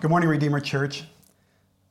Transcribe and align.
Good 0.00 0.10
morning, 0.10 0.28
Redeemer 0.28 0.60
Church. 0.60 1.02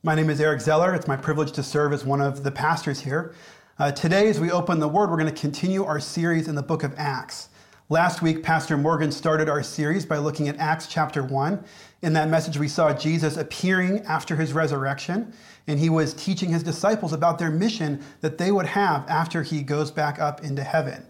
My 0.02 0.14
name 0.14 0.30
is 0.30 0.40
Eric 0.40 0.62
Zeller. 0.62 0.94
It's 0.94 1.06
my 1.06 1.16
privilege 1.16 1.52
to 1.52 1.62
serve 1.62 1.92
as 1.92 2.06
one 2.06 2.22
of 2.22 2.42
the 2.42 2.50
pastors 2.50 3.00
here. 3.00 3.34
Uh, 3.78 3.92
today, 3.92 4.30
as 4.30 4.40
we 4.40 4.50
open 4.50 4.80
the 4.80 4.88
Word, 4.88 5.10
we're 5.10 5.18
going 5.18 5.30
to 5.30 5.38
continue 5.38 5.84
our 5.84 6.00
series 6.00 6.48
in 6.48 6.54
the 6.54 6.62
book 6.62 6.84
of 6.84 6.94
Acts. 6.96 7.50
Last 7.90 8.22
week, 8.22 8.42
Pastor 8.42 8.78
Morgan 8.78 9.12
started 9.12 9.50
our 9.50 9.62
series 9.62 10.06
by 10.06 10.16
looking 10.16 10.48
at 10.48 10.56
Acts 10.56 10.86
chapter 10.86 11.22
1. 11.22 11.62
In 12.00 12.14
that 12.14 12.30
message, 12.30 12.56
we 12.56 12.66
saw 12.66 12.94
Jesus 12.94 13.36
appearing 13.36 13.98
after 14.06 14.36
his 14.36 14.54
resurrection, 14.54 15.34
and 15.66 15.78
he 15.78 15.90
was 15.90 16.14
teaching 16.14 16.48
his 16.48 16.62
disciples 16.62 17.12
about 17.12 17.38
their 17.38 17.50
mission 17.50 18.02
that 18.22 18.38
they 18.38 18.50
would 18.50 18.64
have 18.64 19.06
after 19.06 19.42
he 19.42 19.62
goes 19.62 19.90
back 19.90 20.18
up 20.18 20.42
into 20.42 20.64
heaven. 20.64 21.04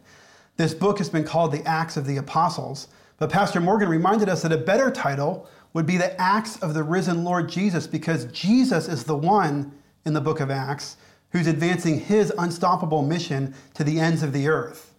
This 0.56 0.74
book 0.74 0.98
has 0.98 1.08
been 1.08 1.22
called 1.22 1.52
the 1.52 1.64
Acts 1.64 1.96
of 1.96 2.06
the 2.06 2.16
Apostles, 2.16 2.88
but 3.18 3.30
Pastor 3.30 3.60
Morgan 3.60 3.88
reminded 3.88 4.28
us 4.28 4.42
that 4.42 4.50
a 4.50 4.58
better 4.58 4.90
title 4.90 5.48
would 5.78 5.87
be 5.87 5.96
the 5.96 6.20
acts 6.20 6.56
of 6.56 6.74
the 6.74 6.82
risen 6.82 7.23
Lord 7.23 7.48
Jesus 7.48 7.87
because 7.87 8.24
Jesus 8.32 8.88
is 8.88 9.05
the 9.05 9.14
one 9.14 9.70
in 10.06 10.12
the 10.12 10.20
book 10.20 10.41
of 10.41 10.51
Acts 10.51 10.96
who's 11.30 11.46
advancing 11.46 12.01
his 12.01 12.32
unstoppable 12.37 13.02
mission 13.02 13.54
to 13.74 13.84
the 13.84 14.01
ends 14.01 14.24
of 14.24 14.32
the 14.32 14.48
earth. 14.48 14.92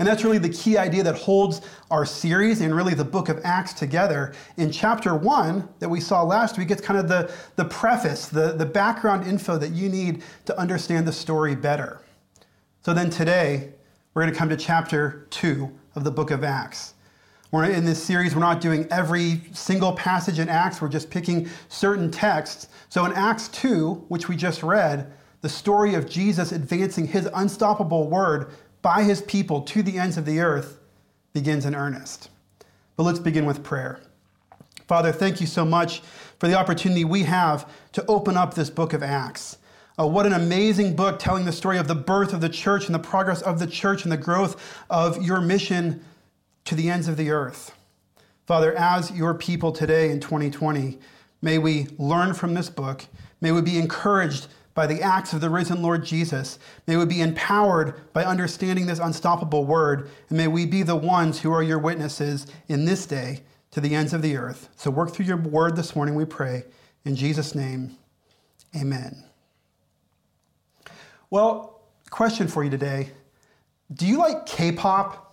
And 0.00 0.08
that's 0.08 0.24
really 0.24 0.38
the 0.38 0.48
key 0.48 0.76
idea 0.76 1.04
that 1.04 1.14
holds 1.14 1.60
our 1.88 2.04
series 2.04 2.62
and 2.62 2.74
really 2.74 2.94
the 2.94 3.04
book 3.04 3.28
of 3.28 3.40
Acts 3.44 3.74
together. 3.74 4.34
In 4.56 4.72
chapter 4.72 5.14
one 5.14 5.68
that 5.78 5.88
we 5.88 6.00
saw 6.00 6.24
last 6.24 6.58
week, 6.58 6.72
it's 6.72 6.82
kind 6.82 6.98
of 6.98 7.06
the, 7.06 7.32
the 7.54 7.66
preface, 7.66 8.26
the, 8.26 8.54
the 8.54 8.66
background 8.66 9.28
info 9.28 9.56
that 9.58 9.70
you 9.70 9.88
need 9.88 10.24
to 10.46 10.58
understand 10.58 11.06
the 11.06 11.12
story 11.12 11.54
better. 11.54 12.00
So 12.82 12.92
then 12.92 13.08
today, 13.08 13.70
we're 14.14 14.22
going 14.22 14.32
to 14.32 14.38
come 14.38 14.48
to 14.48 14.56
chapter 14.56 15.28
two 15.30 15.70
of 15.94 16.02
the 16.02 16.10
book 16.10 16.32
of 16.32 16.42
Acts. 16.42 16.93
We're 17.50 17.66
in 17.66 17.84
this 17.84 18.02
series, 18.02 18.34
we're 18.34 18.40
not 18.40 18.60
doing 18.60 18.88
every 18.90 19.42
single 19.52 19.92
passage 19.92 20.38
in 20.38 20.48
Acts, 20.48 20.80
we're 20.80 20.88
just 20.88 21.10
picking 21.10 21.48
certain 21.68 22.10
texts. 22.10 22.68
So 22.88 23.04
in 23.04 23.12
Acts 23.12 23.48
2, 23.48 24.06
which 24.08 24.28
we 24.28 24.36
just 24.36 24.62
read, 24.62 25.12
the 25.40 25.48
story 25.48 25.94
of 25.94 26.08
Jesus 26.08 26.52
advancing 26.52 27.06
his 27.06 27.28
unstoppable 27.34 28.08
word 28.08 28.50
by 28.82 29.02
his 29.02 29.22
people 29.22 29.60
to 29.62 29.82
the 29.82 29.98
ends 29.98 30.16
of 30.16 30.24
the 30.24 30.40
earth 30.40 30.80
begins 31.32 31.66
in 31.66 31.74
earnest. 31.74 32.30
But 32.96 33.04
let's 33.04 33.18
begin 33.18 33.44
with 33.44 33.62
prayer. 33.62 34.00
Father, 34.86 35.12
thank 35.12 35.40
you 35.40 35.46
so 35.46 35.64
much 35.64 36.00
for 36.38 36.48
the 36.48 36.54
opportunity 36.54 37.04
we 37.04 37.22
have 37.22 37.70
to 37.92 38.04
open 38.06 38.36
up 38.36 38.54
this 38.54 38.70
book 38.70 38.92
of 38.92 39.02
Acts. 39.02 39.58
Uh, 39.98 40.06
what 40.06 40.26
an 40.26 40.32
amazing 40.32 40.96
book 40.96 41.18
telling 41.18 41.44
the 41.44 41.52
story 41.52 41.78
of 41.78 41.88
the 41.88 41.94
birth 41.94 42.32
of 42.32 42.40
the 42.40 42.48
church 42.48 42.86
and 42.86 42.94
the 42.94 42.98
progress 42.98 43.40
of 43.42 43.58
the 43.58 43.66
church 43.66 44.02
and 44.02 44.10
the 44.10 44.16
growth 44.16 44.82
of 44.90 45.22
your 45.22 45.40
mission 45.40 46.04
to 46.64 46.74
the 46.74 46.90
ends 46.90 47.08
of 47.08 47.16
the 47.16 47.30
earth. 47.30 47.72
Father, 48.46 48.74
as 48.76 49.10
your 49.10 49.34
people 49.34 49.72
today 49.72 50.10
in 50.10 50.20
2020, 50.20 50.98
may 51.40 51.58
we 51.58 51.88
learn 51.98 52.34
from 52.34 52.54
this 52.54 52.68
book. 52.68 53.06
May 53.40 53.52
we 53.52 53.62
be 53.62 53.78
encouraged 53.78 54.48
by 54.74 54.86
the 54.86 55.00
acts 55.02 55.32
of 55.32 55.40
the 55.40 55.50
risen 55.50 55.82
Lord 55.82 56.04
Jesus. 56.04 56.58
May 56.86 56.96
we 56.96 57.06
be 57.06 57.20
empowered 57.20 58.12
by 58.12 58.24
understanding 58.24 58.86
this 58.86 58.98
unstoppable 58.98 59.64
word. 59.64 60.10
And 60.28 60.36
may 60.36 60.48
we 60.48 60.66
be 60.66 60.82
the 60.82 60.96
ones 60.96 61.40
who 61.40 61.52
are 61.52 61.62
your 61.62 61.78
witnesses 61.78 62.46
in 62.68 62.84
this 62.84 63.06
day 63.06 63.42
to 63.70 63.80
the 63.80 63.94
ends 63.94 64.12
of 64.12 64.22
the 64.22 64.36
earth. 64.36 64.68
So 64.76 64.90
work 64.90 65.12
through 65.12 65.26
your 65.26 65.36
word 65.36 65.76
this 65.76 65.94
morning, 65.96 66.14
we 66.14 66.24
pray. 66.24 66.64
In 67.04 67.16
Jesus' 67.16 67.54
name, 67.54 67.96
amen. 68.76 69.24
Well, 71.30 71.82
question 72.10 72.46
for 72.46 72.62
you 72.62 72.70
today 72.70 73.10
Do 73.92 74.06
you 74.06 74.18
like 74.18 74.46
K 74.46 74.72
pop? 74.72 75.23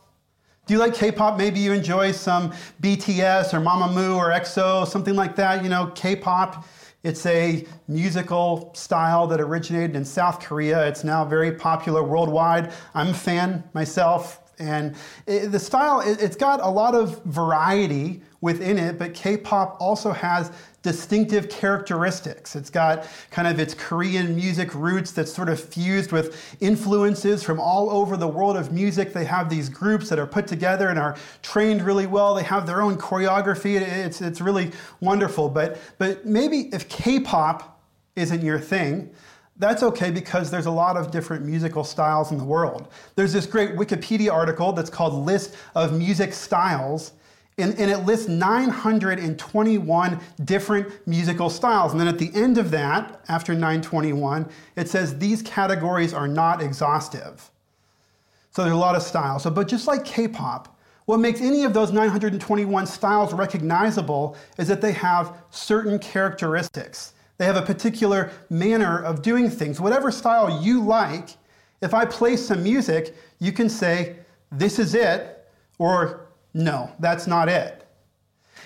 Do 0.67 0.75
you 0.75 0.79
like 0.79 0.93
K-pop? 0.93 1.37
Maybe 1.37 1.59
you 1.59 1.73
enjoy 1.73 2.11
some 2.11 2.51
BTS 2.81 3.53
or 3.53 3.59
Mamamoo 3.59 4.15
or 4.15 4.29
EXO, 4.29 4.87
something 4.87 5.15
like 5.15 5.35
that. 5.35 5.63
You 5.63 5.69
know, 5.69 5.87
K-pop, 5.95 6.65
it's 7.03 7.25
a 7.25 7.65
musical 7.87 8.71
style 8.75 9.25
that 9.27 9.41
originated 9.41 9.95
in 9.95 10.05
South 10.05 10.39
Korea. 10.39 10.87
It's 10.87 11.03
now 11.03 11.25
very 11.25 11.51
popular 11.51 12.03
worldwide. 12.03 12.71
I'm 12.93 13.07
a 13.09 13.13
fan 13.13 13.63
myself. 13.73 14.53
And 14.59 14.95
it, 15.25 15.51
the 15.51 15.59
style, 15.59 16.01
it, 16.01 16.21
it's 16.21 16.35
got 16.35 16.61
a 16.61 16.69
lot 16.69 16.93
of 16.93 17.23
variety 17.23 18.21
within 18.41 18.77
it, 18.77 18.99
but 18.99 19.15
K-pop 19.15 19.77
also 19.79 20.11
has 20.11 20.51
distinctive 20.83 21.47
characteristics. 21.49 22.55
It's 22.55 22.69
got 22.69 23.07
kind 23.29 23.47
of 23.47 23.59
its 23.59 23.73
Korean 23.73 24.35
music 24.35 24.73
roots 24.73 25.11
that's 25.11 25.31
sort 25.31 25.49
of 25.49 25.59
fused 25.59 26.11
with 26.11 26.57
influences 26.59 27.43
from 27.43 27.59
all 27.59 27.89
over 27.91 28.17
the 28.17 28.27
world 28.27 28.57
of 28.57 28.71
music. 28.71 29.13
They 29.13 29.25
have 29.25 29.49
these 29.49 29.69
groups 29.69 30.09
that 30.09 30.17
are 30.17 30.25
put 30.25 30.47
together 30.47 30.89
and 30.89 30.97
are 30.97 31.15
trained 31.43 31.83
really 31.83 32.07
well. 32.07 32.33
They 32.33 32.43
have 32.43 32.65
their 32.65 32.81
own 32.81 32.97
choreography. 32.97 33.79
It's, 33.79 34.21
it's 34.21 34.41
really 34.41 34.71
wonderful. 35.01 35.49
But, 35.49 35.79
but 35.99 36.25
maybe 36.25 36.69
if 36.73 36.89
K-pop 36.89 37.79
isn't 38.15 38.41
your 38.41 38.59
thing, 38.59 39.11
that's 39.57 39.83
okay 39.83 40.09
because 40.09 40.49
there's 40.49 40.65
a 40.65 40.71
lot 40.71 40.97
of 40.97 41.11
different 41.11 41.45
musical 41.45 41.83
styles 41.83 42.31
in 42.31 42.39
the 42.39 42.43
world. 42.43 42.87
There's 43.15 43.33
this 43.33 43.45
great 43.45 43.75
Wikipedia 43.75 44.31
article 44.31 44.73
that's 44.73 44.89
called 44.89 45.13
List 45.13 45.55
of 45.75 45.95
Music 45.95 46.33
Styles, 46.33 47.11
and, 47.61 47.77
and, 47.79 47.89
it 47.89 47.99
lists 47.99 48.27
921 48.27 50.19
different 50.43 51.07
musical 51.07 51.49
styles. 51.49 51.91
And 51.91 51.99
then 51.99 52.07
at 52.07 52.19
the 52.19 52.31
end 52.33 52.57
of 52.57 52.71
that, 52.71 53.21
after 53.27 53.53
921, 53.53 54.49
it 54.75 54.89
says 54.89 55.17
these 55.17 55.41
categories 55.41 56.13
are 56.13 56.27
not 56.27 56.61
exhaustive. 56.61 57.49
So 58.51 58.63
there's 58.63 58.73
a 58.73 58.77
lot 58.77 58.95
of 58.95 59.01
styles. 59.01 59.43
So, 59.43 59.49
but 59.49 59.67
just 59.67 59.87
like 59.87 60.03
K 60.03 60.27
pop, 60.27 60.77
what 61.05 61.19
makes 61.19 61.41
any 61.41 61.63
of 61.63 61.73
those 61.73 61.91
921 61.91 62.85
styles 62.85 63.33
recognizable 63.33 64.37
is 64.57 64.67
that 64.67 64.81
they 64.81 64.91
have 64.93 65.35
certain 65.49 65.99
characteristics. 65.99 67.13
They 67.37 67.45
have 67.45 67.57
a 67.57 67.61
particular 67.61 68.31
manner 68.49 69.03
of 69.03 69.21
doing 69.21 69.49
things. 69.49 69.81
Whatever 69.81 70.11
style 70.11 70.61
you 70.61 70.81
like, 70.81 71.29
if 71.81 71.93
I 71.93 72.05
play 72.05 72.37
some 72.37 72.61
music, 72.61 73.15
you 73.39 73.51
can 73.51 73.67
say, 73.67 74.17
this 74.51 74.77
is 74.77 74.93
it, 74.93 75.49
or 75.79 76.27
no, 76.53 76.91
that's 76.99 77.27
not 77.27 77.49
it. 77.49 77.87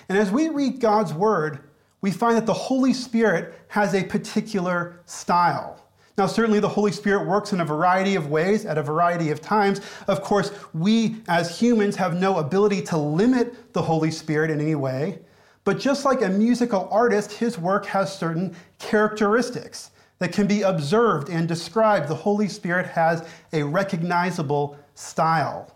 And 0.10 0.18
as 0.18 0.32
we 0.32 0.50
read 0.50 0.80
God's 0.80 1.14
word, 1.14 1.60
we 2.02 2.12
find 2.12 2.38
that 2.38 2.46
the 2.46 2.54
Holy 2.54 2.94
Spirit 2.94 3.60
has 3.70 3.96
a 3.96 4.04
particular 4.04 5.00
style. 5.06 5.82
Now, 6.18 6.28
certainly 6.28 6.60
the 6.60 6.70
Holy 6.70 6.92
Spirit 6.92 7.28
works 7.28 7.52
in 7.52 7.60
a 7.60 7.66
variety 7.66 8.16
of 8.16 8.30
ways 8.30 8.66
at 8.66 8.78
a 8.78 8.84
variety 8.84 9.32
of 9.32 9.42
times. 9.42 9.82
Of 10.08 10.22
course, 10.22 10.52
we 10.74 11.18
as 11.28 11.60
humans 11.60 11.96
have 11.98 12.16
no 12.16 12.38
ability 12.38 12.84
to 12.84 12.98
limit 12.98 13.74
the 13.74 13.82
Holy 13.82 14.12
Spirit 14.12 14.50
in 14.50 14.62
any 14.62 14.76
way. 14.76 15.20
But 15.66 15.80
just 15.80 16.06
like 16.06 16.22
a 16.22 16.30
musical 16.30 16.88
artist, 16.92 17.34
his 17.34 17.58
work 17.58 17.86
has 17.88 18.18
certain 18.18 18.56
characteristics 18.80 19.92
that 20.20 20.32
can 20.32 20.48
be 20.48 20.62
observed 20.62 21.30
and 21.30 21.48
described. 21.48 22.08
The 22.08 22.16
Holy 22.16 22.48
Spirit 22.48 22.86
has 22.86 23.28
a 23.52 23.64
recognizable 23.64 24.78
style. 24.94 25.75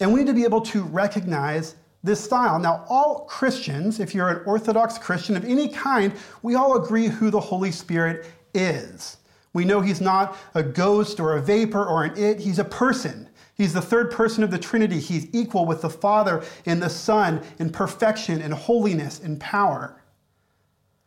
And 0.00 0.12
we 0.12 0.20
need 0.20 0.26
to 0.26 0.34
be 0.34 0.44
able 0.44 0.60
to 0.62 0.82
recognize 0.82 1.76
this 2.02 2.22
style. 2.22 2.58
Now, 2.58 2.84
all 2.88 3.26
Christians, 3.26 4.00
if 4.00 4.14
you're 4.14 4.28
an 4.28 4.42
Orthodox 4.46 4.98
Christian 4.98 5.36
of 5.36 5.44
any 5.44 5.68
kind, 5.68 6.12
we 6.42 6.54
all 6.54 6.82
agree 6.82 7.08
who 7.08 7.30
the 7.30 7.40
Holy 7.40 7.72
Spirit 7.72 8.26
is. 8.54 9.16
We 9.52 9.64
know 9.64 9.80
he's 9.80 10.00
not 10.00 10.36
a 10.54 10.62
ghost 10.62 11.18
or 11.18 11.36
a 11.36 11.40
vapor 11.40 11.84
or 11.84 12.04
an 12.04 12.16
it, 12.16 12.40
he's 12.40 12.58
a 12.58 12.64
person. 12.64 13.28
He's 13.54 13.72
the 13.72 13.80
third 13.80 14.10
person 14.10 14.44
of 14.44 14.50
the 14.50 14.58
Trinity. 14.58 15.00
He's 15.00 15.34
equal 15.34 15.64
with 15.64 15.80
the 15.80 15.88
Father 15.88 16.44
and 16.66 16.82
the 16.82 16.90
Son 16.90 17.42
in 17.58 17.70
perfection 17.70 18.42
and 18.42 18.52
holiness 18.52 19.18
and 19.18 19.40
power. 19.40 20.02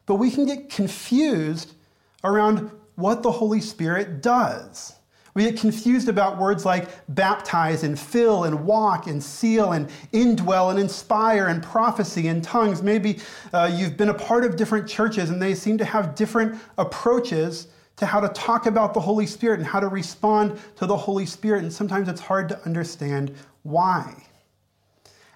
But 0.07 0.16
we 0.16 0.31
can 0.31 0.47
get 0.47 0.71
confused 0.71 1.73
around 2.23 2.71
what 2.95 3.21
the 3.21 3.31
Holy 3.31 3.61
Spirit 3.61 4.23
does. 4.23 4.98
We 5.39 5.45
get 5.45 5.57
confused 5.57 6.09
about 6.09 6.38
words 6.38 6.66
like 6.66 6.89
baptize 7.07 7.83
and 7.83 7.97
fill 7.97 8.44
and 8.44 8.66
walk 8.66 9.07
and 9.07 9.23
seal 9.23 9.72
and 9.72 9.89
indwell 10.11 10.69
and 10.69 10.77
inspire 10.77 11.47
and 11.47 11.63
prophecy 11.63 12.27
and 12.27 12.44
tongues. 12.44 12.83
Maybe 12.83 13.19
uh, 13.53 13.71
you've 13.74 13.95
been 13.95 14.09
a 14.09 14.13
part 14.13 14.44
of 14.44 14.57
different 14.57 14.86
churches 14.86 15.30
and 15.30 15.41
they 15.41 15.56
seem 15.56 15.77
to 15.77 15.86
have 15.86 16.13
different 16.13 16.59
approaches 16.77 17.69
to 17.95 18.06
how 18.06 18.19
to 18.19 18.27
talk 18.33 18.65
about 18.65 18.94
the 18.94 19.00
Holy 19.00 19.25
Spirit 19.25 19.59
and 19.62 19.65
how 19.65 19.80
to 19.80 19.88
respond 19.88 20.59
to 20.75 20.86
the 20.86 20.97
Holy 20.97 21.25
Spirit. 21.25 21.63
And 21.63 21.71
sometimes 21.71 22.09
it's 22.09 22.19
hard 22.19 22.50
to 22.50 22.62
understand 22.65 23.33
why. 23.63 24.21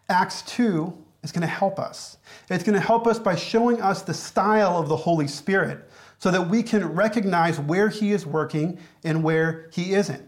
Acts 0.09 0.41
2 0.41 0.93
is 1.23 1.31
going 1.31 1.43
to 1.43 1.47
help 1.47 1.79
us. 1.79 2.17
It's 2.49 2.65
going 2.65 2.77
to 2.77 2.85
help 2.85 3.07
us 3.07 3.19
by 3.19 3.37
showing 3.37 3.81
us 3.81 4.01
the 4.01 4.13
style 4.13 4.77
of 4.77 4.89
the 4.89 4.97
Holy 4.97 5.29
Spirit 5.29 5.89
so 6.23 6.31
that 6.31 6.47
we 6.47 6.63
can 6.63 6.85
recognize 6.85 7.59
where 7.59 7.89
He 7.89 8.13
is 8.13 8.25
working 8.25 8.79
and 9.03 9.25
where 9.25 9.67
He 9.73 9.93
isn't. 9.93 10.25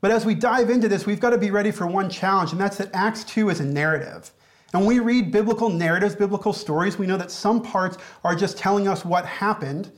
But 0.00 0.10
as 0.10 0.26
we 0.26 0.34
dive 0.34 0.70
into 0.70 0.88
this, 0.88 1.06
we've 1.06 1.20
got 1.20 1.30
to 1.30 1.38
be 1.38 1.52
ready 1.52 1.70
for 1.70 1.86
one 1.86 2.10
challenge, 2.10 2.50
and 2.50 2.60
that's 2.60 2.78
that 2.78 2.90
Acts 2.92 3.22
2 3.22 3.48
is 3.48 3.60
a 3.60 3.64
narrative. 3.64 4.32
And 4.72 4.84
when 4.84 4.88
we 4.88 4.98
read 4.98 5.30
biblical 5.30 5.68
narratives, 5.68 6.16
biblical 6.16 6.52
stories, 6.52 6.98
we 6.98 7.06
know 7.06 7.16
that 7.16 7.30
some 7.30 7.62
parts 7.62 7.96
are 8.24 8.34
just 8.34 8.58
telling 8.58 8.88
us 8.88 9.04
what 9.04 9.24
happened, 9.24 9.92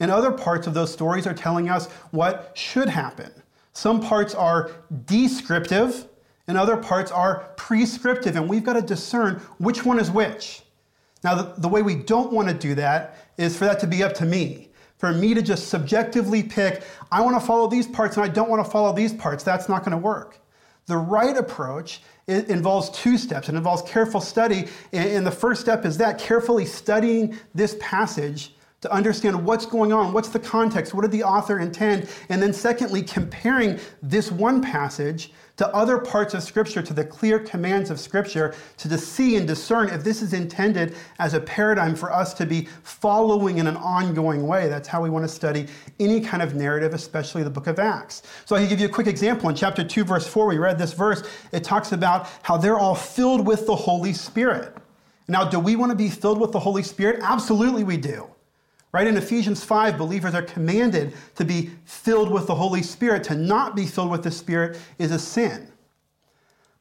and 0.00 0.10
other 0.10 0.32
parts 0.32 0.66
of 0.66 0.72
those 0.72 0.90
stories 0.90 1.26
are 1.26 1.34
telling 1.34 1.68
us 1.68 1.90
what 2.10 2.52
should 2.54 2.88
happen. 2.88 3.30
Some 3.74 4.00
parts 4.00 4.34
are 4.34 4.70
descriptive, 5.04 6.08
and 6.48 6.56
other 6.56 6.78
parts 6.78 7.12
are 7.12 7.52
prescriptive, 7.58 8.34
and 8.34 8.48
we've 8.48 8.64
got 8.64 8.80
to 8.80 8.82
discern 8.82 9.42
which 9.58 9.84
one 9.84 9.98
is 9.98 10.10
which. 10.10 10.62
Now, 11.22 11.34
the, 11.34 11.54
the 11.58 11.68
way 11.68 11.82
we 11.82 11.96
don't 11.96 12.32
want 12.32 12.48
to 12.48 12.54
do 12.54 12.74
that 12.76 13.18
is 13.36 13.58
for 13.58 13.66
that 13.66 13.78
to 13.80 13.86
be 13.86 14.02
up 14.02 14.14
to 14.14 14.24
me. 14.24 14.68
For 15.00 15.14
me 15.14 15.32
to 15.32 15.40
just 15.40 15.68
subjectively 15.68 16.42
pick, 16.42 16.82
I 17.10 17.22
want 17.22 17.40
to 17.40 17.44
follow 17.44 17.68
these 17.68 17.86
parts 17.86 18.18
and 18.18 18.24
I 18.24 18.28
don't 18.28 18.50
want 18.50 18.62
to 18.62 18.70
follow 18.70 18.92
these 18.92 19.14
parts. 19.14 19.42
That's 19.42 19.66
not 19.66 19.78
going 19.82 19.92
to 19.92 19.96
work. 19.96 20.38
The 20.84 20.98
right 20.98 21.38
approach 21.38 22.02
involves 22.26 22.90
two 22.90 23.16
steps. 23.16 23.48
It 23.48 23.54
involves 23.54 23.80
careful 23.90 24.20
study. 24.20 24.68
And 24.92 25.26
the 25.26 25.30
first 25.30 25.62
step 25.62 25.86
is 25.86 25.96
that 25.96 26.18
carefully 26.18 26.66
studying 26.66 27.38
this 27.54 27.76
passage 27.80 28.54
to 28.80 28.92
understand 28.92 29.44
what's 29.44 29.66
going 29.66 29.92
on, 29.92 30.12
what's 30.12 30.30
the 30.30 30.38
context, 30.38 30.94
what 30.94 31.02
did 31.02 31.10
the 31.10 31.22
author 31.22 31.58
intend, 31.58 32.08
and 32.28 32.42
then 32.42 32.52
secondly, 32.52 33.02
comparing 33.02 33.78
this 34.02 34.32
one 34.32 34.62
passage 34.62 35.32
to 35.56 35.68
other 35.74 35.98
parts 35.98 36.32
of 36.32 36.42
Scripture, 36.42 36.80
to 36.80 36.94
the 36.94 37.04
clear 37.04 37.38
commands 37.38 37.90
of 37.90 38.00
Scripture, 38.00 38.54
to 38.78 38.96
see 38.96 39.36
and 39.36 39.46
discern 39.46 39.90
if 39.90 40.02
this 40.02 40.22
is 40.22 40.32
intended 40.32 40.96
as 41.18 41.34
a 41.34 41.40
paradigm 41.40 41.94
for 41.94 42.10
us 42.10 42.32
to 42.32 42.46
be 42.46 42.66
following 42.82 43.58
in 43.58 43.66
an 43.66 43.76
ongoing 43.76 44.46
way. 44.46 44.70
That's 44.70 44.88
how 44.88 45.02
we 45.02 45.10
want 45.10 45.26
to 45.26 45.28
study 45.28 45.66
any 45.98 46.22
kind 46.22 46.42
of 46.42 46.54
narrative, 46.54 46.94
especially 46.94 47.42
the 47.42 47.50
book 47.50 47.66
of 47.66 47.78
Acts. 47.78 48.22
So 48.46 48.56
I 48.56 48.60
can 48.60 48.70
give 48.70 48.80
you 48.80 48.86
a 48.86 48.90
quick 48.90 49.06
example. 49.06 49.50
In 49.50 49.54
chapter 49.54 49.84
2, 49.84 50.04
verse 50.04 50.26
4, 50.26 50.46
we 50.46 50.56
read 50.56 50.78
this 50.78 50.94
verse. 50.94 51.22
It 51.52 51.62
talks 51.62 51.92
about 51.92 52.30
how 52.40 52.56
they're 52.56 52.78
all 52.78 52.94
filled 52.94 53.46
with 53.46 53.66
the 53.66 53.76
Holy 53.76 54.14
Spirit. 54.14 54.74
Now, 55.28 55.44
do 55.44 55.60
we 55.60 55.76
want 55.76 55.90
to 55.90 55.96
be 55.96 56.08
filled 56.08 56.40
with 56.40 56.52
the 56.52 56.60
Holy 56.60 56.82
Spirit? 56.82 57.20
Absolutely, 57.22 57.84
we 57.84 57.98
do. 57.98 58.30
Right? 58.92 59.06
In 59.06 59.16
Ephesians 59.16 59.62
5, 59.62 59.96
believers 59.96 60.34
are 60.34 60.42
commanded 60.42 61.14
to 61.36 61.44
be 61.44 61.70
filled 61.84 62.30
with 62.30 62.48
the 62.48 62.54
Holy 62.54 62.82
Spirit. 62.82 63.22
To 63.24 63.36
not 63.36 63.76
be 63.76 63.86
filled 63.86 64.10
with 64.10 64.24
the 64.24 64.30
Spirit 64.32 64.78
is 64.98 65.12
a 65.12 65.18
sin. 65.18 65.70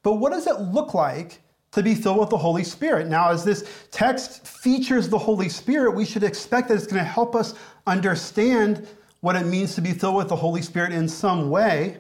But 0.02 0.16
what 0.16 0.32
does 0.32 0.48
it 0.48 0.60
look 0.60 0.94
like 0.94 1.42
to 1.72 1.84
be 1.84 1.94
filled 1.94 2.20
with 2.20 2.30
the 2.30 2.38
Holy 2.38 2.64
Spirit? 2.64 3.08
Now, 3.08 3.30
as 3.30 3.44
this 3.44 3.88
text 3.92 4.48
features 4.48 5.08
the 5.08 5.20
Holy 5.20 5.50
Spirit, 5.50 5.92
we 5.92 6.06
should 6.06 6.24
expect 6.24 6.70
that 6.70 6.76
it's 6.76 6.88
going 6.88 6.98
to 6.98 7.04
help 7.04 7.36
us 7.36 7.54
understand 7.86 8.88
what 9.22 9.36
it 9.36 9.46
means 9.46 9.76
to 9.76 9.82
be 9.82 9.92
filled 9.92 10.16
with 10.16 10.30
the 10.30 10.36
Holy 10.36 10.62
Spirit 10.62 10.94
in 10.94 11.08
some 11.08 11.50
way. 11.50 11.98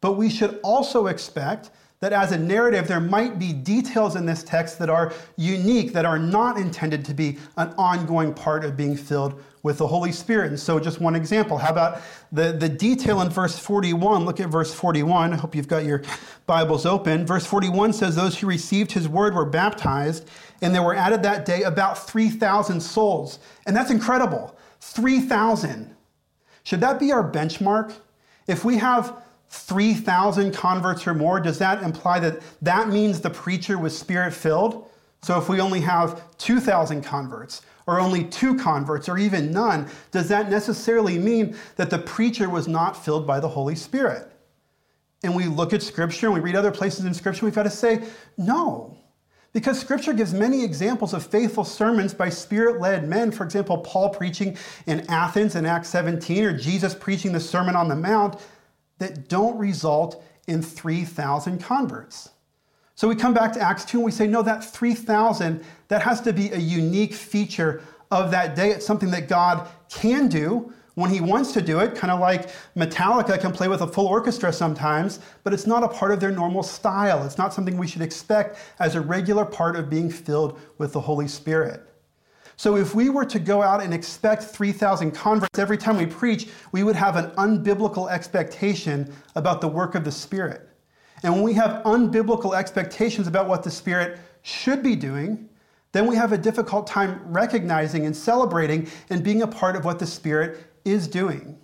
But 0.00 0.12
we 0.12 0.28
should 0.28 0.58
also 0.62 1.06
expect 1.06 1.70
that 2.00 2.12
as 2.12 2.32
a 2.32 2.38
narrative, 2.38 2.86
there 2.86 3.00
might 3.00 3.38
be 3.38 3.52
details 3.52 4.16
in 4.16 4.26
this 4.26 4.42
text 4.42 4.78
that 4.78 4.90
are 4.90 5.12
unique, 5.36 5.92
that 5.94 6.04
are 6.04 6.18
not 6.18 6.58
intended 6.58 7.04
to 7.06 7.14
be 7.14 7.38
an 7.56 7.72
ongoing 7.78 8.34
part 8.34 8.64
of 8.64 8.76
being 8.76 8.96
filled 8.96 9.42
with 9.62 9.78
the 9.78 9.86
Holy 9.86 10.12
Spirit. 10.12 10.48
And 10.48 10.60
so, 10.60 10.78
just 10.78 11.00
one 11.00 11.16
example. 11.16 11.56
How 11.56 11.70
about 11.70 12.02
the, 12.30 12.52
the 12.52 12.68
detail 12.68 13.22
in 13.22 13.30
verse 13.30 13.58
41? 13.58 14.24
Look 14.24 14.40
at 14.40 14.48
verse 14.48 14.74
41. 14.74 15.32
I 15.32 15.36
hope 15.36 15.54
you've 15.54 15.68
got 15.68 15.84
your 15.84 16.02
Bibles 16.46 16.84
open. 16.84 17.26
Verse 17.26 17.46
41 17.46 17.94
says, 17.94 18.14
Those 18.14 18.38
who 18.38 18.46
received 18.46 18.92
his 18.92 19.08
word 19.08 19.34
were 19.34 19.46
baptized, 19.46 20.28
and 20.60 20.74
there 20.74 20.82
were 20.82 20.94
added 20.94 21.22
that 21.22 21.46
day 21.46 21.62
about 21.62 22.06
3,000 22.06 22.80
souls. 22.80 23.38
And 23.66 23.74
that's 23.74 23.90
incredible. 23.90 24.54
3,000. 24.80 25.96
Should 26.62 26.80
that 26.80 27.00
be 27.00 27.10
our 27.10 27.28
benchmark? 27.28 27.94
If 28.46 28.64
we 28.64 28.76
have 28.76 29.22
3,000 29.50 30.52
converts 30.52 31.06
or 31.06 31.14
more, 31.14 31.40
does 31.40 31.58
that 31.58 31.82
imply 31.82 32.18
that 32.20 32.40
that 32.62 32.88
means 32.88 33.20
the 33.20 33.30
preacher 33.30 33.78
was 33.78 33.96
spirit 33.96 34.32
filled? 34.32 34.88
So 35.22 35.38
if 35.38 35.48
we 35.48 35.60
only 35.60 35.80
have 35.80 36.36
2,000 36.38 37.02
converts, 37.02 37.62
or 37.86 38.00
only 38.00 38.24
two 38.24 38.56
converts, 38.56 39.08
or 39.08 39.16
even 39.16 39.52
none, 39.52 39.88
does 40.10 40.28
that 40.28 40.50
necessarily 40.50 41.18
mean 41.18 41.56
that 41.76 41.88
the 41.88 41.98
preacher 41.98 42.48
was 42.48 42.66
not 42.66 43.02
filled 43.04 43.26
by 43.26 43.38
the 43.38 43.48
Holy 43.48 43.76
Spirit? 43.76 44.30
And 45.22 45.34
we 45.34 45.46
look 45.46 45.72
at 45.72 45.82
Scripture 45.82 46.26
and 46.26 46.34
we 46.34 46.40
read 46.40 46.56
other 46.56 46.72
places 46.72 47.04
in 47.04 47.14
Scripture, 47.14 47.44
we've 47.44 47.54
got 47.54 47.62
to 47.62 47.70
say, 47.70 48.04
no. 48.36 48.98
Because 49.52 49.78
Scripture 49.78 50.12
gives 50.12 50.34
many 50.34 50.62
examples 50.62 51.14
of 51.14 51.24
faithful 51.24 51.64
sermons 51.64 52.12
by 52.12 52.28
Spirit 52.28 52.80
led 52.80 53.08
men. 53.08 53.30
For 53.30 53.44
example, 53.44 53.78
Paul 53.78 54.10
preaching 54.10 54.56
in 54.86 55.00
Athens 55.08 55.54
in 55.54 55.64
Acts 55.64 55.88
17, 55.88 56.44
or 56.44 56.58
Jesus 56.58 56.94
preaching 56.94 57.32
the 57.32 57.40
Sermon 57.40 57.74
on 57.74 57.88
the 57.88 57.96
Mount 57.96 58.38
that 58.98 59.28
don't 59.28 59.56
result 59.58 60.22
in 60.46 60.62
3,000 60.62 61.58
converts. 61.60 62.30
So 62.94 63.08
we 63.08 63.14
come 63.14 63.34
back 63.34 63.52
to 63.52 63.60
Acts 63.60 63.84
2 63.84 63.98
and 63.98 64.04
we 64.04 64.10
say, 64.10 64.26
no, 64.26 64.42
that 64.42 64.64
3,000, 64.64 65.62
that 65.88 66.02
has 66.02 66.20
to 66.22 66.32
be 66.32 66.50
a 66.52 66.58
unique 66.58 67.12
feature 67.12 67.82
of 68.10 68.30
that 68.30 68.56
day. 68.56 68.70
It's 68.70 68.86
something 68.86 69.10
that 69.10 69.28
God 69.28 69.68
can 69.90 70.28
do 70.28 70.72
when 70.94 71.10
He 71.10 71.20
wants 71.20 71.52
to 71.52 71.60
do 71.60 71.80
it, 71.80 71.94
kind 71.94 72.10
of 72.10 72.20
like 72.20 72.48
Metallica 72.74 73.38
can 73.38 73.52
play 73.52 73.68
with 73.68 73.82
a 73.82 73.86
full 73.86 74.06
orchestra 74.06 74.50
sometimes, 74.50 75.20
but 75.44 75.52
it's 75.52 75.66
not 75.66 75.84
a 75.84 75.88
part 75.88 76.10
of 76.10 76.20
their 76.20 76.30
normal 76.30 76.62
style. 76.62 77.22
It's 77.24 77.36
not 77.36 77.52
something 77.52 77.76
we 77.76 77.86
should 77.86 78.00
expect 78.00 78.58
as 78.78 78.94
a 78.94 79.00
regular 79.02 79.44
part 79.44 79.76
of 79.76 79.90
being 79.90 80.10
filled 80.10 80.58
with 80.78 80.94
the 80.94 81.00
Holy 81.00 81.28
Spirit. 81.28 81.86
So 82.56 82.76
if 82.76 82.94
we 82.94 83.10
were 83.10 83.26
to 83.26 83.38
go 83.38 83.62
out 83.62 83.82
and 83.82 83.92
expect 83.92 84.42
3,000 84.42 85.12
converts 85.12 85.58
every 85.58 85.76
time 85.76 85.98
we 85.98 86.06
preach, 86.06 86.48
we 86.72 86.82
would 86.82 86.96
have 86.96 87.16
an 87.16 87.30
unbiblical 87.32 88.10
expectation 88.10 89.12
about 89.34 89.60
the 89.60 89.68
work 89.68 89.94
of 89.94 90.04
the 90.04 90.12
Spirit. 90.12 90.68
And 91.22 91.34
when 91.34 91.42
we 91.42 91.52
have 91.54 91.82
unbiblical 91.84 92.56
expectations 92.56 93.26
about 93.26 93.46
what 93.46 93.62
the 93.62 93.70
Spirit 93.70 94.18
should 94.42 94.82
be 94.82 94.96
doing, 94.96 95.48
then 95.92 96.06
we 96.06 96.16
have 96.16 96.32
a 96.32 96.38
difficult 96.38 96.86
time 96.86 97.20
recognizing 97.26 98.06
and 98.06 98.16
celebrating 98.16 98.88
and 99.10 99.22
being 99.22 99.42
a 99.42 99.46
part 99.46 99.76
of 99.76 99.84
what 99.84 99.98
the 99.98 100.06
Spirit 100.06 100.64
is 100.84 101.08
doing. 101.08 101.58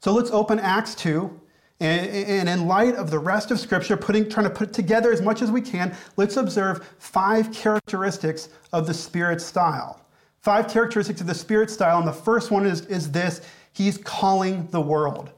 So 0.00 0.12
let's 0.12 0.30
open 0.30 0.58
Acts 0.58 0.94
2. 0.94 1.40
And, 1.80 2.48
in 2.48 2.68
light 2.68 2.94
of 2.94 3.10
the 3.10 3.18
rest 3.18 3.50
of 3.50 3.58
Scripture, 3.58 3.96
putting, 3.96 4.28
trying 4.28 4.44
to 4.44 4.54
put 4.54 4.72
together 4.72 5.12
as 5.12 5.20
much 5.20 5.42
as 5.42 5.50
we 5.50 5.60
can, 5.60 5.96
let's 6.16 6.36
observe 6.36 6.94
five 7.00 7.52
characteristics 7.52 8.50
of 8.72 8.86
the 8.86 8.94
Spirit's 8.94 9.44
style. 9.44 10.01
Five 10.42 10.68
characteristics 10.68 11.20
of 11.20 11.28
the 11.28 11.34
Spirit 11.34 11.70
style, 11.70 11.98
and 11.98 12.06
the 12.06 12.12
first 12.12 12.50
one 12.50 12.66
is, 12.66 12.86
is 12.86 13.10
this 13.10 13.42
He's 13.72 13.96
calling 13.96 14.66
the 14.68 14.80
world. 14.80 15.30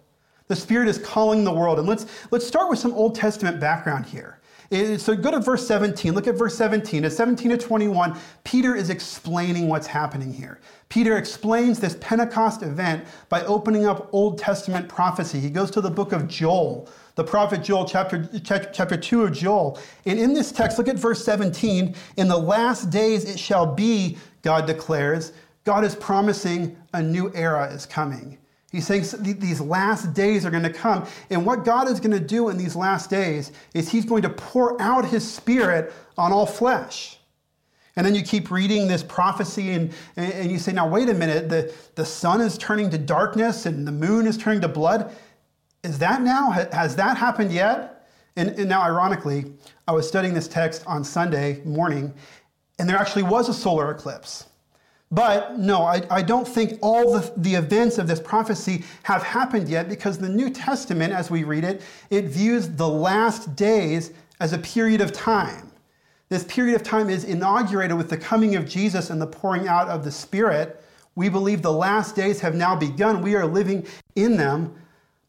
The 0.49 0.57
Spirit 0.57 0.89
is 0.89 0.99
calling 0.99 1.45
the 1.45 1.53
world. 1.53 1.79
And 1.79 1.87
let's, 1.87 2.07
let's 2.31 2.47
start 2.47 2.69
with 2.69 2.79
some 2.79 2.93
Old 2.93 3.15
Testament 3.15 3.61
background 3.61 4.07
here. 4.07 4.41
So 4.99 5.15
go 5.15 5.31
to 5.31 5.41
verse 5.41 5.67
17. 5.67 6.13
Look 6.15 6.27
at 6.27 6.37
verse 6.37 6.57
17. 6.57 7.05
At 7.05 7.13
17 7.13 7.51
to 7.51 7.59
21, 7.59 8.19
Peter 8.43 8.75
is 8.75 8.91
explaining 8.91 9.69
what's 9.69 9.87
happening 9.87 10.33
here. 10.33 10.59
Peter 10.89 11.17
explains 11.17 11.79
this 11.79 11.97
Pentecost 12.01 12.63
event 12.63 13.05
by 13.29 13.45
opening 13.45 13.87
up 13.87 14.09
Old 14.13 14.39
Testament 14.39 14.89
prophecy. 14.89 15.39
He 15.39 15.51
goes 15.51 15.71
to 15.73 15.81
the 15.81 15.91
book 15.91 16.13
of 16.13 16.27
Joel, 16.27 16.89
the 17.15 17.25
prophet 17.25 17.63
Joel, 17.63 17.85
chapter, 17.85 18.29
chapter 18.43 18.97
2 18.97 19.23
of 19.23 19.33
Joel. 19.33 19.79
And 20.07 20.19
in 20.19 20.35
this 20.35 20.51
text, 20.51 20.79
look 20.79 20.89
at 20.89 20.97
verse 20.97 21.25
17. 21.25 21.95
In 22.17 22.29
the 22.29 22.39
last 22.39 22.91
days 22.91 23.25
it 23.25 23.39
shall 23.39 23.67
be, 23.67 24.19
God 24.45 24.67
declares, 24.67 25.33
God 25.65 25.83
is 25.85 25.97
promising 25.97 26.77
a 26.93 27.03
new 27.03 27.33
era 27.35 27.73
is 27.73 27.87
coming. 27.87 28.39
He's 28.71 28.87
saying 28.87 29.05
these 29.23 29.61
last 29.61 30.15
days 30.15 30.45
are 30.45 30.51
going 30.51 30.65
to 30.65 30.73
come. 30.73 31.07
And 31.31 31.47
what 31.47 31.65
God 31.65 31.89
is 31.89 32.01
going 32.01 32.11
to 32.11 32.21
do 32.21 32.49
in 32.49 32.59
these 32.59 32.77
last 32.77 33.09
days 33.09 33.53
is 33.73 33.89
He's 33.89 34.05
going 34.05 34.23
to 34.23 34.29
pour 34.29 34.81
out 34.83 35.05
His 35.07 35.29
Spirit 35.29 35.93
on 36.19 36.33
all 36.33 36.45
flesh. 36.45 37.19
And 37.97 38.05
then 38.05 38.15
you 38.17 38.23
keep 38.23 38.51
reading 38.51 38.89
this 38.89 39.05
prophecy 39.05 39.71
and, 39.71 39.93
and 40.17 40.51
you 40.51 40.59
say, 40.59 40.73
now, 40.73 40.89
wait 40.89 41.09
a 41.09 41.15
minute, 41.15 41.49
the, 41.49 41.73
the 41.95 42.05
sun 42.05 42.41
is 42.41 42.59
turning 42.59 42.91
to 42.91 42.99
darkness 42.99 43.67
and 43.67 43.87
the 43.87 43.93
moon 43.93 44.27
is 44.27 44.37
turning 44.37 44.61
to 44.63 44.69
blood. 44.69 45.15
Is 45.85 45.99
that 46.01 46.21
now? 46.23 46.51
Has 46.51 46.97
that 46.97 47.17
happened 47.17 47.53
yet? 47.53 48.09
And, 48.37 48.51
and 48.51 48.69
now, 48.69 48.83
ironically, 48.83 49.53
I 49.87 49.93
was 49.93 50.09
studying 50.09 50.35
this 50.35 50.49
text 50.49 50.83
on 50.87 51.05
Sunday 51.05 51.63
morning, 51.65 52.13
and 52.79 52.89
there 52.89 52.97
actually 52.97 53.23
was 53.23 53.49
a 53.49 53.55
solar 53.55 53.91
eclipse. 53.91 54.47
But 55.11 55.59
no, 55.59 55.83
I, 55.83 56.03
I 56.11 56.23
don't 56.23 56.47
think 56.47 56.79
all 56.83 57.13
the, 57.13 57.33
the 57.37 57.55
events 57.55 57.99
of 57.99 58.09
this 58.09 58.21
prophecy 58.21 58.85
have 59.05 59.23
happened 59.23 59.69
yet 59.69 59.89
because 59.89 60.19
the 60.19 60.29
New 60.29 60.51
Testament, 60.51 61.13
as 61.13 61.31
we 61.31 61.45
read 61.45 61.63
it, 61.63 61.83
it 62.11 62.25
views 62.25 62.69
the 62.69 62.89
last 62.89 63.55
days 63.55 64.13
as 64.41 64.53
a 64.53 64.59
period 64.59 65.01
of 65.01 65.13
time. 65.13 65.71
This 66.31 66.43
period 66.45 66.75
of 66.75 66.83
time 66.83 67.11
is 67.11 67.23
inaugurated 67.23 67.97
with 67.97 68.11
the 68.11 68.17
coming 68.17 68.57
of 68.57 68.69
Jesus 68.69 69.11
and 69.11 69.23
the 69.23 69.27
pouring 69.27 69.69
out 69.69 69.89
of 69.89 70.03
the 70.03 70.11
Spirit. 70.11 70.83
We 71.15 71.29
believe 71.29 71.63
the 71.63 71.73
last 71.73 72.17
days 72.17 72.41
have 72.41 72.57
now 72.57 72.75
begun. 72.75 73.23
We 73.23 73.37
are 73.37 73.47
living 73.47 73.87
in 74.17 74.37
them. 74.37 74.75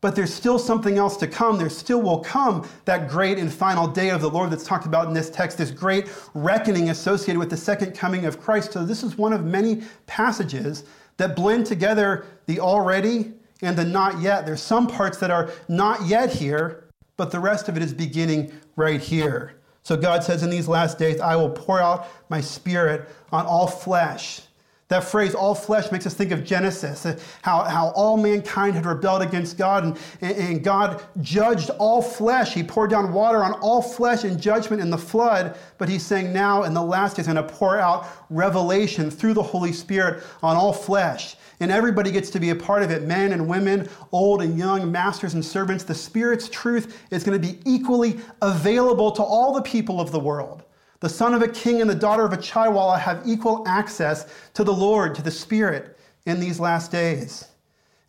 But 0.02 0.16
there's 0.16 0.34
still 0.34 0.60
something 0.60 0.98
else 0.98 1.18
to 1.18 1.28
come. 1.28 1.58
There 1.58 1.70
still 1.70 2.02
will 2.02 2.20
come 2.20 2.68
that 2.86 3.10
great 3.10 3.40
and 3.40 3.52
final 3.52 3.88
day 3.88 4.12
of 4.12 4.22
the 4.22 4.30
Lord 4.30 4.52
that's 4.52 4.66
talked 4.66 4.86
about 4.86 5.08
in 5.08 5.14
this 5.14 5.30
text, 5.30 5.58
this 5.58 5.72
great 5.72 6.10
reckoning 6.34 6.90
associated 6.90 7.40
with 7.40 7.50
the 7.50 7.58
second 7.58 7.94
coming 7.96 8.26
of 8.26 8.40
Christ. 8.40 8.74
So, 8.74 8.86
this 8.86 9.04
is 9.04 9.18
one 9.18 9.34
of 9.34 9.46
many 9.46 9.84
passages 10.06 10.84
that 11.18 11.36
blend 11.36 11.66
together 11.66 12.26
the 12.46 12.60
already 12.60 13.34
and 13.62 13.78
the 13.78 13.86
not 13.86 14.22
yet. 14.22 14.46
There's 14.46 14.62
some 14.62 14.86
parts 14.88 15.18
that 15.20 15.32
are 15.32 15.50
not 15.68 16.06
yet 16.06 16.32
here, 16.32 16.86
but 17.18 17.32
the 17.32 17.40
rest 17.40 17.70
of 17.70 17.78
it 17.78 17.82
is 17.82 17.94
beginning 17.94 18.52
right 18.76 19.02
here. 19.02 19.56
So, 19.84 19.96
God 19.96 20.24
says, 20.24 20.44
In 20.44 20.50
these 20.50 20.68
last 20.68 20.98
days, 20.98 21.22
I 21.22 21.36
will 21.36 21.50
pour 21.50 21.80
out 21.80 22.08
my 22.30 22.42
spirit 22.42 23.08
on 23.32 23.46
all 23.46 23.68
flesh. 23.68 24.42
That 24.88 25.04
phrase, 25.04 25.34
all 25.34 25.56
flesh, 25.56 25.92
makes 25.92 26.06
us 26.06 26.14
think 26.14 26.32
of 26.32 26.44
Genesis, 26.44 27.08
uh, 27.08 27.20
how, 27.42 27.64
how 27.64 27.88
all 27.96 28.18
mankind 28.18 28.76
had 28.76 28.86
rebelled 28.86 29.24
against 29.24 29.58
God, 29.58 29.84
and, 29.84 29.98
and 30.22 30.64
God 30.64 31.04
judged 31.22 31.72
all 31.72 32.04
flesh. 32.04 32.54
He 32.54 32.62
poured 32.62 32.92
down 32.92 33.12
water 33.12 33.44
on 33.44 33.54
all 33.54 33.82
flesh 33.82 34.26
in 34.26 34.40
judgment 34.40 34.84
in 34.84 34.92
the 34.92 34.98
flood, 34.98 35.58
but 35.80 35.90
He's 35.90 36.06
saying 36.06 36.32
now 36.32 36.64
in 36.64 36.76
the 36.76 36.84
last 36.84 37.18
He's 37.18 37.26
going 37.26 37.36
to 37.36 37.42
pour 37.44 37.80
out 37.80 38.08
revelation 38.30 39.10
through 39.10 39.34
the 39.34 39.42
Holy 39.42 39.74
Spirit 39.74 40.24
on 40.44 40.56
all 40.56 40.74
flesh. 40.74 41.36
And 41.60 41.72
everybody 41.72 42.12
gets 42.12 42.30
to 42.32 42.40
be 42.40 42.52
a 42.52 42.56
part 42.56 42.84
of 42.84 42.92
it 42.92 43.04
men 43.04 43.32
and 43.32 43.48
women, 43.48 43.90
old 44.12 44.44
and 44.44 44.56
young, 44.56 44.92
masters 44.92 45.34
and 45.34 45.44
servants. 45.44 45.84
The 45.84 45.96
Spirit's 45.96 46.48
truth 46.48 47.02
is 47.10 47.24
going 47.24 47.42
to 47.42 47.48
be 47.48 47.60
equally 47.66 48.20
available 48.44 49.10
to 49.14 49.24
all 49.24 49.54
the 49.54 49.64
people 49.64 50.00
of 50.00 50.12
the 50.12 50.20
world. 50.20 50.65
The 51.06 51.10
son 51.10 51.36
of 51.36 51.44
a 51.44 51.48
king 51.48 51.82
and 51.82 51.88
the 51.88 51.94
daughter 51.94 52.26
of 52.26 52.34
a 52.34 52.38
chaiwala 52.38 53.00
have 53.00 53.22
equal 53.28 53.64
access 53.68 54.26
to 54.56 54.64
the 54.64 54.74
Lord, 54.74 55.14
to 55.14 55.22
the 55.22 55.30
Spirit 55.30 56.00
in 56.26 56.40
these 56.40 56.60
last 56.60 56.92
days. 56.92 57.50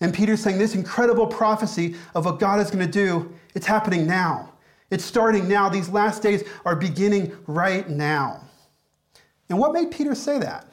And 0.00 0.14
Peter's 0.14 0.40
saying 0.40 0.56
this 0.56 0.74
incredible 0.74 1.26
prophecy 1.26 1.96
of 2.14 2.24
what 2.24 2.38
God 2.38 2.58
is 2.58 2.70
going 2.70 2.86
to 2.86 2.90
do, 2.90 3.30
it's 3.54 3.66
happening 3.66 4.06
now. 4.06 4.50
It's 4.88 5.04
starting 5.04 5.46
now. 5.46 5.68
These 5.68 5.90
last 5.90 6.22
days 6.22 6.42
are 6.64 6.74
beginning 6.74 7.36
right 7.46 7.86
now. 7.86 8.40
And 9.50 9.58
what 9.58 9.74
made 9.74 9.90
Peter 9.90 10.14
say 10.14 10.38
that? 10.38 10.64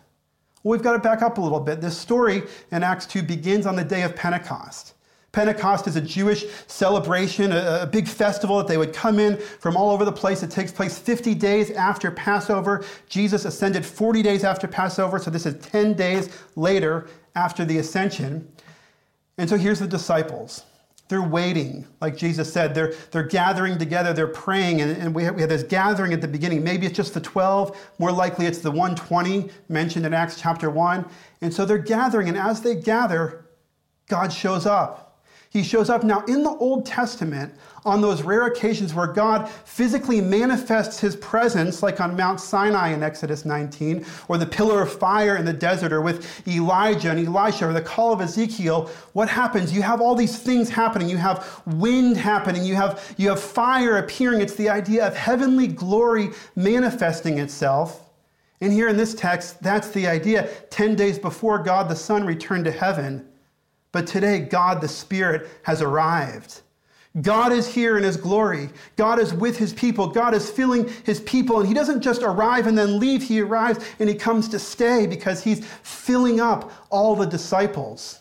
Well, 0.63 0.71
we've 0.71 0.81
got 0.81 0.93
to 0.93 0.99
back 0.99 1.23
up 1.23 1.39
a 1.39 1.41
little 1.41 1.59
bit. 1.59 1.81
This 1.81 1.97
story 1.97 2.43
in 2.71 2.83
Acts 2.83 3.05
2 3.05 3.23
begins 3.23 3.65
on 3.65 3.75
the 3.75 3.83
day 3.83 4.03
of 4.03 4.15
Pentecost. 4.15 4.93
Pentecost 5.33 5.87
is 5.87 5.95
a 5.95 6.01
Jewish 6.01 6.45
celebration, 6.67 7.51
a, 7.51 7.79
a, 7.81 7.87
big 7.87 8.07
festival 8.07 8.59
that 8.59 8.67
they 8.67 8.77
would 8.77 8.93
come 8.93 9.17
in 9.17 9.37
from 9.37 9.75
all 9.75 9.89
over 9.89 10.05
the 10.05 10.11
place. 10.11 10.43
It 10.43 10.51
takes 10.51 10.71
place 10.71 10.97
50 10.97 11.33
days 11.33 11.71
after 11.71 12.11
Passover. 12.11 12.85
Jesus 13.09 13.43
ascended 13.43 13.83
40 13.83 14.21
days 14.21 14.43
after 14.43 14.67
Passover, 14.67 15.17
so 15.17 15.31
this 15.31 15.47
is 15.47 15.55
10 15.65 15.93
days 15.93 16.29
later 16.55 17.07
after 17.35 17.65
the 17.65 17.79
ascension. 17.79 18.47
And 19.39 19.49
so 19.49 19.57
here's 19.57 19.79
the 19.79 19.87
disciples. 19.87 20.65
They're 21.07 21.23
waiting, 21.23 21.87
like 21.99 22.15
Jesus 22.15 22.53
said. 22.53 22.75
They're, 22.75 22.93
they're 23.09 23.23
gathering 23.23 23.79
together, 23.79 24.13
they're 24.13 24.27
praying, 24.27 24.81
and, 24.81 24.95
and 25.01 25.15
we, 25.15 25.23
have, 25.23 25.33
we 25.33 25.41
have 25.41 25.49
this 25.49 25.63
gathering 25.63 26.13
at 26.13 26.21
the 26.21 26.27
beginning. 26.27 26.63
Maybe 26.63 26.85
it's 26.85 26.95
just 26.95 27.15
the 27.15 27.21
12, 27.21 27.75
more 27.97 28.11
likely 28.11 28.45
it's 28.45 28.59
the 28.59 28.69
120 28.69 29.49
mentioned 29.67 30.05
in 30.05 30.13
Acts 30.13 30.39
chapter 30.39 30.69
1. 30.69 31.05
And 31.41 31.51
so 31.51 31.65
they're 31.65 31.79
gathering, 31.79 32.29
and 32.29 32.37
as 32.37 32.61
they 32.61 32.75
gather, 32.75 33.45
God 34.07 34.31
shows 34.31 34.67
up. 34.67 35.02
He 35.53 35.61
shows 35.61 35.87
up 35.87 36.03
now 36.03 36.23
in 36.27 36.41
the 36.41 36.49
Old 36.49 36.83
Testament 36.83 37.53
on 37.85 38.01
those 38.01 38.23
rare 38.23 38.47
occasions 38.47 38.95
where 38.95 39.05
God 39.05 39.47
physically 39.47 40.19
manifests 40.19 40.99
his 40.99 41.15
presence, 41.17 41.83
like 41.83 42.01
on 42.01 42.17
Mount 42.17 42.41
Sinai 42.41 42.89
in 42.89 43.03
Exodus 43.03 43.45
19, 43.45 44.03
or 44.27 44.39
the 44.39 44.47
pillar 44.47 44.81
of 44.81 44.91
fire 44.91 45.35
in 45.35 45.45
the 45.45 45.53
desert, 45.53 45.93
or 45.93 46.01
with 46.01 46.47
Elijah 46.47 47.11
and 47.11 47.27
Elisha, 47.27 47.69
or 47.69 47.73
the 47.73 47.81
call 47.81 48.11
of 48.11 48.19
Ezekiel. 48.19 48.89
What 49.11 49.29
happens? 49.29 49.71
You 49.71 49.83
have 49.83 50.01
all 50.01 50.15
these 50.15 50.39
things 50.39 50.69
happening. 50.69 51.07
You 51.07 51.17
have 51.17 51.61
wind 51.67 52.17
happening. 52.17 52.63
You 52.63 52.73
have, 52.73 53.13
you 53.17 53.29
have 53.29 53.39
fire 53.39 53.97
appearing. 53.97 54.41
It's 54.41 54.55
the 54.55 54.69
idea 54.69 55.05
of 55.05 55.15
heavenly 55.15 55.67
glory 55.67 56.31
manifesting 56.55 57.37
itself. 57.37 58.09
And 58.59 58.73
here 58.73 58.87
in 58.87 58.97
this 58.97 59.13
text, 59.13 59.61
that's 59.61 59.89
the 59.89 60.07
idea. 60.07 60.47
Ten 60.71 60.95
days 60.95 61.19
before 61.19 61.59
God 61.59 61.89
the 61.89 61.95
Son 61.95 62.25
returned 62.25 62.65
to 62.65 62.71
heaven, 62.71 63.27
but 63.93 64.07
today, 64.07 64.39
God 64.39 64.81
the 64.81 64.87
Spirit 64.89 65.49
has 65.63 65.81
arrived. 65.81 66.61
God 67.21 67.51
is 67.51 67.71
here 67.71 67.95
in 67.95 68.03
His 68.03 68.17
glory. 68.17 68.69
God 68.95 69.19
is 69.19 69.33
with 69.33 69.55
His 69.55 69.71
people. 69.71 70.07
God 70.07 70.33
is 70.33 70.49
filling 70.49 70.89
His 71.05 71.19
people. 71.21 71.59
And 71.59 71.67
He 71.67 71.75
doesn't 71.75 72.01
just 72.01 72.23
arrive 72.23 72.65
and 72.65 72.75
then 72.75 72.99
leave, 72.99 73.21
He 73.21 73.41
arrives 73.41 73.85
and 73.99 74.09
He 74.09 74.15
comes 74.15 74.49
to 74.49 74.59
stay 74.59 75.05
because 75.05 75.43
He's 75.43 75.65
filling 75.83 76.41
up 76.41 76.71
all 76.89 77.15
the 77.15 77.27
disciples. 77.27 78.19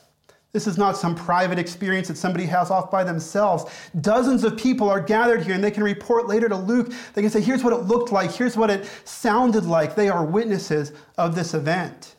This 0.52 0.66
is 0.66 0.76
not 0.76 0.98
some 0.98 1.14
private 1.14 1.58
experience 1.58 2.08
that 2.08 2.18
somebody 2.18 2.44
has 2.44 2.70
off 2.70 2.90
by 2.90 3.02
themselves. 3.02 3.64
Dozens 4.02 4.44
of 4.44 4.58
people 4.58 4.90
are 4.90 5.00
gathered 5.00 5.42
here 5.42 5.54
and 5.54 5.64
they 5.64 5.70
can 5.70 5.82
report 5.82 6.26
later 6.26 6.50
to 6.50 6.56
Luke. 6.56 6.92
They 7.14 7.22
can 7.22 7.30
say, 7.30 7.40
here's 7.40 7.64
what 7.64 7.72
it 7.72 7.86
looked 7.86 8.12
like, 8.12 8.30
here's 8.30 8.58
what 8.58 8.68
it 8.68 8.84
sounded 9.04 9.64
like. 9.64 9.94
They 9.94 10.10
are 10.10 10.22
witnesses 10.22 10.92
of 11.16 11.34
this 11.34 11.54
event. 11.54 12.16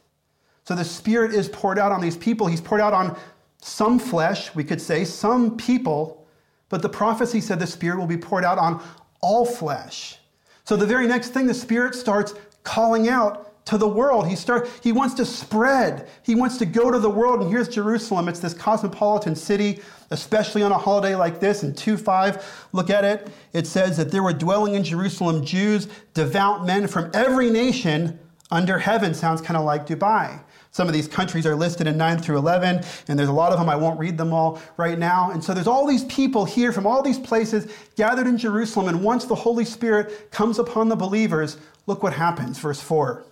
So 0.66 0.76
the 0.76 0.86
Spirit 0.86 1.34
is 1.34 1.50
poured 1.50 1.78
out 1.78 1.92
on 1.92 2.02
these 2.02 2.18
people. 2.18 2.48
He's 2.48 2.62
poured 2.62 2.82
out 2.82 2.94
on 2.94 3.18
some 3.64 3.98
flesh, 3.98 4.54
we 4.54 4.64
could 4.64 4.82
say, 4.82 5.06
some 5.06 5.56
people, 5.58 6.28
but 6.70 6.82
the 6.82 6.90
prophecy 6.90 7.40
said 7.40 7.60
the 7.60 7.68
Spirit 7.68 7.98
will 7.98 8.08
be 8.08 8.18
poured 8.18 8.44
out 8.44 8.58
on 8.58 8.84
all 9.22 9.46
flesh. 9.46 10.18
So 10.66 10.76
the 10.76 10.86
very 10.86 11.08
next 11.08 11.30
thing, 11.30 11.48
the 11.48 11.54
Spirit 11.54 11.96
starts 11.96 12.34
calling 12.64 13.08
out 13.08 13.66
to 13.66 13.78
the 13.78 13.88
world. 13.88 14.28
He 14.28 14.36
start 14.36 14.70
he 14.82 14.92
wants 14.92 15.14
to 15.16 15.26
spread. 15.26 16.10
He 16.24 16.36
wants 16.36 16.58
to 16.58 16.66
go 16.66 16.92
to 16.92 17.00
the 17.00 17.10
world. 17.10 17.42
And 17.42 17.50
here's 17.50 17.70
Jerusalem. 17.70 18.28
It's 18.28 18.40
this 18.40 18.54
cosmopolitan 18.54 19.36
city, 19.36 19.80
especially 20.12 20.64
on 20.64 20.74
a 20.74 20.78
holiday 20.78 21.16
like 21.16 21.40
this. 21.40 21.64
In 21.64 21.74
2 21.74 21.96
5, 21.96 22.68
look 22.74 22.90
at 22.90 23.06
it. 23.06 23.30
It 23.54 23.66
says 23.66 23.96
that 23.98 24.12
there 24.12 24.24
were 24.24 24.34
dwelling 24.34 24.76
in 24.76 24.84
Jerusalem 24.84 25.46
Jews, 25.46 25.88
devout 26.14 26.66
men 26.66 26.88
from 26.88 27.10
every 27.14 27.50
nation 27.50 28.20
under 28.52 28.78
heaven. 28.80 29.14
Sounds 29.14 29.40
kind 29.40 29.56
of 29.56 29.64
like 29.64 29.88
Dubai. 29.88 30.42
Some 30.74 30.88
of 30.88 30.94
these 30.96 31.08
countries 31.08 31.46
are 31.46 31.56
listed 31.56 31.86
in 31.86 31.98
9 31.98 32.18
through 32.18 32.40
11, 32.40 32.84
and 33.08 33.20
there's 33.20 33.30
a 33.30 33.34
lot 33.34 33.52
of 33.52 33.60
them. 33.60 33.70
I 33.70 33.76
won't 33.76 34.00
read 34.00 34.18
them 34.18 34.34
all 34.34 34.60
right 34.76 34.98
now. 34.98 35.30
And 35.30 35.44
so 35.44 35.54
there's 35.54 35.68
all 35.68 35.86
these 35.86 36.04
people 36.06 36.46
here 36.46 36.72
from 36.72 36.88
all 36.88 37.04
these 37.04 37.20
places 37.20 37.72
gathered 37.96 38.26
in 38.26 38.40
Jerusalem. 38.40 38.88
And 38.88 39.04
once 39.04 39.26
the 39.26 39.36
Holy 39.36 39.66
Spirit 39.66 40.32
comes 40.32 40.58
upon 40.58 40.90
the 40.90 40.96
believers, 40.96 41.58
look 41.86 42.02
what 42.02 42.12
happens. 42.12 42.58
Verse 42.58 42.82
4. 42.82 43.24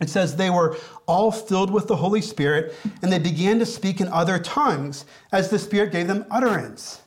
It 0.00 0.08
says, 0.08 0.36
They 0.36 0.48
were 0.48 0.78
all 1.04 1.30
filled 1.30 1.70
with 1.70 1.86
the 1.86 1.96
Holy 1.96 2.22
Spirit, 2.22 2.74
and 3.02 3.12
they 3.12 3.18
began 3.18 3.58
to 3.58 3.66
speak 3.66 4.00
in 4.00 4.08
other 4.08 4.38
tongues 4.38 5.04
as 5.32 5.50
the 5.50 5.58
Spirit 5.58 5.92
gave 5.92 6.08
them 6.08 6.24
utterance. 6.30 7.02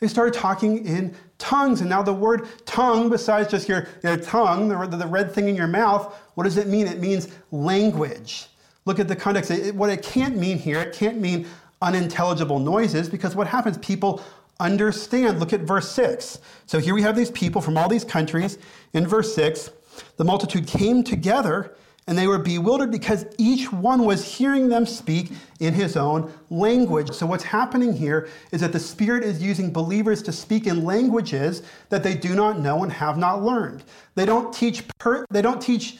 They 0.00 0.08
started 0.08 0.34
talking 0.34 0.84
in 0.84 1.14
tongues. 1.38 1.80
And 1.80 1.88
now 1.88 2.02
the 2.02 2.12
word 2.12 2.48
tongue, 2.66 3.08
besides 3.08 3.52
just 3.52 3.68
your, 3.68 3.86
your 4.02 4.16
tongue, 4.16 4.66
the, 4.66 4.84
the 4.96 5.06
red 5.06 5.30
thing 5.30 5.48
in 5.48 5.54
your 5.54 5.68
mouth, 5.68 6.12
what 6.34 6.42
does 6.42 6.56
it 6.56 6.66
mean? 6.66 6.88
It 6.88 6.98
means 6.98 7.28
language. 7.52 8.48
Look 8.90 8.98
at 8.98 9.06
the 9.06 9.14
context. 9.14 9.52
It, 9.52 9.72
what 9.72 9.88
it 9.88 10.02
can't 10.02 10.36
mean 10.36 10.58
here, 10.58 10.80
it 10.80 10.92
can't 10.92 11.20
mean 11.20 11.46
unintelligible 11.80 12.58
noises 12.58 13.08
because 13.08 13.36
what 13.36 13.46
happens? 13.46 13.78
People 13.78 14.20
understand. 14.58 15.38
Look 15.38 15.52
at 15.52 15.60
verse 15.60 15.88
6. 15.92 16.40
So 16.66 16.80
here 16.80 16.92
we 16.92 17.02
have 17.02 17.14
these 17.14 17.30
people 17.30 17.62
from 17.62 17.78
all 17.78 17.88
these 17.88 18.02
countries. 18.02 18.58
In 18.92 19.06
verse 19.06 19.32
6, 19.36 19.70
the 20.16 20.24
multitude 20.24 20.66
came 20.66 21.04
together 21.04 21.76
and 22.08 22.18
they 22.18 22.26
were 22.26 22.40
bewildered 22.40 22.90
because 22.90 23.26
each 23.38 23.72
one 23.72 24.04
was 24.04 24.24
hearing 24.24 24.68
them 24.68 24.84
speak 24.86 25.30
in 25.60 25.72
his 25.72 25.96
own 25.96 26.32
language. 26.50 27.12
So, 27.12 27.26
what's 27.26 27.44
happening 27.44 27.92
here 27.92 28.28
is 28.50 28.60
that 28.62 28.72
the 28.72 28.80
Spirit 28.80 29.22
is 29.22 29.40
using 29.40 29.72
believers 29.72 30.20
to 30.24 30.32
speak 30.32 30.66
in 30.66 30.84
languages 30.84 31.62
that 31.90 32.02
they 32.02 32.16
do 32.16 32.34
not 32.34 32.58
know 32.58 32.82
and 32.82 32.90
have 32.90 33.16
not 33.16 33.44
learned. 33.44 33.84
They 34.16 34.26
don't 34.26 34.52
teach, 34.52 34.82
per, 34.98 35.24
they 35.30 35.42
don't 35.42 35.62
teach 35.62 35.98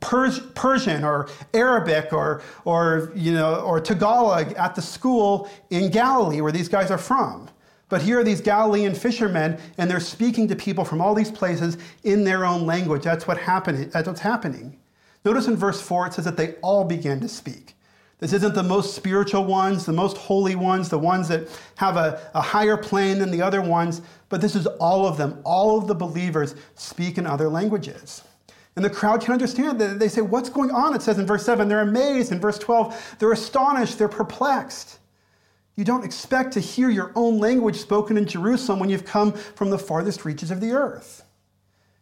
Persian 0.00 1.04
or 1.04 1.28
Arabic 1.52 2.12
or, 2.12 2.42
or, 2.64 3.12
you 3.14 3.32
know, 3.32 3.56
or 3.56 3.80
Tagalog 3.80 4.52
at 4.54 4.74
the 4.74 4.82
school 4.82 5.48
in 5.70 5.90
Galilee 5.90 6.40
where 6.40 6.52
these 6.52 6.68
guys 6.68 6.90
are 6.90 6.98
from. 6.98 7.48
But 7.90 8.00
here 8.00 8.18
are 8.18 8.24
these 8.24 8.40
Galilean 8.40 8.94
fishermen, 8.94 9.58
and 9.76 9.90
they're 9.90 10.00
speaking 10.00 10.48
to 10.48 10.56
people 10.56 10.84
from 10.84 11.00
all 11.00 11.14
these 11.14 11.30
places 11.30 11.76
in 12.02 12.24
their 12.24 12.44
own 12.46 12.64
language. 12.64 13.02
That's, 13.02 13.26
what 13.26 13.36
happened, 13.36 13.92
that's 13.92 14.08
what's 14.08 14.20
happening. 14.20 14.78
Notice 15.24 15.46
in 15.48 15.56
verse 15.56 15.80
4, 15.80 16.08
it 16.08 16.14
says 16.14 16.24
that 16.24 16.36
they 16.36 16.54
all 16.62 16.84
began 16.84 17.20
to 17.20 17.28
speak. 17.28 17.74
This 18.18 18.32
isn't 18.32 18.54
the 18.54 18.62
most 18.62 18.94
spiritual 18.94 19.44
ones, 19.44 19.84
the 19.84 19.92
most 19.92 20.16
holy 20.16 20.54
ones, 20.54 20.88
the 20.88 20.98
ones 20.98 21.28
that 21.28 21.48
have 21.76 21.96
a, 21.96 22.20
a 22.34 22.40
higher 22.40 22.76
plane 22.76 23.18
than 23.18 23.30
the 23.30 23.42
other 23.42 23.60
ones, 23.60 24.00
but 24.28 24.40
this 24.40 24.56
is 24.56 24.66
all 24.66 25.06
of 25.06 25.18
them. 25.18 25.40
All 25.44 25.76
of 25.76 25.86
the 25.86 25.94
believers 25.94 26.54
speak 26.74 27.18
in 27.18 27.26
other 27.26 27.48
languages. 27.48 28.22
And 28.76 28.84
the 28.84 28.90
crowd 28.90 29.20
can 29.20 29.32
understand 29.32 29.80
that. 29.80 29.98
They 29.98 30.08
say, 30.08 30.20
What's 30.20 30.48
going 30.48 30.70
on? 30.70 30.94
It 30.94 31.02
says 31.02 31.18
in 31.18 31.26
verse 31.26 31.44
7, 31.44 31.68
they're 31.68 31.80
amazed. 31.80 32.32
In 32.32 32.40
verse 32.40 32.58
12, 32.58 33.16
they're 33.18 33.32
astonished, 33.32 33.98
they're 33.98 34.08
perplexed. 34.08 34.98
You 35.76 35.84
don't 35.84 36.04
expect 36.04 36.52
to 36.52 36.60
hear 36.60 36.88
your 36.88 37.12
own 37.16 37.38
language 37.38 37.76
spoken 37.76 38.16
in 38.16 38.26
Jerusalem 38.26 38.78
when 38.78 38.90
you've 38.90 39.04
come 39.04 39.32
from 39.32 39.70
the 39.70 39.78
farthest 39.78 40.24
reaches 40.24 40.50
of 40.50 40.60
the 40.60 40.72
earth. 40.72 41.24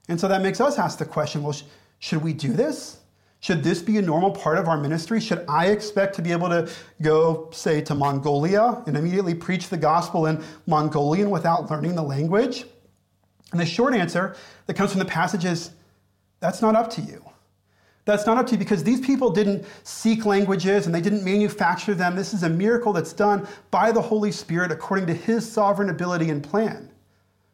And 0.09 0.21
so 0.21 0.29
that 0.29 0.43
makes 0.43 0.61
us 0.61 0.79
ask 0.79 0.99
the 0.99 1.05
question 1.05 1.43
well, 1.43 1.53
sh- 1.53 1.63
should 1.99 2.23
we 2.23 2.33
do 2.33 2.53
this? 2.53 2.99
Should 3.41 3.65
this 3.65 3.83
be 3.83 3.99
a 3.99 4.03
normal 4.03 4.31
part 4.31 4.59
of 4.59 4.69
our 4.69 4.79
ministry? 4.79 5.21
Should 5.21 5.45
I 5.49 5.69
expect 5.69 6.15
to 6.17 6.23
be 6.23 6.31
able 6.31 6.49
to 6.49 6.71
go, 7.01 7.49
say, 7.53 7.81
to 7.83 7.95
Mongolia 7.95 8.83
and 8.87 8.97
immediately 8.97 9.35
preach 9.35 9.69
the 9.69 9.77
gospel 9.77 10.27
in 10.27 10.43
Mongolian 10.67 11.29
without 11.29 11.69
learning 11.69 11.97
the 11.97 12.03
language? 12.03 12.67
And 13.51 13.61
the 13.61 13.67
short 13.67 13.95
answer 13.95 14.37
that 14.67 14.75
comes 14.75 14.91
from 14.91 15.01
the 15.01 15.07
passage 15.07 15.45
is 15.45 15.71
that's 16.43 16.61
not 16.61 16.75
up 16.75 16.91
to 16.91 17.01
you. 17.01 17.25
That's 18.05 18.27
not 18.27 18.37
up 18.37 18.47
to 18.49 18.53
you 18.53 18.59
because 18.59 18.83
these 18.83 19.01
people 19.01 19.31
didn't 19.31 19.65
seek 19.85 20.27
languages 20.27 20.87
and 20.87 20.95
they 20.95 21.01
didn't 21.01 21.25
manufacture 21.25 21.95
them. 21.95 22.17
This 22.17 22.35
is 22.35 22.43
a 22.43 22.49
miracle 22.49 22.93
that's 22.93 23.13
done 23.13 23.47
by 23.71 23.93
the 23.93 24.03
Holy 24.03 24.33
Spirit 24.33 24.73
according 24.73 25.07
to 25.07 25.15
His 25.15 25.51
sovereign 25.51 25.89
ability 25.89 26.31
and 26.31 26.43
plan. 26.43 26.91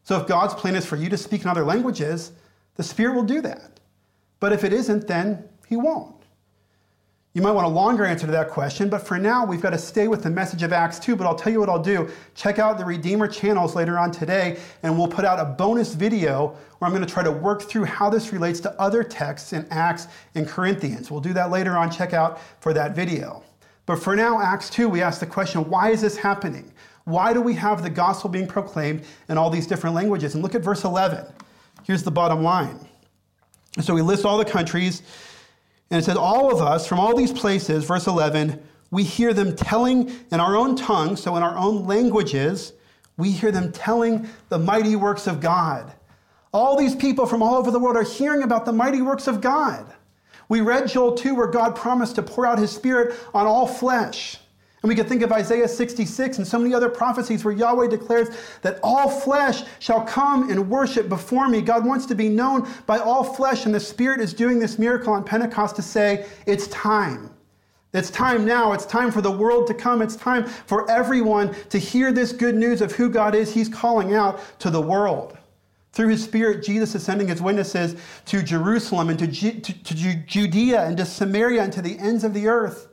So 0.04 0.18
if 0.18 0.26
God's 0.26 0.54
plan 0.54 0.74
is 0.74 0.86
for 0.86 0.96
you 0.96 1.10
to 1.10 1.18
speak 1.18 1.42
in 1.42 1.48
other 1.48 1.64
languages, 1.64 2.32
the 2.76 2.82
Spirit 2.82 3.14
will 3.14 3.24
do 3.24 3.42
that. 3.42 3.78
But 4.40 4.54
if 4.54 4.64
it 4.64 4.72
isn't, 4.72 5.06
then 5.06 5.44
He 5.68 5.76
won't. 5.76 6.17
You 7.38 7.42
might 7.42 7.52
want 7.52 7.68
a 7.68 7.70
longer 7.70 8.04
answer 8.04 8.26
to 8.26 8.32
that 8.32 8.50
question, 8.50 8.88
but 8.88 9.06
for 9.06 9.16
now, 9.16 9.46
we've 9.46 9.60
got 9.60 9.70
to 9.70 9.78
stay 9.78 10.08
with 10.08 10.24
the 10.24 10.28
message 10.28 10.64
of 10.64 10.72
Acts 10.72 10.98
2. 10.98 11.14
But 11.14 11.24
I'll 11.24 11.36
tell 11.36 11.52
you 11.52 11.60
what 11.60 11.68
I'll 11.68 11.80
do. 11.80 12.10
Check 12.34 12.58
out 12.58 12.78
the 12.78 12.84
Redeemer 12.84 13.28
channels 13.28 13.76
later 13.76 13.96
on 13.96 14.10
today, 14.10 14.58
and 14.82 14.98
we'll 14.98 15.06
put 15.06 15.24
out 15.24 15.38
a 15.38 15.44
bonus 15.44 15.94
video 15.94 16.56
where 16.78 16.86
I'm 16.88 16.90
going 16.90 17.06
to 17.06 17.08
try 17.08 17.22
to 17.22 17.30
work 17.30 17.62
through 17.62 17.84
how 17.84 18.10
this 18.10 18.32
relates 18.32 18.58
to 18.62 18.72
other 18.80 19.04
texts 19.04 19.52
in 19.52 19.68
Acts 19.70 20.08
and 20.34 20.48
Corinthians. 20.48 21.12
We'll 21.12 21.20
do 21.20 21.32
that 21.34 21.52
later 21.52 21.76
on. 21.76 21.92
Check 21.92 22.12
out 22.12 22.40
for 22.58 22.72
that 22.72 22.96
video. 22.96 23.44
But 23.86 24.02
for 24.02 24.16
now, 24.16 24.42
Acts 24.42 24.68
2, 24.70 24.88
we 24.88 25.00
ask 25.00 25.20
the 25.20 25.26
question 25.26 25.60
why 25.70 25.90
is 25.90 26.00
this 26.00 26.16
happening? 26.16 26.72
Why 27.04 27.32
do 27.32 27.40
we 27.40 27.54
have 27.54 27.84
the 27.84 27.90
gospel 27.90 28.30
being 28.30 28.48
proclaimed 28.48 29.04
in 29.28 29.38
all 29.38 29.48
these 29.48 29.68
different 29.68 29.94
languages? 29.94 30.34
And 30.34 30.42
look 30.42 30.56
at 30.56 30.62
verse 30.62 30.82
11. 30.82 31.24
Here's 31.84 32.02
the 32.02 32.10
bottom 32.10 32.42
line. 32.42 32.84
So 33.80 33.94
we 33.94 34.02
list 34.02 34.24
all 34.24 34.38
the 34.38 34.44
countries 34.44 35.02
and 35.90 36.00
it 36.00 36.04
says, 36.04 36.16
All 36.16 36.52
of 36.52 36.60
us 36.60 36.86
from 36.86 36.98
all 37.00 37.16
these 37.16 37.32
places, 37.32 37.84
verse 37.84 38.06
11, 38.06 38.62
we 38.90 39.04
hear 39.04 39.34
them 39.34 39.54
telling 39.54 40.10
in 40.30 40.40
our 40.40 40.56
own 40.56 40.76
tongue, 40.76 41.16
so 41.16 41.36
in 41.36 41.42
our 41.42 41.56
own 41.56 41.86
languages, 41.86 42.72
we 43.16 43.30
hear 43.30 43.52
them 43.52 43.72
telling 43.72 44.28
the 44.48 44.58
mighty 44.58 44.96
works 44.96 45.26
of 45.26 45.40
God. 45.40 45.92
All 46.52 46.76
these 46.76 46.94
people 46.94 47.26
from 47.26 47.42
all 47.42 47.56
over 47.56 47.70
the 47.70 47.78
world 47.78 47.96
are 47.96 48.02
hearing 48.02 48.42
about 48.42 48.64
the 48.64 48.72
mighty 48.72 49.02
works 49.02 49.26
of 49.26 49.40
God. 49.40 49.92
We 50.48 50.62
read 50.62 50.88
Joel 50.88 51.14
2, 51.14 51.34
where 51.34 51.48
God 51.48 51.76
promised 51.76 52.14
to 52.14 52.22
pour 52.22 52.46
out 52.46 52.58
his 52.58 52.70
spirit 52.70 53.18
on 53.34 53.46
all 53.46 53.66
flesh. 53.66 54.38
And 54.82 54.88
we 54.88 54.94
can 54.94 55.06
think 55.06 55.22
of 55.22 55.32
Isaiah 55.32 55.66
66 55.66 56.38
and 56.38 56.46
so 56.46 56.58
many 56.58 56.72
other 56.72 56.88
prophecies 56.88 57.44
where 57.44 57.54
Yahweh 57.54 57.88
declares 57.88 58.28
that 58.62 58.78
all 58.82 59.10
flesh 59.10 59.64
shall 59.80 60.02
come 60.02 60.50
and 60.50 60.70
worship 60.70 61.08
before 61.08 61.48
me. 61.48 61.60
God 61.62 61.84
wants 61.84 62.06
to 62.06 62.14
be 62.14 62.28
known 62.28 62.68
by 62.86 62.98
all 62.98 63.24
flesh, 63.24 63.66
and 63.66 63.74
the 63.74 63.80
Spirit 63.80 64.20
is 64.20 64.32
doing 64.32 64.60
this 64.60 64.78
miracle 64.78 65.12
on 65.12 65.24
Pentecost 65.24 65.74
to 65.76 65.82
say, 65.82 66.26
it's 66.46 66.68
time. 66.68 67.30
It's 67.92 68.10
time 68.10 68.44
now. 68.44 68.72
It's 68.72 68.86
time 68.86 69.10
for 69.10 69.20
the 69.20 69.30
world 69.30 69.66
to 69.68 69.74
come. 69.74 70.00
It's 70.00 70.14
time 70.14 70.44
for 70.44 70.88
everyone 70.90 71.54
to 71.70 71.78
hear 71.78 72.12
this 72.12 72.32
good 72.32 72.54
news 72.54 72.80
of 72.80 72.92
who 72.92 73.08
God 73.08 73.34
is. 73.34 73.52
He's 73.52 73.68
calling 73.68 74.14
out 74.14 74.40
to 74.60 74.70
the 74.70 74.80
world. 74.80 75.36
Through 75.92 76.08
his 76.08 76.22
Spirit, 76.22 76.62
Jesus 76.62 76.94
is 76.94 77.02
sending 77.02 77.26
his 77.26 77.42
witnesses 77.42 77.96
to 78.26 78.42
Jerusalem 78.42 79.08
and 79.08 79.18
to, 79.18 79.26
Ju- 79.26 79.58
to, 79.58 79.72
to 79.84 80.14
Judea 80.26 80.84
and 80.84 80.96
to 80.98 81.04
Samaria 81.04 81.62
and 81.62 81.72
to 81.72 81.82
the 81.82 81.98
ends 81.98 82.24
of 82.24 82.34
the 82.34 82.46
earth. 82.46 82.87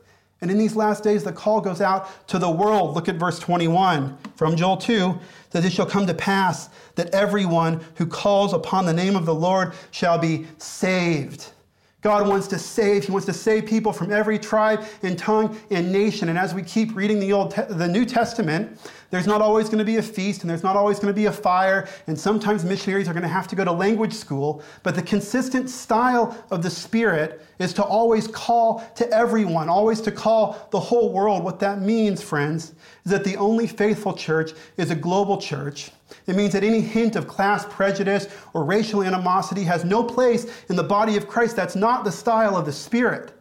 And 0.45 0.51
in 0.51 0.59
these 0.59 0.75
last 0.75 1.03
days, 1.03 1.23
the 1.23 1.31
call 1.31 1.59
goes 1.59 1.81
out 1.81 2.27
to 2.27 2.37
the 2.37 2.51
world. 2.51 2.93
Look 2.93 3.09
at 3.09 3.15
verse 3.15 3.39
21 3.39 4.15
from 4.35 4.55
Joel 4.55 4.77
2 4.77 5.17
that 5.49 5.65
it 5.65 5.71
shall 5.71 5.87
come 5.87 6.05
to 6.05 6.13
pass 6.13 6.69
that 6.93 7.09
everyone 7.15 7.83
who 7.95 8.05
calls 8.05 8.53
upon 8.53 8.85
the 8.85 8.93
name 8.93 9.15
of 9.15 9.25
the 9.25 9.33
Lord 9.33 9.73
shall 9.89 10.19
be 10.19 10.45
saved. 10.59 11.47
God 12.05 12.27
wants 12.27 12.45
to 12.49 12.59
save. 12.59 13.05
He 13.05 13.11
wants 13.11 13.25
to 13.25 13.33
save 13.33 13.65
people 13.65 13.91
from 13.91 14.11
every 14.11 14.37
tribe 14.37 14.85
and 15.01 15.17
tongue 15.17 15.57
and 15.71 15.91
nation. 15.91 16.29
And 16.29 16.37
as 16.37 16.53
we 16.53 16.61
keep 16.61 16.95
reading 16.95 17.19
the 17.19 17.33
Old, 17.33 17.55
the 17.55 17.87
New 17.87 18.05
Testament, 18.05 18.79
there's 19.09 19.25
not 19.25 19.41
always 19.41 19.69
going 19.69 19.79
to 19.79 19.85
be 19.85 19.97
a 19.97 20.03
feast 20.03 20.41
and 20.41 20.49
there's 20.49 20.61
not 20.61 20.75
always 20.75 20.99
going 20.99 21.11
to 21.11 21.19
be 21.19 21.25
a 21.25 21.31
fire. 21.31 21.87
And 22.05 22.15
sometimes 22.19 22.63
missionaries 22.63 23.09
are 23.09 23.13
going 23.13 23.23
to 23.23 23.27
have 23.27 23.47
to 23.47 23.55
go 23.55 23.65
to 23.65 23.71
language 23.71 24.13
school. 24.13 24.61
But 24.83 24.93
the 24.93 25.01
consistent 25.01 25.67
style 25.67 26.45
of 26.51 26.61
the 26.61 26.69
Spirit 26.69 27.43
is 27.57 27.73
to 27.73 27.83
always 27.83 28.27
call 28.27 28.87
to 28.97 29.09
everyone, 29.09 29.67
always 29.67 29.99
to 30.01 30.11
call 30.11 30.67
the 30.69 30.79
whole 30.79 31.11
world. 31.11 31.43
What 31.43 31.59
that 31.61 31.81
means, 31.81 32.21
friends, 32.21 32.75
is 33.05 33.11
that 33.11 33.23
the 33.23 33.37
only 33.37 33.67
faithful 33.67 34.13
church 34.13 34.51
is 34.77 34.89
a 34.89 34.95
global 34.95 35.37
church. 35.37 35.91
It 36.25 36.35
means 36.35 36.53
that 36.53 36.63
any 36.63 36.81
hint 36.81 37.15
of 37.15 37.27
class 37.27 37.65
prejudice 37.69 38.27
or 38.53 38.63
racial 38.63 39.03
animosity 39.03 39.63
has 39.63 39.85
no 39.85 40.03
place 40.03 40.47
in 40.69 40.75
the 40.75 40.83
body 40.83 41.15
of 41.15 41.27
Christ. 41.27 41.55
That's 41.55 41.75
not 41.75 42.03
the 42.03 42.11
style 42.11 42.57
of 42.57 42.65
the 42.65 42.73
Spirit. 42.73 43.31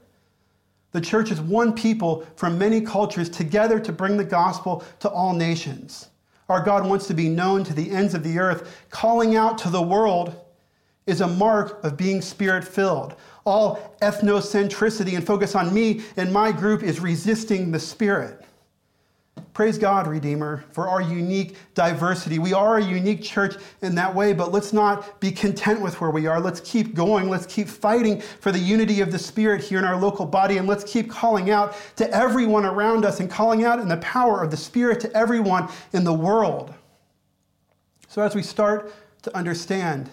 The 0.92 1.00
church 1.00 1.30
is 1.32 1.40
one 1.40 1.72
people 1.72 2.26
from 2.36 2.58
many 2.58 2.80
cultures 2.80 3.28
together 3.28 3.80
to 3.80 3.92
bring 3.92 4.16
the 4.16 4.24
gospel 4.24 4.84
to 5.00 5.08
all 5.08 5.32
nations. 5.32 6.08
Our 6.48 6.62
God 6.62 6.86
wants 6.86 7.06
to 7.06 7.14
be 7.14 7.28
known 7.28 7.64
to 7.64 7.72
the 7.72 7.90
ends 7.90 8.14
of 8.14 8.22
the 8.22 8.38
earth. 8.38 8.84
Calling 8.90 9.34
out 9.34 9.56
to 9.58 9.70
the 9.70 9.82
world 9.82 10.38
is 11.06 11.22
a 11.22 11.26
mark 11.26 11.82
of 11.82 11.96
being 11.96 12.20
spirit 12.20 12.64
filled. 12.64 13.14
All 13.46 13.96
ethnocentricity 14.02 15.16
and 15.16 15.26
focus 15.26 15.54
on 15.54 15.72
me 15.72 16.02
and 16.16 16.32
my 16.32 16.52
group 16.52 16.82
is 16.82 17.00
resisting 17.00 17.70
the 17.70 17.80
Spirit. 17.80 18.43
Praise 19.54 19.78
God, 19.78 20.08
Redeemer, 20.08 20.64
for 20.72 20.88
our 20.88 21.00
unique 21.00 21.56
diversity. 21.74 22.40
We 22.40 22.52
are 22.52 22.78
a 22.78 22.84
unique 22.84 23.22
church 23.22 23.54
in 23.82 23.94
that 23.94 24.12
way, 24.12 24.32
but 24.32 24.50
let's 24.50 24.72
not 24.72 25.20
be 25.20 25.30
content 25.30 25.80
with 25.80 26.00
where 26.00 26.10
we 26.10 26.26
are. 26.26 26.40
Let's 26.40 26.58
keep 26.60 26.92
going. 26.92 27.30
Let's 27.30 27.46
keep 27.46 27.68
fighting 27.68 28.20
for 28.20 28.50
the 28.50 28.58
unity 28.58 29.00
of 29.00 29.12
the 29.12 29.18
Spirit 29.18 29.62
here 29.62 29.78
in 29.78 29.84
our 29.84 29.96
local 29.96 30.26
body, 30.26 30.58
and 30.58 30.66
let's 30.66 30.82
keep 30.82 31.08
calling 31.08 31.50
out 31.50 31.76
to 31.94 32.10
everyone 32.10 32.64
around 32.64 33.04
us 33.04 33.20
and 33.20 33.30
calling 33.30 33.62
out 33.62 33.78
in 33.78 33.86
the 33.86 33.98
power 33.98 34.42
of 34.42 34.50
the 34.50 34.56
Spirit 34.56 34.98
to 35.00 35.16
everyone 35.16 35.68
in 35.92 36.02
the 36.02 36.12
world. 36.12 36.74
So, 38.08 38.22
as 38.22 38.34
we 38.34 38.42
start 38.42 38.92
to 39.22 39.36
understand 39.36 40.10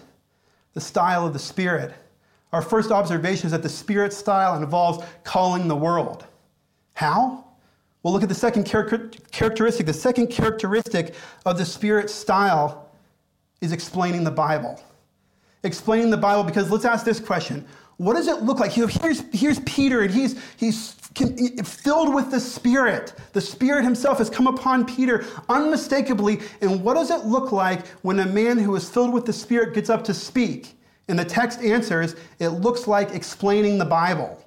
the 0.74 0.80
style 0.80 1.26
of 1.26 1.32
the 1.32 1.40
Spirit, 1.40 1.92
our 2.52 2.62
first 2.62 2.92
observation 2.92 3.46
is 3.46 3.52
that 3.52 3.64
the 3.64 3.68
Spirit 3.68 4.12
style 4.12 4.54
involves 4.62 5.04
calling 5.24 5.66
the 5.66 5.76
world. 5.76 6.26
How? 6.94 7.41
Well, 8.02 8.12
look 8.12 8.22
at 8.22 8.28
the 8.28 8.34
second 8.34 8.64
characteristic. 8.64 9.86
The 9.86 9.92
second 9.92 10.28
characteristic 10.28 11.14
of 11.46 11.56
the 11.56 11.64
Spirit 11.64 12.10
style 12.10 12.90
is 13.60 13.72
explaining 13.72 14.24
the 14.24 14.30
Bible. 14.30 14.82
Explaining 15.62 16.10
the 16.10 16.16
Bible, 16.16 16.42
because 16.42 16.70
let's 16.70 16.84
ask 16.84 17.04
this 17.04 17.20
question 17.20 17.64
What 17.98 18.14
does 18.14 18.26
it 18.26 18.42
look 18.42 18.58
like? 18.58 18.72
Here's, 18.72 19.22
here's 19.32 19.60
Peter, 19.60 20.00
and 20.00 20.12
he's, 20.12 20.42
he's 20.56 20.94
filled 21.64 22.12
with 22.12 22.32
the 22.32 22.40
Spirit. 22.40 23.14
The 23.32 23.40
Spirit 23.40 23.84
Himself 23.84 24.18
has 24.18 24.28
come 24.28 24.48
upon 24.48 24.84
Peter 24.84 25.24
unmistakably. 25.48 26.40
And 26.60 26.82
what 26.82 26.94
does 26.94 27.10
it 27.10 27.24
look 27.24 27.52
like 27.52 27.86
when 28.02 28.18
a 28.18 28.26
man 28.26 28.58
who 28.58 28.74
is 28.74 28.88
filled 28.88 29.12
with 29.12 29.26
the 29.26 29.32
Spirit 29.32 29.74
gets 29.74 29.90
up 29.90 30.02
to 30.04 30.14
speak? 30.14 30.76
And 31.08 31.16
the 31.16 31.24
text 31.24 31.60
answers, 31.60 32.16
it 32.40 32.48
looks 32.48 32.88
like 32.88 33.12
explaining 33.12 33.78
the 33.78 33.84
Bible. 33.84 34.42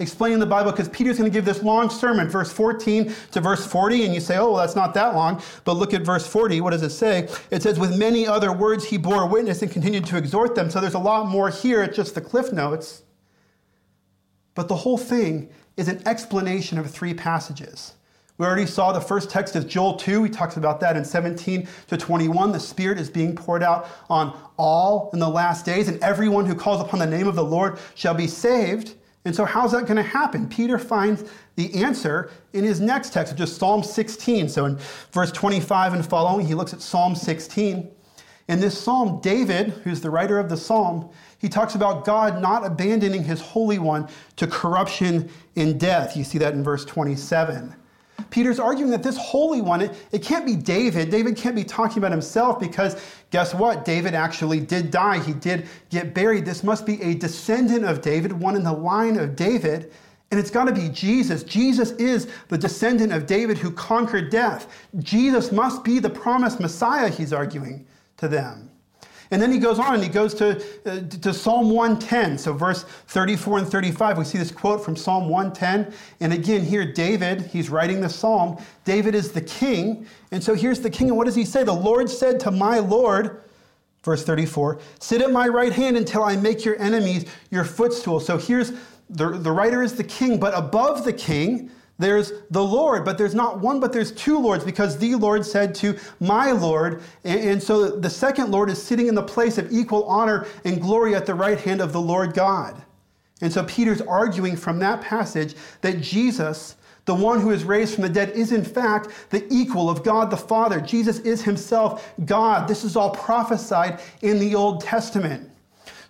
Explaining 0.00 0.38
the 0.38 0.46
Bible, 0.46 0.70
because 0.70 0.88
Peter's 0.88 1.18
going 1.18 1.28
to 1.28 1.34
give 1.34 1.44
this 1.44 1.62
long 1.62 1.90
sermon, 1.90 2.28
verse 2.28 2.52
14 2.52 3.12
to 3.32 3.40
verse 3.40 3.66
40, 3.66 4.04
and 4.04 4.14
you 4.14 4.20
say, 4.20 4.36
oh, 4.36 4.52
well, 4.52 4.58
that's 4.58 4.76
not 4.76 4.94
that 4.94 5.16
long. 5.16 5.42
But 5.64 5.72
look 5.72 5.92
at 5.92 6.02
verse 6.02 6.24
40. 6.24 6.60
What 6.60 6.70
does 6.70 6.84
it 6.84 6.90
say? 6.90 7.28
It 7.50 7.64
says, 7.64 7.80
with 7.80 7.98
many 7.98 8.24
other 8.24 8.52
words 8.52 8.84
he 8.84 8.96
bore 8.96 9.26
witness 9.26 9.60
and 9.62 9.72
continued 9.72 10.06
to 10.06 10.16
exhort 10.16 10.54
them. 10.54 10.70
So 10.70 10.80
there's 10.80 10.94
a 10.94 11.00
lot 11.00 11.26
more 11.26 11.50
here. 11.50 11.82
It's 11.82 11.96
just 11.96 12.14
the 12.14 12.20
cliff 12.20 12.52
notes. 12.52 13.02
But 14.54 14.68
the 14.68 14.76
whole 14.76 14.98
thing 14.98 15.50
is 15.76 15.88
an 15.88 16.02
explanation 16.06 16.78
of 16.78 16.88
three 16.90 17.14
passages. 17.14 17.94
We 18.38 18.46
already 18.46 18.66
saw 18.66 18.92
the 18.92 19.00
first 19.00 19.30
text 19.30 19.56
is 19.56 19.64
Joel 19.64 19.94
2. 19.96 20.24
He 20.24 20.30
talks 20.30 20.56
about 20.56 20.78
that 20.80 20.96
in 20.96 21.04
17 21.04 21.66
to 21.88 21.96
21. 21.96 22.52
The 22.52 22.60
Spirit 22.60 23.00
is 23.00 23.10
being 23.10 23.34
poured 23.34 23.64
out 23.64 23.88
on 24.08 24.36
all 24.56 25.10
in 25.12 25.18
the 25.18 25.28
last 25.28 25.66
days, 25.66 25.88
and 25.88 26.00
everyone 26.04 26.46
who 26.46 26.54
calls 26.54 26.80
upon 26.80 27.00
the 27.00 27.06
name 27.06 27.26
of 27.26 27.34
the 27.34 27.44
Lord 27.44 27.80
shall 27.96 28.14
be 28.14 28.28
saved. 28.28 28.94
And 29.24 29.34
so, 29.34 29.44
how's 29.44 29.72
that 29.72 29.82
going 29.82 29.96
to 29.96 30.02
happen? 30.02 30.48
Peter 30.48 30.78
finds 30.78 31.24
the 31.56 31.74
answer 31.74 32.30
in 32.52 32.64
his 32.64 32.80
next 32.80 33.12
text, 33.12 33.32
which 33.32 33.42
is 33.42 33.54
Psalm 33.54 33.82
16. 33.82 34.48
So, 34.48 34.64
in 34.64 34.78
verse 35.12 35.32
25 35.32 35.94
and 35.94 36.06
following, 36.06 36.46
he 36.46 36.54
looks 36.54 36.72
at 36.72 36.80
Psalm 36.80 37.14
16. 37.14 37.90
In 38.48 38.60
this 38.60 38.78
psalm, 38.78 39.20
David, 39.20 39.70
who's 39.84 40.00
the 40.00 40.08
writer 40.08 40.38
of 40.38 40.48
the 40.48 40.56
psalm, 40.56 41.10
he 41.38 41.48
talks 41.48 41.74
about 41.74 42.06
God 42.06 42.40
not 42.40 42.64
abandoning 42.64 43.22
his 43.22 43.40
Holy 43.40 43.78
One 43.78 44.08
to 44.36 44.46
corruption 44.46 45.28
and 45.54 45.78
death. 45.78 46.16
You 46.16 46.24
see 46.24 46.38
that 46.38 46.54
in 46.54 46.64
verse 46.64 46.84
27. 46.86 47.74
Peter's 48.30 48.58
arguing 48.58 48.90
that 48.90 49.02
this 49.02 49.16
Holy 49.16 49.60
One, 49.60 49.80
it, 49.80 49.94
it, 50.12 50.22
can't 50.22 50.44
be 50.44 50.56
David. 50.56 51.10
David 51.10 51.36
can't 51.36 51.54
be 51.54 51.64
talking 51.64 51.98
about 51.98 52.10
himself 52.10 52.58
because 52.58 53.00
guess 53.30 53.54
what? 53.54 53.84
David 53.84 54.14
actually 54.14 54.60
did 54.60 54.90
die. 54.90 55.18
He 55.20 55.32
did 55.32 55.68
get 55.88 56.14
buried. 56.14 56.44
This 56.44 56.62
must 56.62 56.84
be 56.84 57.00
a 57.02 57.14
descendant 57.14 57.84
of 57.84 58.02
David, 58.02 58.32
one 58.32 58.56
in 58.56 58.64
the 58.64 58.72
line 58.72 59.16
of 59.18 59.36
David. 59.36 59.92
And 60.30 60.38
it's 60.38 60.50
got 60.50 60.64
to 60.64 60.72
be 60.72 60.88
Jesus. 60.90 61.42
Jesus 61.42 61.92
is 61.92 62.28
the 62.48 62.58
descendant 62.58 63.12
of 63.12 63.26
David 63.26 63.56
who 63.56 63.70
conquered 63.70 64.30
death. 64.30 64.66
Jesus 64.98 65.52
must 65.52 65.84
be 65.84 65.98
the 65.98 66.10
promised 66.10 66.60
Messiah, 66.60 67.08
he's 67.08 67.32
arguing 67.32 67.86
to 68.18 68.28
them. 68.28 68.67
And 69.30 69.42
then 69.42 69.52
he 69.52 69.58
goes 69.58 69.78
on 69.78 69.94
and 69.94 70.02
he 70.02 70.08
goes 70.08 70.32
to, 70.34 70.64
uh, 70.86 71.00
to 71.00 71.34
Psalm 71.34 71.70
110. 71.70 72.38
So, 72.38 72.52
verse 72.52 72.84
34 73.08 73.58
and 73.58 73.68
35, 73.68 74.18
we 74.18 74.24
see 74.24 74.38
this 74.38 74.50
quote 74.50 74.82
from 74.82 74.96
Psalm 74.96 75.28
110. 75.28 75.92
And 76.20 76.32
again, 76.32 76.64
here, 76.64 76.90
David, 76.90 77.42
he's 77.42 77.68
writing 77.68 78.00
the 78.00 78.08
psalm. 78.08 78.58
David 78.84 79.14
is 79.14 79.32
the 79.32 79.42
king. 79.42 80.06
And 80.32 80.42
so, 80.42 80.54
here's 80.54 80.80
the 80.80 80.90
king. 80.90 81.08
And 81.08 81.16
what 81.16 81.26
does 81.26 81.34
he 81.34 81.44
say? 81.44 81.62
The 81.62 81.72
Lord 81.72 82.08
said 82.08 82.40
to 82.40 82.50
my 82.50 82.78
Lord, 82.78 83.42
verse 84.02 84.24
34, 84.24 84.80
Sit 84.98 85.20
at 85.20 85.30
my 85.30 85.46
right 85.46 85.72
hand 85.72 85.96
until 85.96 86.24
I 86.24 86.36
make 86.36 86.64
your 86.64 86.80
enemies 86.80 87.26
your 87.50 87.64
footstool. 87.64 88.20
So, 88.20 88.38
here's 88.38 88.72
the, 89.10 89.30
the 89.30 89.52
writer 89.52 89.82
is 89.82 89.94
the 89.94 90.04
king, 90.04 90.38
but 90.38 90.56
above 90.56 91.04
the 91.04 91.12
king, 91.12 91.70
there's 91.98 92.32
the 92.50 92.62
Lord, 92.62 93.04
but 93.04 93.18
there's 93.18 93.34
not 93.34 93.58
one, 93.58 93.80
but 93.80 93.92
there's 93.92 94.12
two 94.12 94.38
Lords 94.38 94.64
because 94.64 94.96
the 94.96 95.16
Lord 95.16 95.44
said 95.44 95.74
to 95.76 95.98
my 96.20 96.52
Lord. 96.52 97.02
And, 97.24 97.60
so 97.60 97.90
the 97.90 98.10
second 98.10 98.52
Lord 98.52 98.70
is 98.70 98.80
sitting 98.80 99.08
in 99.08 99.16
the 99.16 99.22
place 99.22 99.58
of 99.58 99.72
equal 99.72 100.04
honor 100.04 100.46
and 100.64 100.80
glory 100.80 101.16
at 101.16 101.26
the 101.26 101.34
right 101.34 101.58
hand 101.58 101.80
of 101.80 101.92
the 101.92 102.00
Lord 102.00 102.34
God. 102.34 102.80
And 103.40 103.52
so 103.52 103.64
Peter's 103.64 104.00
arguing 104.00 104.56
from 104.56 104.78
that 104.78 105.00
passage 105.00 105.56
that 105.80 106.00
Jesus, 106.00 106.76
the 107.04 107.14
one 107.14 107.40
who 107.40 107.50
is 107.50 107.64
raised 107.64 107.94
from 107.94 108.02
the 108.02 108.08
dead, 108.08 108.30
is 108.30 108.52
in 108.52 108.64
fact 108.64 109.08
the 109.30 109.44
equal 109.52 109.90
of 109.90 110.04
God 110.04 110.30
the 110.30 110.36
Father. 110.36 110.80
Jesus 110.80 111.18
is 111.20 111.42
himself 111.42 112.14
God. 112.24 112.68
This 112.68 112.84
is 112.84 112.94
all 112.94 113.10
prophesied 113.10 114.00
in 114.22 114.38
the 114.38 114.54
Old 114.54 114.82
Testament. 114.82 115.50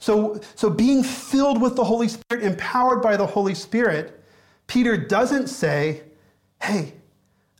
So, 0.00 0.40
so 0.54 0.68
being 0.68 1.02
filled 1.02 1.60
with 1.60 1.76
the 1.76 1.84
Holy 1.84 2.08
Spirit, 2.08 2.44
empowered 2.44 3.02
by 3.02 3.16
the 3.16 3.26
Holy 3.26 3.54
Spirit, 3.54 4.17
Peter 4.68 4.96
doesn't 4.96 5.48
say, 5.48 6.02
Hey, 6.62 6.92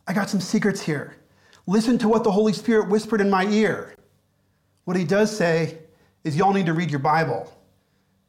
I 0.07 0.13
got 0.13 0.31
some 0.31 0.41
secrets 0.41 0.81
here. 0.81 1.17
Listen 1.67 1.99
to 1.99 2.09
what 2.09 2.23
the 2.23 2.31
Holy 2.31 2.53
Spirit 2.53 2.89
whispered 2.89 3.21
in 3.21 3.29
my 3.29 3.45
ear. 3.47 3.95
What 4.85 4.97
he 4.97 5.05
does 5.05 5.37
say 5.37 5.79
is, 6.23 6.37
Y'all 6.37 6.53
need 6.53 6.67
to 6.67 6.75
read 6.75 6.91
your 6.91 7.01
Bible. 7.01 7.53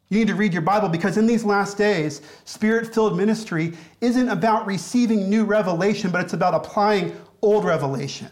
You 0.09 0.17
need 0.17 0.27
to 0.27 0.35
read 0.35 0.53
your 0.53 0.63
Bible 0.63 0.89
because 0.89 1.17
in 1.17 1.27
these 1.27 1.43
last 1.43 1.77
days, 1.77 2.21
spirit 2.43 2.91
filled 2.91 3.15
ministry 3.15 3.73
isn't 4.01 4.27
about 4.27 4.65
receiving 4.65 5.29
new 5.29 5.45
revelation, 5.45 6.09
but 6.09 6.21
it's 6.21 6.33
about 6.33 6.55
applying 6.55 7.15
old 7.43 7.63
revelation. 7.63 8.29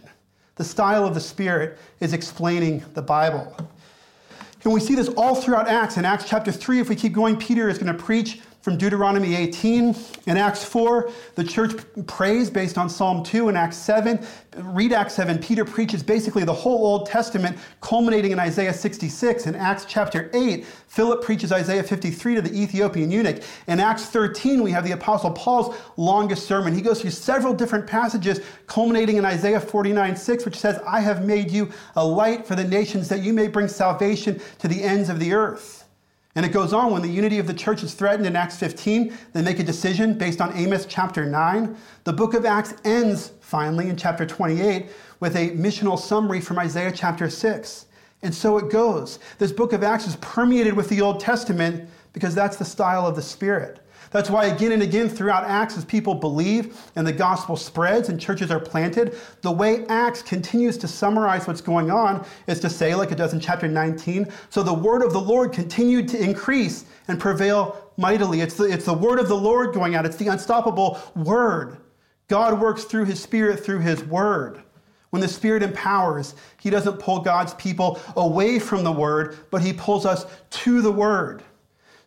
The 0.56 0.64
style 0.64 1.06
of 1.06 1.14
the 1.14 1.20
Spirit 1.20 1.78
is 2.00 2.14
explaining 2.14 2.84
the 2.96 3.02
Bible. 3.02 3.56
And 4.64 4.74
we 4.74 4.80
see 4.80 4.96
this 4.96 5.08
all 5.10 5.36
throughout 5.36 5.68
Acts. 5.68 5.98
In 5.98 6.04
Acts 6.04 6.28
chapter 6.28 6.52
3, 6.52 6.80
if 6.80 6.90
we 6.90 6.96
keep 6.96 7.14
going, 7.14 7.38
Peter 7.38 7.70
is 7.70 7.78
going 7.78 7.96
to 7.96 8.04
preach 8.04 8.42
from 8.68 8.76
Deuteronomy 8.76 9.34
18. 9.34 9.96
In 10.26 10.36
Acts 10.36 10.62
4, 10.62 11.10
the 11.36 11.44
church 11.46 11.72
prays 12.06 12.50
based 12.50 12.78
on 12.78 12.90
Psalm 12.90 13.24
2. 13.24 13.48
In 13.48 13.56
Acts 13.56 13.78
7, 13.78 14.20
read 14.58 14.92
Acts 14.92 15.14
7, 15.14 15.38
Peter 15.38 15.64
preaches 15.64 16.04
basically 16.04 16.44
the 16.44 16.54
whole 16.54 16.86
Old 16.86 17.06
Testament, 17.06 17.58
culminating 17.80 18.34
in 18.34 18.40
Isaiah 18.40 18.74
66. 18.74 19.48
In 19.48 19.56
Acts 19.56 19.86
chapter 19.88 20.30
8, 20.34 20.66
Philip 20.66 21.24
preaches 21.24 21.54
Isaiah 21.54 21.82
53 21.82 22.36
to 22.36 22.42
the 22.42 22.62
Ethiopian 22.62 23.10
eunuch. 23.10 23.42
In 23.68 23.80
Acts 23.80 24.08
13, 24.08 24.62
we 24.62 24.72
have 24.72 24.84
the 24.84 24.92
Apostle 24.92 25.32
Paul's 25.32 25.74
longest 25.96 26.46
sermon. 26.46 26.76
He 26.76 26.82
goes 26.82 27.00
through 27.00 27.12
several 27.12 27.54
different 27.54 27.88
passages, 27.88 28.42
culminating 28.66 29.16
in 29.16 29.24
Isaiah 29.24 29.62
49 29.62 30.14
6, 30.14 30.44
which 30.44 30.58
says, 30.58 30.78
I 30.86 31.00
have 31.00 31.24
made 31.24 31.52
you 31.52 31.72
a 31.96 32.06
light 32.06 32.46
for 32.46 32.56
the 32.56 32.66
nations 32.66 33.08
that 33.08 33.22
you 33.22 33.32
may 33.32 33.48
bring 33.48 33.70
salvation 33.70 34.42
to 34.60 34.68
the 34.68 34.84
ends 34.84 35.08
of 35.08 35.22
the 35.22 35.32
earth. 35.32 35.87
And 36.38 36.46
it 36.46 36.50
goes 36.50 36.72
on 36.72 36.92
when 36.92 37.02
the 37.02 37.08
unity 37.08 37.40
of 37.40 37.48
the 37.48 37.54
church 37.56 37.82
is 37.82 37.96
threatened 37.96 38.28
in 38.28 38.36
Acts 38.36 38.58
15, 38.58 39.12
they 39.34 39.42
make 39.42 39.58
a 39.58 39.64
decision 39.64 40.16
based 40.16 40.40
on 40.40 40.56
Amos 40.56 40.86
chapter 40.86 41.26
9. 41.26 41.76
The 42.04 42.14
book 42.14 42.36
of 42.36 42.46
Acts 42.46 42.76
ends 42.86 43.32
finally 43.42 43.90
in 43.90 43.98
chapter 43.98 44.24
28 44.24 44.86
with 45.20 45.36
a 45.36 45.50
missional 45.56 45.98
summary 45.98 46.40
from 46.40 46.60
Isaiah 46.60 46.92
chapter 46.92 47.28
6. 47.28 47.88
And 48.22 48.36
so 48.36 48.60
it 48.60 48.70
goes. 48.70 49.18
This 49.40 49.52
book 49.52 49.74
of 49.74 49.82
Acts 49.82 50.06
is 50.06 50.16
permeated 50.18 50.76
with 50.76 50.90
the 50.90 51.02
Old 51.02 51.20
Testament 51.20 51.90
because 52.14 52.36
that's 52.36 52.58
the 52.58 52.66
style 52.66 53.08
of 53.08 53.16
the 53.16 53.22
Spirit. 53.24 53.80
That's 54.12 54.30
why, 54.30 54.46
again 54.46 54.72
and 54.72 54.82
again, 54.82 55.10
throughout 55.10 55.44
Acts, 55.44 55.78
as 55.78 55.86
people 55.86 56.16
believe 56.16 56.78
and 56.96 57.06
the 57.06 57.14
gospel 57.14 57.56
spreads 57.56 58.10
and 58.10 58.20
churches 58.20 58.52
are 58.52 58.60
planted, 58.60 59.18
the 59.42 59.52
way 59.52 59.86
Acts 59.88 60.22
continues 60.22 60.78
to 60.80 60.88
summarize 60.88 61.48
what's 61.48 61.62
going 61.62 61.92
on 61.92 62.26
is 62.48 62.60
to 62.62 62.70
say, 62.70 62.96
like 62.96 63.12
it 63.12 63.18
does 63.18 63.34
in 63.34 63.40
chapter 63.40 63.68
19, 63.68 64.32
so 64.50 64.64
the 64.64 64.74
word 64.74 65.02
of 65.02 65.14
the 65.14 65.22
Lord 65.22 65.52
continued 65.52 66.08
to 66.10 66.22
increase 66.22 66.86
and 67.08 67.20
prevail 67.20 67.92
mightily. 67.98 68.42
It's 68.42 68.56
the, 68.56 68.66
it's 68.66 68.86
the 68.86 68.94
word 68.94 69.20
of 69.20 69.28
the 69.28 69.36
Lord 69.36 69.74
going 69.74 69.96
out, 69.96 70.06
it's 70.06 70.18
the 70.18 70.28
unstoppable 70.28 71.00
word. 71.16 71.78
God 72.28 72.60
works 72.60 72.84
through 72.84 73.06
his 73.06 73.22
spirit, 73.22 73.60
through 73.60 73.80
his 73.80 74.04
word. 74.04 74.62
When 75.10 75.22
the 75.22 75.28
Spirit 75.28 75.64
empowers, 75.64 76.36
He 76.60 76.70
doesn't 76.70 77.00
pull 77.00 77.20
God's 77.20 77.54
people 77.54 78.00
away 78.18 78.60
from 78.60 78.84
the 78.84 78.92
Word, 78.92 79.38
but 79.52 79.62
He 79.62 79.72
pulls 79.72 80.06
us 80.06 80.26
to 80.50 80.82
the 80.82 80.92
Word. 80.92 81.44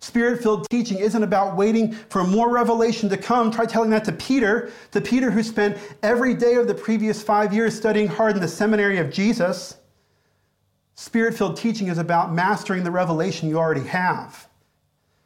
Spirit 0.00 0.42
filled 0.42 0.68
teaching 0.70 0.98
isn't 0.98 1.22
about 1.22 1.56
waiting 1.56 1.92
for 1.92 2.24
more 2.24 2.50
revelation 2.50 3.08
to 3.10 3.18
come. 3.18 3.50
Try 3.50 3.66
telling 3.66 3.90
that 3.90 4.04
to 4.06 4.12
Peter, 4.12 4.72
to 4.92 5.00
Peter 5.00 5.30
who 5.30 5.42
spent 5.42 5.76
every 6.02 6.32
day 6.32 6.54
of 6.54 6.66
the 6.66 6.74
previous 6.74 7.22
five 7.22 7.52
years 7.52 7.76
studying 7.76 8.08
hard 8.08 8.34
in 8.34 8.40
the 8.40 8.48
seminary 8.48 8.98
of 8.98 9.10
Jesus. 9.10 9.76
Spirit 10.94 11.34
filled 11.34 11.56
teaching 11.56 11.88
is 11.88 11.98
about 11.98 12.32
mastering 12.32 12.82
the 12.82 12.90
revelation 12.90 13.48
you 13.48 13.58
already 13.58 13.86
have. 13.86 14.48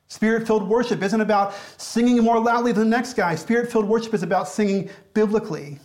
Spirit 0.09 0.47
filled 0.47 0.69
worship 0.69 1.03
isn't 1.03 1.21
about 1.21 1.55
singing 1.77 2.23
more 2.23 2.41
loudly 2.41 2.73
than 2.73 2.91
the 2.91 2.97
next 2.97 3.15
guy. 3.15 3.35
Spirit 3.35 3.71
filled 3.71 3.87
worship 3.87 4.13
is 4.13 4.23
about 4.23 4.49
singing 4.49 4.91
biblically. 5.15 5.79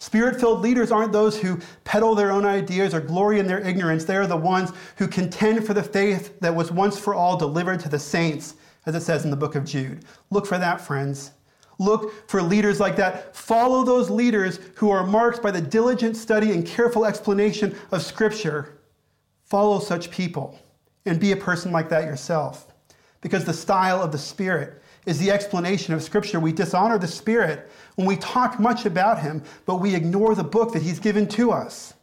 Spirit 0.00 0.38
filled 0.38 0.60
leaders 0.60 0.92
aren't 0.92 1.12
those 1.12 1.40
who 1.40 1.58
peddle 1.82 2.14
their 2.14 2.30
own 2.30 2.44
ideas 2.44 2.94
or 2.94 3.00
glory 3.00 3.40
in 3.40 3.46
their 3.46 3.58
ignorance. 3.66 4.04
They 4.04 4.16
are 4.16 4.28
the 4.28 4.36
ones 4.36 4.70
who 4.96 5.08
contend 5.08 5.66
for 5.66 5.74
the 5.74 5.82
faith 5.82 6.38
that 6.40 6.54
was 6.54 6.70
once 6.70 6.98
for 6.98 7.14
all 7.14 7.36
delivered 7.36 7.80
to 7.80 7.88
the 7.88 7.98
saints, 7.98 8.54
as 8.86 8.94
it 8.94 9.00
says 9.00 9.24
in 9.24 9.30
the 9.30 9.36
book 9.36 9.56
of 9.56 9.64
Jude. 9.64 10.04
Look 10.30 10.46
for 10.46 10.56
that, 10.58 10.80
friends. 10.80 11.32
Look 11.80 12.28
for 12.28 12.42
leaders 12.42 12.78
like 12.78 12.96
that. 12.96 13.34
Follow 13.34 13.84
those 13.84 14.08
leaders 14.08 14.60
who 14.76 14.90
are 14.90 15.06
marked 15.06 15.42
by 15.42 15.50
the 15.50 15.60
diligent 15.60 16.16
study 16.16 16.52
and 16.52 16.66
careful 16.66 17.04
explanation 17.04 17.76
of 17.90 18.02
Scripture. 18.02 18.78
Follow 19.44 19.80
such 19.80 20.10
people 20.10 20.58
and 21.06 21.18
be 21.18 21.32
a 21.32 21.36
person 21.36 21.72
like 21.72 21.88
that 21.88 22.04
yourself. 22.04 22.72
Because 23.20 23.44
the 23.44 23.52
style 23.52 24.00
of 24.00 24.12
the 24.12 24.18
Spirit 24.18 24.80
is 25.06 25.18
the 25.18 25.30
explanation 25.30 25.94
of 25.94 26.02
Scripture. 26.02 26.40
We 26.40 26.52
dishonor 26.52 26.98
the 26.98 27.08
Spirit 27.08 27.70
when 27.96 28.06
we 28.06 28.16
talk 28.16 28.60
much 28.60 28.86
about 28.86 29.20
Him, 29.20 29.42
but 29.66 29.76
we 29.76 29.94
ignore 29.94 30.34
the 30.34 30.44
book 30.44 30.72
that 30.72 30.82
He's 30.82 30.98
given 30.98 31.26
to 31.28 31.50
us. 31.50 31.94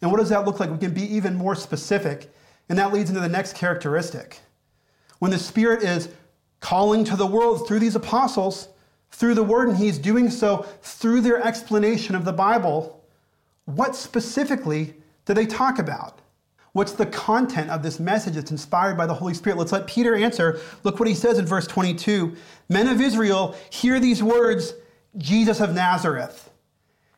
And 0.00 0.10
what 0.10 0.18
does 0.18 0.28
that 0.28 0.44
look 0.44 0.60
like? 0.60 0.70
We 0.70 0.78
can 0.78 0.92
be 0.92 1.14
even 1.14 1.34
more 1.34 1.54
specific, 1.54 2.32
and 2.68 2.78
that 2.78 2.92
leads 2.92 3.10
into 3.10 3.20
the 3.20 3.28
next 3.28 3.54
characteristic. 3.54 4.40
When 5.18 5.30
the 5.30 5.38
Spirit 5.38 5.82
is 5.82 6.08
calling 6.60 7.04
to 7.04 7.16
the 7.16 7.26
world 7.26 7.66
through 7.66 7.80
these 7.80 7.96
apostles, 7.96 8.68
through 9.10 9.34
the 9.34 9.42
Word, 9.42 9.68
and 9.68 9.76
He's 9.76 9.98
doing 9.98 10.30
so 10.30 10.66
through 10.82 11.22
their 11.22 11.42
explanation 11.42 12.14
of 12.14 12.24
the 12.24 12.32
Bible, 12.32 13.04
what 13.64 13.96
specifically 13.96 14.94
do 15.24 15.34
they 15.34 15.46
talk 15.46 15.78
about? 15.78 16.20
What's 16.72 16.92
the 16.92 17.06
content 17.06 17.70
of 17.70 17.82
this 17.82 17.98
message 17.98 18.34
that's 18.34 18.50
inspired 18.50 18.96
by 18.96 19.06
the 19.06 19.14
Holy 19.14 19.34
Spirit? 19.34 19.58
Let's 19.58 19.72
let 19.72 19.86
Peter 19.86 20.14
answer. 20.14 20.60
Look 20.84 20.98
what 20.98 21.08
he 21.08 21.14
says 21.14 21.38
in 21.38 21.46
verse 21.46 21.66
22 21.66 22.36
Men 22.68 22.88
of 22.88 23.00
Israel, 23.00 23.56
hear 23.70 23.98
these 23.98 24.22
words 24.22 24.74
Jesus 25.16 25.60
of 25.60 25.74
Nazareth. 25.74 26.50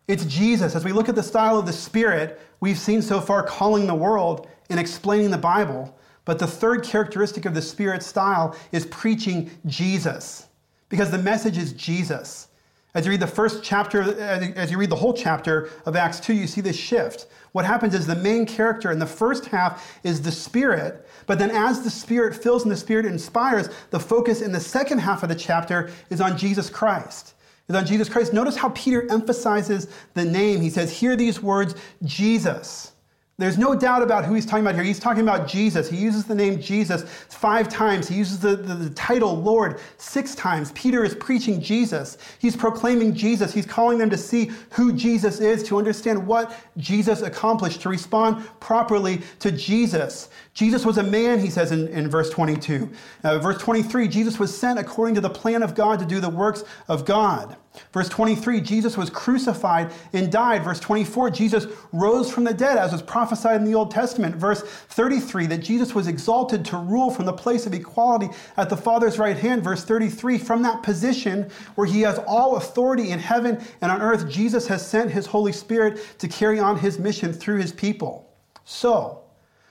It's 0.07 0.25
Jesus. 0.25 0.75
As 0.75 0.85
we 0.85 0.93
look 0.93 1.09
at 1.09 1.15
the 1.15 1.23
style 1.23 1.59
of 1.59 1.67
the 1.67 1.73
Spirit, 1.73 2.41
we've 2.61 2.79
seen 2.79 3.03
so 3.03 3.21
far 3.21 3.43
calling 3.43 3.87
the 3.87 3.95
world 3.95 4.49
and 4.69 4.81
explaining 4.81 5.31
the 5.31 5.39
Bible. 5.39 5.97
But 6.25 6.39
the 6.39 6.47
third 6.47 6.85
characteristic 6.85 7.45
of 7.45 7.55
the 7.55 7.63
Spirit 7.63 8.03
style 8.03 8.57
is 8.73 8.87
preaching 8.87 9.51
Jesus, 9.67 10.47
because 10.89 11.11
the 11.11 11.19
message 11.19 11.59
is 11.59 11.73
Jesus. 11.73 12.49
As 12.95 13.07
you 13.07 13.13
read 13.13 13.21
the 13.21 13.27
first 13.27 13.63
chapter, 13.63 14.03
as 14.21 14.71
you 14.71 14.77
read 14.77 14.91
the 14.91 14.97
whole 14.97 15.15
chapter 15.15 15.71
of 15.87 15.95
Acts 15.95 16.19
2, 16.19 16.35
you 16.35 16.49
see 16.49 16.61
this 16.61 16.77
shift. 16.77 17.29
What 17.53 17.65
happens 17.65 17.95
is 17.95 18.07
the 18.07 18.17
main 18.17 18.47
character 18.47 18.91
in 18.91 18.99
the 18.99 19.07
first 19.07 19.47
half 19.47 19.99
is 20.03 20.21
the 20.21 20.33
Spirit, 20.33 21.07
but 21.27 21.39
then 21.39 21.51
as 21.51 21.83
the 21.83 21.91
Spirit 21.91 22.35
fills 22.35 22.65
and 22.65 22.73
the 22.73 22.77
Spirit 22.77 23.07
inspires, 23.07 23.69
the 23.91 24.01
focus 24.01 24.43
in 24.43 24.51
the 24.51 24.61
second 24.61 24.99
half 24.99 25.23
of 25.23 25.29
the 25.29 25.35
chapter 25.37 25.91
is 26.11 26.21
on 26.21 26.37
Jesus 26.37 26.69
Christ. 26.69 27.35
Is 27.69 27.77
on 27.77 27.87
Jesus 27.87 28.09
Christ. 28.09 28.33
Notice 28.33 28.57
how 28.57 28.71
Peter 28.71 29.09
emphasizes 29.13 29.87
the 30.15 30.25
name. 30.25 30.61
He 30.61 30.71
says, 30.71 30.91
Hear 30.91 31.15
these 31.15 31.41
words, 31.41 31.77
Jesus. 32.03 32.93
There's 33.41 33.57
no 33.57 33.75
doubt 33.75 34.03
about 34.03 34.27
who 34.27 34.35
he's 34.35 34.45
talking 34.45 34.67
about 34.67 34.75
here. 34.75 34.85
He's 34.85 34.99
talking 34.99 35.23
about 35.23 35.49
Jesus. 35.49 35.89
He 35.89 35.97
uses 35.97 36.27
the 36.27 36.35
name 36.35 36.61
Jesus 36.61 37.05
five 37.31 37.71
times. 37.71 38.07
He 38.07 38.17
uses 38.17 38.39
the, 38.39 38.55
the, 38.55 38.75
the, 38.75 38.91
title 38.91 39.35
Lord 39.35 39.81
six 39.97 40.35
times. 40.35 40.73
Peter 40.73 41.05
is 41.05 41.15
preaching 41.15 41.59
Jesus. 41.59 42.19
He's 42.39 42.55
proclaiming 42.55 43.15
Jesus. 43.15 43.55
He's 43.55 43.65
calling 43.65 43.97
them 43.97 44.11
to 44.11 44.19
see 44.19 44.51
who 44.73 44.93
Jesus 44.93 45.41
is, 45.41 45.63
to 45.65 45.79
understand 45.79 46.27
what 46.27 46.55
Jesus 46.77 47.23
accomplished, 47.23 47.81
to 47.81 47.89
respond 47.89 48.47
properly 48.61 49.23
to 49.39 49.51
Jesus. 49.51 50.29
Jesus 50.53 50.85
was 50.85 50.99
a 50.99 51.03
man, 51.03 51.41
he 51.41 51.49
says 51.49 51.73
in, 51.73 51.89
in 51.89 52.11
verse 52.11 52.29
22. 52.29 52.91
Uh, 53.25 53.39
verse 53.39 53.57
23, 53.57 54.07
Jesus 54.07 54.39
was 54.39 54.55
sent 54.55 54.79
according 54.79 55.15
to 55.15 55.23
the 55.23 55.31
plan 55.31 55.63
of 55.63 55.75
God 55.75 55.99
to 56.01 56.05
do 56.05 56.21
the 56.21 56.29
works 56.29 56.63
of 56.89 57.07
God. 57.07 57.57
Verse 57.93 58.09
23, 58.09 58.61
Jesus 58.61 58.97
was 58.97 59.11
crucified 59.11 59.93
and 60.13 60.31
died. 60.31 60.65
Verse 60.65 60.81
24, 60.81 61.31
Jesus 61.31 61.67
rose 61.93 62.31
from 62.31 62.45
the 62.45 62.55
dead, 62.55 62.77
as 62.77 62.93
was 62.93 63.03
prophesied 63.03 63.61
in 63.61 63.65
the 63.65 63.75
Old 63.75 63.91
Testament. 63.91 64.35
Verse 64.37 64.63
33, 64.63 65.47
that 65.47 65.59
Jesus 65.59 65.95
was 65.95 66.09
exalted 66.09 66.65
to 66.67 66.77
rule 66.77 67.11
from 67.11 67.27
the 67.27 67.33
place 67.33 67.67
of 67.67 67.75
equality 67.75 68.29
at 68.57 68.69
the 68.71 68.77
Father's 68.77 69.19
right 69.19 69.37
hand. 69.37 69.63
Verse 69.63 69.85
33, 69.85 70.39
from 70.39 70.63
that 70.63 70.83
position 70.83 71.49
where 71.77 71.87
he 71.87 72.01
has 72.03 72.19
all 72.27 72.57
authority 72.57 73.11
in 73.11 73.19
heaven 73.19 73.63
and 73.81 73.93
on 73.93 74.03
earth, 74.03 74.29
Jesus 74.29 74.67
has 74.67 74.87
sent 74.87 75.11
his 75.11 75.27
Holy 75.27 75.53
Spirit 75.53 76.01
to 76.19 76.29
carry 76.29 76.59
on 76.59 76.79
his 76.79 76.99
mission 76.99 77.33
through 77.33 77.59
his 77.59 77.73
people. 77.73 78.33
So, 78.65 79.23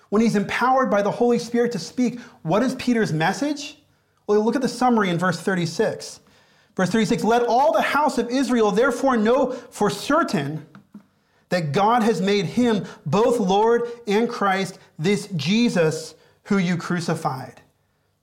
when 0.09 0.21
he's 0.21 0.35
empowered 0.35 0.89
by 0.89 1.01
the 1.01 1.11
Holy 1.11 1.39
Spirit 1.39 1.71
to 1.73 1.79
speak, 1.79 2.19
what 2.43 2.63
is 2.63 2.75
Peter's 2.75 3.13
message? 3.13 3.77
Well, 4.25 4.43
look 4.43 4.55
at 4.55 4.61
the 4.61 4.69
summary 4.69 5.09
in 5.09 5.17
verse 5.17 5.39
36. 5.39 6.21
Verse 6.79 6.91
36 6.91 7.25
Let 7.25 7.41
all 7.41 7.73
the 7.73 7.81
house 7.81 8.17
of 8.17 8.29
Israel 8.29 8.71
therefore 8.71 9.17
know 9.17 9.51
for 9.51 9.89
certain 9.89 10.65
that 11.49 11.73
God 11.73 12.03
has 12.03 12.21
made 12.21 12.45
him 12.45 12.85
both 13.05 13.37
Lord 13.37 13.81
and 14.07 14.29
Christ, 14.29 14.79
this 14.97 15.27
Jesus 15.35 16.15
who 16.43 16.57
you 16.57 16.77
crucified. 16.77 17.59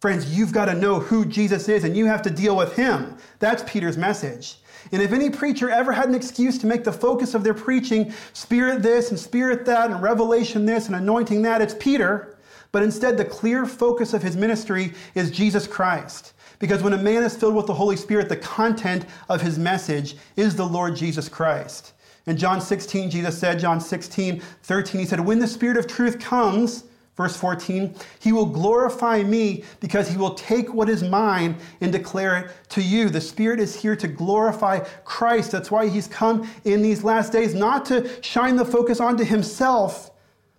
Friends, 0.00 0.34
you've 0.34 0.52
got 0.52 0.66
to 0.66 0.74
know 0.74 1.00
who 1.00 1.26
Jesus 1.26 1.68
is 1.68 1.84
and 1.84 1.94
you 1.94 2.06
have 2.06 2.22
to 2.22 2.30
deal 2.30 2.56
with 2.56 2.74
him. 2.74 3.18
That's 3.40 3.62
Peter's 3.64 3.98
message. 3.98 4.56
And 4.90 5.02
if 5.02 5.12
any 5.12 5.28
preacher 5.28 5.68
ever 5.68 5.92
had 5.92 6.08
an 6.08 6.14
excuse 6.14 6.56
to 6.56 6.66
make 6.66 6.82
the 6.82 6.92
focus 6.92 7.34
of 7.34 7.44
their 7.44 7.52
preaching 7.52 8.10
spirit 8.32 8.82
this 8.82 9.10
and 9.10 9.20
spirit 9.20 9.66
that 9.66 9.90
and 9.90 10.00
revelation 10.02 10.64
this 10.64 10.86
and 10.86 10.96
anointing 10.96 11.42
that, 11.42 11.60
it's 11.60 11.74
Peter. 11.74 12.38
But 12.72 12.82
instead, 12.82 13.18
the 13.18 13.24
clear 13.26 13.66
focus 13.66 14.14
of 14.14 14.22
his 14.22 14.34
ministry 14.34 14.94
is 15.14 15.30
Jesus 15.30 15.66
Christ. 15.66 16.32
Because 16.58 16.82
when 16.82 16.92
a 16.92 16.98
man 16.98 17.22
is 17.22 17.36
filled 17.36 17.54
with 17.54 17.66
the 17.66 17.74
Holy 17.74 17.96
Spirit, 17.96 18.28
the 18.28 18.36
content 18.36 19.06
of 19.28 19.42
his 19.42 19.58
message 19.58 20.16
is 20.36 20.56
the 20.56 20.66
Lord 20.66 20.96
Jesus 20.96 21.28
Christ. 21.28 21.92
In 22.26 22.36
John 22.36 22.60
16, 22.60 23.10
Jesus 23.10 23.38
said, 23.38 23.58
John 23.58 23.80
16, 23.80 24.40
13, 24.62 25.00
he 25.00 25.06
said, 25.06 25.20
When 25.20 25.38
the 25.38 25.46
Spirit 25.46 25.76
of 25.76 25.86
truth 25.86 26.18
comes, 26.18 26.84
Verse 27.16 27.34
14, 27.34 27.94
he 28.20 28.32
will 28.32 28.44
glorify 28.44 29.22
me 29.22 29.64
because 29.80 30.06
he 30.06 30.18
will 30.18 30.34
take 30.34 30.74
what 30.74 30.90
is 30.90 31.02
mine 31.02 31.56
and 31.80 31.90
declare 31.90 32.36
it 32.36 32.50
to 32.70 32.82
you. 32.82 33.08
The 33.08 33.22
Spirit 33.22 33.58
is 33.58 33.74
here 33.74 33.96
to 33.96 34.06
glorify 34.06 34.80
Christ. 35.04 35.50
That's 35.50 35.70
why 35.70 35.88
he's 35.88 36.08
come 36.08 36.46
in 36.64 36.82
these 36.82 37.02
last 37.02 37.32
days, 37.32 37.54
not 37.54 37.86
to 37.86 38.22
shine 38.22 38.56
the 38.56 38.66
focus 38.66 39.00
onto 39.00 39.24
himself, 39.24 40.10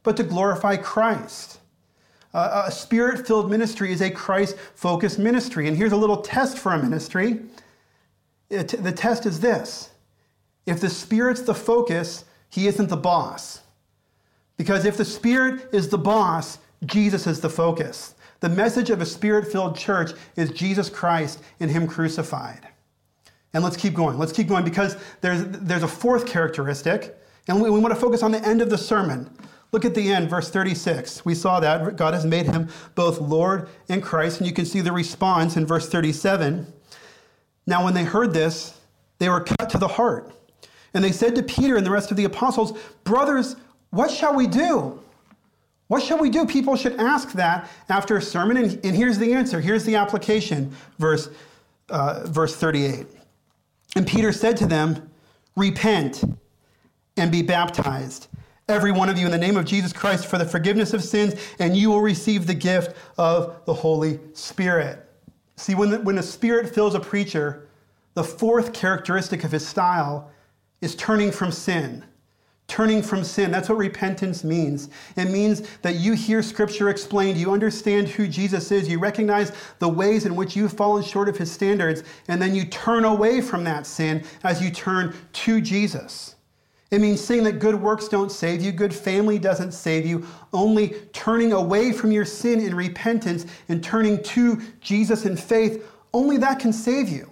but 0.01 0.17
to 0.17 0.23
glorify 0.23 0.77
Christ. 0.77 1.60
A 2.33 2.71
spirit 2.71 3.25
filled 3.25 3.49
ministry 3.49 3.91
is 3.91 4.01
a 4.01 4.11
Christ 4.11 4.57
focused 4.75 5.17
ministry. 5.17 5.67
And 5.67 5.75
here's 5.75 5.93
a 5.93 5.97
little 5.97 6.21
test 6.21 6.57
for 6.57 6.73
a 6.73 6.81
ministry. 6.81 7.39
It, 8.49 8.69
the 8.83 8.91
test 8.91 9.25
is 9.25 9.39
this 9.39 9.89
if 10.65 10.81
the 10.81 10.89
Spirit's 10.89 11.41
the 11.41 11.55
focus, 11.55 12.25
he 12.49 12.67
isn't 12.67 12.89
the 12.89 12.97
boss. 12.97 13.61
Because 14.57 14.85
if 14.85 14.97
the 14.97 15.05
Spirit 15.05 15.69
is 15.73 15.87
the 15.89 15.97
boss, 15.97 16.59
Jesus 16.85 17.27
is 17.27 17.39
the 17.39 17.49
focus. 17.49 18.15
The 18.39 18.49
message 18.49 18.89
of 18.89 19.01
a 19.01 19.05
spirit 19.05 19.51
filled 19.51 19.75
church 19.75 20.11
is 20.35 20.51
Jesus 20.51 20.89
Christ 20.89 21.41
and 21.59 21.71
Him 21.71 21.87
crucified. 21.87 22.67
And 23.53 23.63
let's 23.63 23.77
keep 23.77 23.93
going. 23.93 24.19
Let's 24.19 24.31
keep 24.31 24.47
going 24.47 24.63
because 24.63 24.97
there's, 25.21 25.43
there's 25.47 25.83
a 25.83 25.87
fourth 25.87 26.27
characteristic, 26.27 27.17
and 27.47 27.61
we, 27.61 27.69
we 27.69 27.79
want 27.79 27.93
to 27.93 27.99
focus 27.99 28.21
on 28.21 28.31
the 28.31 28.45
end 28.45 28.61
of 28.61 28.69
the 28.69 28.77
sermon. 28.77 29.29
Look 29.71 29.86
at 29.86 29.93
the 29.93 30.12
end, 30.12 30.30
verse 30.30 30.49
36. 30.49 31.25
We 31.25 31.36
saw 31.36 31.60
that 31.60 31.95
God 31.95 32.13
has 32.13 32.25
made 32.25 32.45
him 32.45 32.69
both 32.95 33.19
Lord 33.19 33.69
and 33.89 34.01
Christ, 34.01 34.39
and 34.39 34.47
you 34.47 34.53
can 34.53 34.65
see 34.65 34.82
the 34.82 34.91
response 34.91 35.58
in 35.58 35.65
verse 35.65 35.89
37. 35.89 36.71
Now, 37.65 37.84
when 37.84 37.93
they 37.93 38.06
heard 38.06 38.34
this, 38.34 38.80
they 39.19 39.30
were 39.30 39.41
cut 39.41 39.69
to 39.71 39.77
the 39.77 39.88
heart. 39.88 40.32
And 40.93 41.03
they 41.03 41.12
said 41.12 41.36
to 41.36 41.43
Peter 41.43 41.75
and 41.75 41.86
the 41.86 41.91
rest 41.91 42.12
of 42.12 42.17
the 42.17 42.23
apostles, 42.23 42.77
Brothers, 43.03 43.56
what 43.89 44.10
shall 44.10 44.36
we 44.36 44.47
do? 44.47 44.99
What 45.88 46.03
shall 46.03 46.17
we 46.17 46.30
do? 46.30 46.45
People 46.45 46.75
should 46.75 46.95
ask 46.99 47.32
that 47.34 47.69
after 47.89 48.17
a 48.17 48.21
sermon. 48.21 48.58
And, 48.58 48.86
and 48.86 48.95
here's 48.95 49.17
the 49.17 49.34
answer. 49.34 49.62
Here's 49.62 49.86
the 49.86 49.95
application, 49.95 50.73
verse, 50.99 51.30
uh, 51.89 52.23
verse 52.25 52.56
38. 52.56 53.06
And 53.95 54.06
Peter 54.06 54.32
said 54.32 54.58
to 54.58 54.65
them, 54.65 55.10
Repent 55.56 56.23
and 57.15 57.32
be 57.32 57.41
baptized, 57.41 58.27
every 58.69 58.91
one 58.91 59.10
of 59.10 59.17
you, 59.17 59.25
in 59.25 59.32
the 59.32 59.38
name 59.38 59.58
of 59.58 59.65
Jesus 59.65 59.93
Christ 59.93 60.25
for 60.25 60.38
the 60.38 60.45
forgiveness 60.45 60.93
of 60.93 61.03
sins, 61.03 61.34
and 61.60 61.75
you 61.75 61.89
will 61.89 62.01
receive 62.01 62.47
the 62.47 62.53
gift 62.53 62.95
of 63.17 63.63
the 63.65 63.73
Holy 63.73 64.19
Spirit. 64.34 65.03
See, 65.56 65.75
when 65.75 65.89
the, 65.89 65.99
when 66.01 66.15
the 66.15 66.23
Spirit 66.23 66.73
fills 66.73 66.95
a 66.95 66.99
preacher, 66.99 67.67
the 68.13 68.23
fourth 68.23 68.73
characteristic 68.73 69.43
of 69.43 69.51
his 69.51 69.67
style 69.67 70.32
is 70.82 70.95
turning 70.95 71.32
from 71.32 71.51
sin 71.51 72.03
turning 72.67 73.01
from 73.01 73.23
sin. 73.23 73.49
That's 73.49 73.69
what 73.69 73.77
repentance 73.77 74.43
means. 74.43 74.89
It 75.15 75.30
means 75.30 75.63
that 75.82 75.95
you 75.95 76.13
hear 76.13 76.43
Scripture 76.43 76.89
explained, 76.89 77.38
you 77.38 77.51
understand 77.51 78.10
who 78.10 78.27
Jesus 78.27 78.71
is, 78.71 78.89
you 78.89 78.99
recognize 78.99 79.53
the 79.80 79.88
ways 79.88 80.25
in 80.25 80.36
which 80.36 80.56
you've 80.56 80.73
fallen 80.73 81.03
short 81.03 81.30
of 81.30 81.38
His 81.38 81.51
standards, 81.51 82.03
and 82.27 82.41
then 82.41 82.53
you 82.53 82.65
turn 82.65 83.06
away 83.06 83.41
from 83.41 83.63
that 83.63 83.88
sin 83.88 84.23
as 84.43 84.62
you 84.62 84.69
turn 84.69 85.15
to 85.34 85.62
Jesus. 85.62 86.36
It 86.89 87.02
means 87.02 87.19
saying 87.19 87.43
that 87.43 87.60
good 87.60 87.76
works 87.76 88.08
don't 88.08 88.32
save 88.32 88.62
you, 88.62 88.71
good 88.71 88.93
family 88.93 89.38
doesn't 89.38 89.73
save 89.73 90.06
you, 90.06 90.26
only 90.54 90.95
turning 91.12 91.52
away 91.52 91.91
from 91.91 92.12
your 92.12 92.23
sin 92.23 92.62
in 92.62 92.73
repentance 92.73 93.45
and 93.67 93.84
turning 93.84 94.23
to 94.23 94.62
Jesus 94.80 95.26
in 95.26 95.36
faith, 95.36 95.86
only 96.13 96.38
that 96.38 96.60
can 96.60 96.71
save 96.71 97.10
you. 97.10 97.30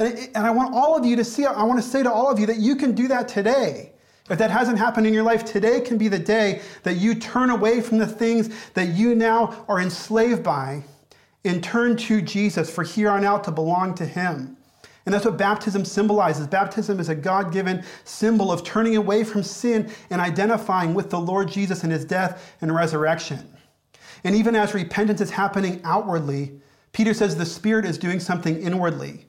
And, 0.00 0.18
and 0.34 0.46
I 0.46 0.50
want 0.50 0.74
all 0.74 0.96
of 0.96 1.04
you 1.04 1.14
to 1.16 1.24
see, 1.24 1.46
I 1.46 1.62
want 1.62 1.80
to 1.80 1.88
say 1.88 2.02
to 2.02 2.10
all 2.10 2.28
of 2.30 2.40
you 2.40 2.46
that 2.46 2.58
you 2.58 2.74
can 2.74 2.92
do 2.92 3.06
that 3.08 3.28
today. 3.28 3.92
If 4.30 4.38
that 4.38 4.50
hasn't 4.50 4.78
happened 4.78 5.06
in 5.06 5.14
your 5.14 5.22
life, 5.22 5.44
today 5.44 5.80
can 5.80 5.98
be 5.98 6.08
the 6.08 6.18
day 6.18 6.62
that 6.84 6.94
you 6.94 7.14
turn 7.14 7.50
away 7.50 7.80
from 7.80 7.98
the 7.98 8.06
things 8.06 8.50
that 8.74 8.88
you 8.88 9.14
now 9.14 9.64
are 9.68 9.80
enslaved 9.80 10.42
by 10.42 10.82
and 11.44 11.62
turn 11.62 11.96
to 11.96 12.22
Jesus 12.22 12.72
for 12.72 12.84
here 12.84 13.10
on 13.10 13.24
out 13.24 13.44
to 13.44 13.50
belong 13.50 13.94
to 13.96 14.06
Him. 14.06 14.56
And 15.04 15.12
that's 15.12 15.24
what 15.24 15.36
baptism 15.36 15.84
symbolizes. 15.84 16.46
Baptism 16.46 17.00
is 17.00 17.08
a 17.08 17.14
God 17.14 17.52
given 17.52 17.84
symbol 18.04 18.52
of 18.52 18.62
turning 18.62 18.96
away 18.96 19.24
from 19.24 19.42
sin 19.42 19.90
and 20.10 20.20
identifying 20.20 20.94
with 20.94 21.10
the 21.10 21.18
Lord 21.18 21.48
Jesus 21.48 21.82
and 21.82 21.92
His 21.92 22.04
death 22.04 22.54
and 22.60 22.74
resurrection. 22.74 23.56
And 24.24 24.36
even 24.36 24.54
as 24.54 24.74
repentance 24.74 25.20
is 25.20 25.30
happening 25.30 25.80
outwardly, 25.84 26.60
Peter 26.92 27.14
says 27.14 27.36
the 27.36 27.46
Spirit 27.46 27.84
is 27.84 27.98
doing 27.98 28.20
something 28.20 28.60
inwardly. 28.60 29.26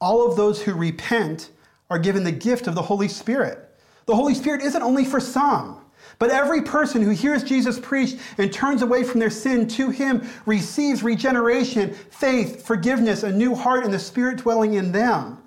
All 0.00 0.28
of 0.28 0.36
those 0.36 0.62
who 0.62 0.74
repent 0.74 1.50
are 1.90 1.98
given 1.98 2.22
the 2.22 2.32
gift 2.32 2.66
of 2.66 2.74
the 2.74 2.82
Holy 2.82 3.08
Spirit. 3.08 3.74
The 4.06 4.14
Holy 4.14 4.34
Spirit 4.34 4.62
isn't 4.62 4.82
only 4.82 5.04
for 5.04 5.18
some, 5.18 5.80
but 6.18 6.30
every 6.30 6.62
person 6.62 7.02
who 7.02 7.10
hears 7.10 7.44
Jesus 7.44 7.78
preached 7.78 8.18
and 8.38 8.52
turns 8.52 8.82
away 8.82 9.04
from 9.04 9.20
their 9.20 9.30
sin 9.30 9.68
to 9.68 9.90
him 9.90 10.26
receives 10.46 11.02
regeneration, 11.02 11.92
faith, 11.92 12.64
forgiveness, 12.64 13.22
a 13.22 13.30
new 13.30 13.54
heart, 13.54 13.84
and 13.84 13.92
the 13.92 13.98
Spirit 13.98 14.38
dwelling 14.38 14.74
in 14.74 14.92
them. 14.92 15.38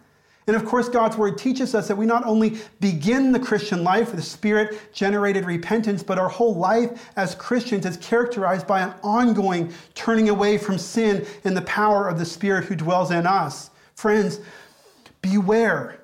And 0.49 0.55
of 0.55 0.65
course, 0.65 0.89
God's 0.89 1.15
word 1.15 1.38
teaches 1.38 1.75
us 1.75 1.88
that 1.88 1.95
we 1.95 2.08
not 2.08 2.25
only 2.25 2.58
begin 2.79 3.32
the 3.32 3.39
Christian 3.39 3.84
life 3.84 4.12
with 4.12 4.23
spirit 4.23 4.79
generated 4.93 5.45
repentance, 5.45 6.01
but 6.01 6.17
our 6.17 6.27
whole 6.27 6.55
life 6.55 7.12
as 7.15 7.36
Christians 7.36 7.86
is 7.86 7.97
characterized 7.97 8.65
by 8.65 8.82
an 8.82 8.95
ongoing 9.03 9.71
turning 9.93 10.29
away 10.29 10.58
from 10.58 10.79
sin 10.79 11.23
and 11.43 11.55
the 11.55 11.62
power 11.62 12.08
of 12.08 12.17
the 12.17 12.25
Spirit 12.25 12.65
who 12.65 12.75
dwells 12.75 13.12
in 13.12 13.27
us. 13.27 13.69
Friends, 13.93 14.39
beware 15.21 15.98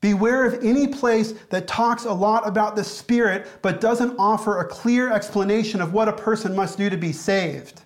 Beware 0.00 0.46
of 0.46 0.64
any 0.64 0.86
place 0.86 1.32
that 1.50 1.66
talks 1.66 2.04
a 2.04 2.12
lot 2.12 2.48
about 2.48 2.74
the 2.74 2.84
Spirit 2.84 3.46
but 3.60 3.80
doesn't 3.80 4.16
offer 4.18 4.58
a 4.58 4.68
clear 4.68 5.12
explanation 5.12 5.80
of 5.80 5.92
what 5.92 6.08
a 6.08 6.12
person 6.12 6.56
must 6.56 6.78
do 6.78 6.88
to 6.88 6.96
be 6.96 7.12
saved. 7.12 7.82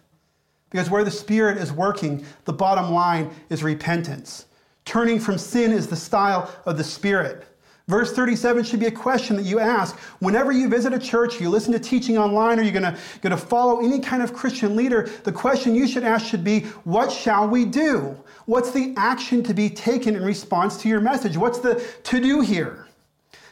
Because 0.70 0.90
where 0.90 1.04
the 1.04 1.10
Spirit 1.10 1.58
is 1.58 1.72
working, 1.72 2.24
the 2.44 2.52
bottom 2.52 2.92
line 2.92 3.30
is 3.48 3.64
repentance. 3.64 4.46
Turning 4.84 5.18
from 5.18 5.38
sin 5.38 5.72
is 5.72 5.88
the 5.88 5.96
style 5.96 6.52
of 6.66 6.76
the 6.76 6.84
Spirit. 6.84 7.46
Verse 7.86 8.14
37 8.14 8.64
should 8.64 8.80
be 8.80 8.86
a 8.86 8.90
question 8.90 9.36
that 9.36 9.42
you 9.42 9.60
ask 9.60 9.98
whenever 10.20 10.52
you 10.52 10.68
visit 10.70 10.94
a 10.94 10.98
church, 10.98 11.38
you 11.38 11.50
listen 11.50 11.70
to 11.74 11.78
teaching 11.78 12.16
online, 12.16 12.58
or 12.58 12.62
you're 12.62 12.72
going 12.80 12.94
to 13.22 13.36
follow 13.36 13.84
any 13.84 14.00
kind 14.00 14.22
of 14.22 14.32
Christian 14.32 14.74
leader. 14.74 15.10
The 15.24 15.32
question 15.32 15.74
you 15.74 15.86
should 15.86 16.02
ask 16.02 16.24
should 16.24 16.44
be, 16.44 16.60
What 16.84 17.12
shall 17.12 17.46
we 17.46 17.66
do? 17.66 18.16
What's 18.46 18.70
the 18.70 18.94
action 18.96 19.42
to 19.42 19.52
be 19.52 19.68
taken 19.68 20.16
in 20.16 20.22
response 20.22 20.78
to 20.78 20.88
your 20.88 21.00
message? 21.00 21.36
What's 21.36 21.58
the 21.58 21.84
to 22.04 22.20
do 22.20 22.40
here? 22.40 22.83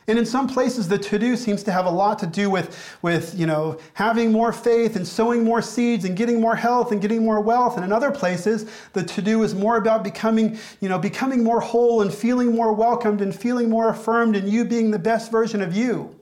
And 0.08 0.18
in 0.18 0.26
some 0.26 0.48
places, 0.48 0.88
the 0.88 0.98
to 0.98 1.18
do 1.18 1.36
seems 1.36 1.62
to 1.62 1.72
have 1.72 1.86
a 1.86 1.90
lot 1.90 2.18
to 2.20 2.26
do 2.26 2.50
with, 2.50 2.96
with 3.02 3.38
you 3.38 3.46
know, 3.46 3.78
having 3.94 4.32
more 4.32 4.52
faith 4.52 4.96
and 4.96 5.06
sowing 5.06 5.44
more 5.44 5.62
seeds 5.62 6.04
and 6.04 6.16
getting 6.16 6.40
more 6.40 6.56
health 6.56 6.90
and 6.90 7.00
getting 7.00 7.24
more 7.24 7.40
wealth. 7.40 7.76
And 7.76 7.84
in 7.84 7.92
other 7.92 8.10
places, 8.10 8.68
the 8.94 9.04
to 9.04 9.22
do 9.22 9.42
is 9.44 9.54
more 9.54 9.76
about 9.76 10.02
becoming, 10.02 10.58
you 10.80 10.88
know, 10.88 10.98
becoming 10.98 11.44
more 11.44 11.60
whole 11.60 12.02
and 12.02 12.12
feeling 12.12 12.54
more 12.54 12.72
welcomed 12.72 13.20
and 13.20 13.34
feeling 13.34 13.70
more 13.70 13.90
affirmed 13.90 14.34
and 14.34 14.48
you 14.48 14.64
being 14.64 14.90
the 14.90 14.98
best 14.98 15.30
version 15.30 15.62
of 15.62 15.76
you. 15.76 16.14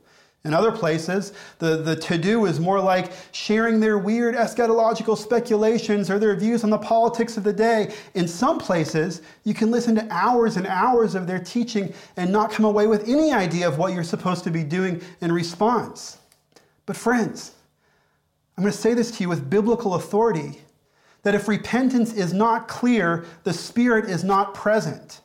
In 0.45 0.55
other 0.55 0.73
places, 0.73 1.35
the, 1.59 1.77
the 1.77 1.95
to 1.97 2.17
do 2.17 2.47
is 2.47 2.59
more 2.59 2.81
like 2.81 3.13
sharing 3.33 3.79
their 3.79 3.99
weird 3.99 4.35
eschatological 4.35 5.17
speculations 5.17 6.11
or 6.11 6.19
their 6.19 6.35
views 6.35 6.65
on 6.65 6.71
the 6.71 6.79
politics 6.79 7.37
of 7.37 7.45
the 7.45 7.53
day. 7.53 7.93
In 8.15 8.27
some 8.27 8.59
places, 8.59 9.21
you 9.45 9.53
can 9.53 9.71
listen 9.71 9.95
to 9.97 10.09
hours 10.11 10.57
and 10.57 10.67
hours 10.67 11.15
of 11.15 11.27
their 11.27 11.41
teaching 11.41 11.93
and 12.17 12.33
not 12.33 12.51
come 12.51 12.65
away 12.65 12.87
with 12.87 13.07
any 13.07 13.33
idea 13.33 13.69
of 13.69 13.77
what 13.77 13.93
you're 13.93 14.03
supposed 14.03 14.43
to 14.45 14.51
be 14.51 14.65
doing 14.65 15.03
in 15.21 15.31
response. 15.31 16.17
But, 16.87 16.97
friends, 16.97 17.53
I'm 18.57 18.65
going 18.65 18.73
to 18.73 18.79
say 18.79 18.95
this 18.95 19.11
to 19.11 19.23
you 19.23 19.29
with 19.29 19.51
biblical 19.51 19.95
authority 19.95 20.59
that 21.23 21.35
if 21.35 21.49
repentance 21.49 22.15
is 22.15 22.33
not 22.33 22.67
clear, 22.67 23.27
the 23.45 23.53
Spirit 23.53 24.09
is 24.09 24.25
not 24.25 24.55
present. 24.55 25.21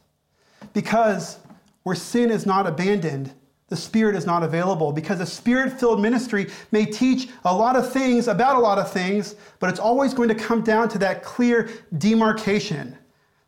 Because 0.73 1.39
where 1.84 1.95
sin 1.95 2.32
is 2.32 2.45
not 2.45 2.67
abandoned, 2.67 3.34
the 3.67 3.75
Spirit 3.75 4.15
is 4.15 4.25
not 4.25 4.43
available 4.43 4.91
because 4.91 5.19
a 5.19 5.25
Spirit 5.25 5.80
filled 5.80 5.99
ministry 5.99 6.47
may 6.71 6.86
teach 6.86 7.30
a 7.45 7.54
lot 7.54 7.75
of 7.75 7.91
things 7.91 8.28
about 8.28 8.56
a 8.56 8.60
lot 8.60 8.78
of 8.78 8.91
things, 8.91 9.36
but 9.60 9.69
it's 9.69 9.80
always 9.80 10.13
going 10.13 10.30
to 10.30 10.36
come 10.36 10.62
down 10.62 10.88
to 10.89 10.99
that 10.99 11.23
clear 11.23 11.69
demarcation 11.97 12.95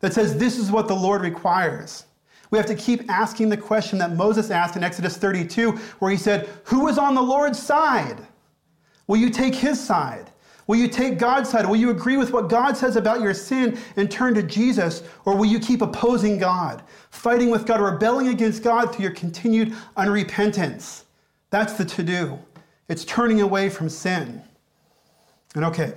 that 0.00 0.12
says 0.12 0.36
this 0.36 0.58
is 0.58 0.70
what 0.70 0.88
the 0.88 0.94
Lord 0.94 1.22
requires. 1.22 2.04
We 2.50 2.58
have 2.58 2.66
to 2.66 2.74
keep 2.74 3.08
asking 3.10 3.50
the 3.50 3.56
question 3.56 3.98
that 3.98 4.12
Moses 4.12 4.50
asked 4.50 4.76
in 4.76 4.82
Exodus 4.82 5.16
32, 5.16 5.72
where 5.98 6.10
he 6.10 6.16
said, 6.16 6.48
Who 6.64 6.88
is 6.88 6.98
on 6.98 7.14
the 7.14 7.22
Lord's 7.22 7.62
side? 7.62 8.26
Will 9.06 9.18
you 9.18 9.30
take 9.30 9.54
his 9.54 9.78
side? 9.78 10.30
Will 10.68 10.76
you 10.76 10.86
take 10.86 11.18
God's 11.18 11.48
side? 11.48 11.66
Will 11.66 11.76
you 11.76 11.90
agree 11.90 12.18
with 12.18 12.30
what 12.30 12.50
God 12.50 12.76
says 12.76 12.96
about 12.96 13.22
your 13.22 13.32
sin 13.32 13.78
and 13.96 14.10
turn 14.10 14.34
to 14.34 14.42
Jesus? 14.42 15.02
Or 15.24 15.34
will 15.34 15.46
you 15.46 15.58
keep 15.58 15.80
opposing 15.80 16.38
God, 16.38 16.82
fighting 17.10 17.50
with 17.50 17.66
God, 17.66 17.80
rebelling 17.80 18.28
against 18.28 18.62
God 18.62 18.94
through 18.94 19.04
your 19.04 19.14
continued 19.14 19.72
unrepentance? 19.96 21.04
That's 21.48 21.72
the 21.72 21.86
to 21.86 22.02
do. 22.02 22.38
It's 22.88 23.04
turning 23.06 23.40
away 23.40 23.70
from 23.70 23.88
sin. 23.88 24.42
And 25.54 25.64
okay, 25.64 25.94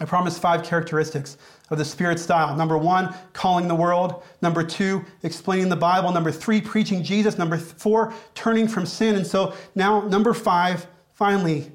I 0.00 0.04
promised 0.04 0.40
five 0.40 0.62
characteristics 0.62 1.36
of 1.70 1.78
the 1.78 1.84
Spirit 1.84 2.20
style. 2.20 2.56
Number 2.56 2.78
one, 2.78 3.12
calling 3.32 3.66
the 3.66 3.74
world. 3.74 4.22
Number 4.42 4.62
two, 4.62 5.04
explaining 5.24 5.68
the 5.68 5.76
Bible. 5.76 6.12
Number 6.12 6.30
three, 6.30 6.60
preaching 6.60 7.02
Jesus. 7.02 7.36
Number 7.36 7.58
four, 7.58 8.14
turning 8.34 8.68
from 8.68 8.86
sin. 8.86 9.16
And 9.16 9.26
so 9.26 9.54
now, 9.74 10.02
number 10.02 10.34
five, 10.34 10.86
finally, 11.14 11.72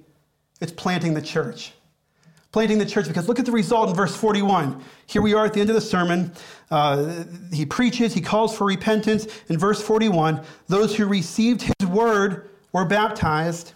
it's 0.61 0.71
planting 0.71 1.13
the 1.13 1.21
church. 1.21 1.73
Planting 2.57 2.79
the 2.79 2.87
church, 2.87 3.07
because 3.07 3.27
look 3.27 3.37
at 3.37 3.45
the 3.45 3.51
result 3.51 3.87
in 3.87 3.95
verse 3.95 4.15
41. 4.15 4.83
Here 5.05 5.21
we 5.21 5.35
are 5.35 5.45
at 5.45 5.53
the 5.53 5.61
end 5.61 5.69
of 5.69 5.75
the 5.75 5.79
sermon. 5.79 6.31
Uh, 6.71 7.23
he 7.53 7.67
preaches, 7.67 8.15
he 8.15 8.19
calls 8.19 8.57
for 8.57 8.65
repentance. 8.65 9.27
In 9.47 9.59
verse 9.59 9.79
41, 9.79 10.41
those 10.67 10.95
who 10.95 11.05
received 11.05 11.61
his 11.61 11.87
word 11.87 12.49
were 12.73 12.83
baptized 12.83 13.73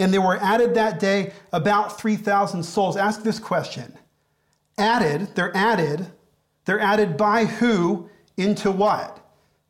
and 0.00 0.12
there 0.12 0.20
were 0.20 0.38
added 0.38 0.74
that 0.74 0.98
day 0.98 1.34
about 1.52 2.00
3,000 2.00 2.64
souls. 2.64 2.96
Ask 2.96 3.22
this 3.22 3.38
question 3.38 3.96
Added, 4.76 5.36
they're 5.36 5.56
added, 5.56 6.08
they're 6.64 6.80
added 6.80 7.16
by 7.16 7.44
who 7.44 8.10
into 8.36 8.72
what? 8.72 9.24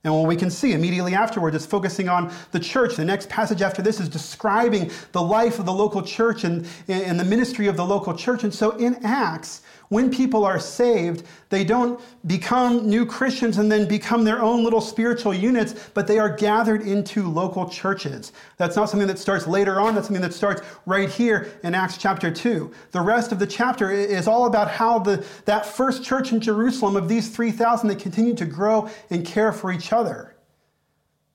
And 0.07 0.15
what 0.15 0.29
we 0.29 0.37
can 0.37 0.51
see 0.51 0.73
immediately 0.73 1.17
afterwards 1.17 1.57
is 1.57 1.67
focusing 1.67 2.09
on 2.09 2.33
the 2.53 2.61
church. 2.61 2.95
The 2.95 3.05
next 3.05 3.29
passage 3.29 3.61
after 3.61 3.83
this 3.83 3.99
is 3.99 4.09
describing 4.09 4.93
the 5.11 5.21
life 5.21 5.59
of 5.59 5.67
the 5.67 5.73
local 5.73 6.01
church 6.01 6.45
and, 6.45 6.65
and 6.87 7.19
the 7.19 7.25
ministry 7.25 7.67
of 7.67 7.77
the 7.77 7.85
local 7.85 8.15
church. 8.15 8.45
And 8.45 8.55
so 8.55 8.71
in 8.77 9.05
Acts, 9.05 9.63
when 9.89 10.11
people 10.11 10.45
are 10.45 10.59
saved, 10.59 11.25
they 11.49 11.65
don't 11.65 12.01
become 12.27 12.89
new 12.89 13.07
Christians 13.07 13.59
and 13.59 13.71
then 13.71 13.87
become 13.87 14.25
their 14.25 14.43
own 14.43 14.65
little 14.65 14.81
spiritual 14.81 15.33
units, 15.33 15.89
but 15.95 16.07
they 16.07 16.19
are 16.19 16.29
gathered 16.29 16.83
into 16.83 17.29
local 17.29 17.69
churches. 17.69 18.33
That's 18.57 18.77
not 18.77 18.91
something 18.91 19.09
that 19.09 19.19
starts 19.19 19.47
later 19.47 19.81
on, 19.81 19.95
that's 19.95 20.09
something 20.09 20.23
that 20.23 20.35
starts 20.35 20.63
right 20.87 21.09
here 21.09 21.49
in 21.63 21.75
Acts 21.75 21.99
chapter 21.99 22.31
2. 22.31 22.73
The 22.91 23.01
rest 23.01 23.33
of 23.33 23.39
the 23.39 23.47
chapter 23.47 23.91
is 23.91 24.27
all 24.27 24.47
about 24.47 24.71
how 24.71 24.99
the, 24.99 25.25
that 25.45 25.67
first 25.67 26.03
church 26.03 26.33
in 26.33 26.41
Jerusalem 26.41 26.97
of 26.97 27.09
these 27.09 27.35
3,000, 27.35 27.89
they 27.89 27.95
continue 27.95 28.35
to 28.35 28.47
grow 28.47 28.91
and 29.11 29.25
care 29.25 29.53
for 29.53 29.71
each 29.73 29.93
other. 29.93 30.37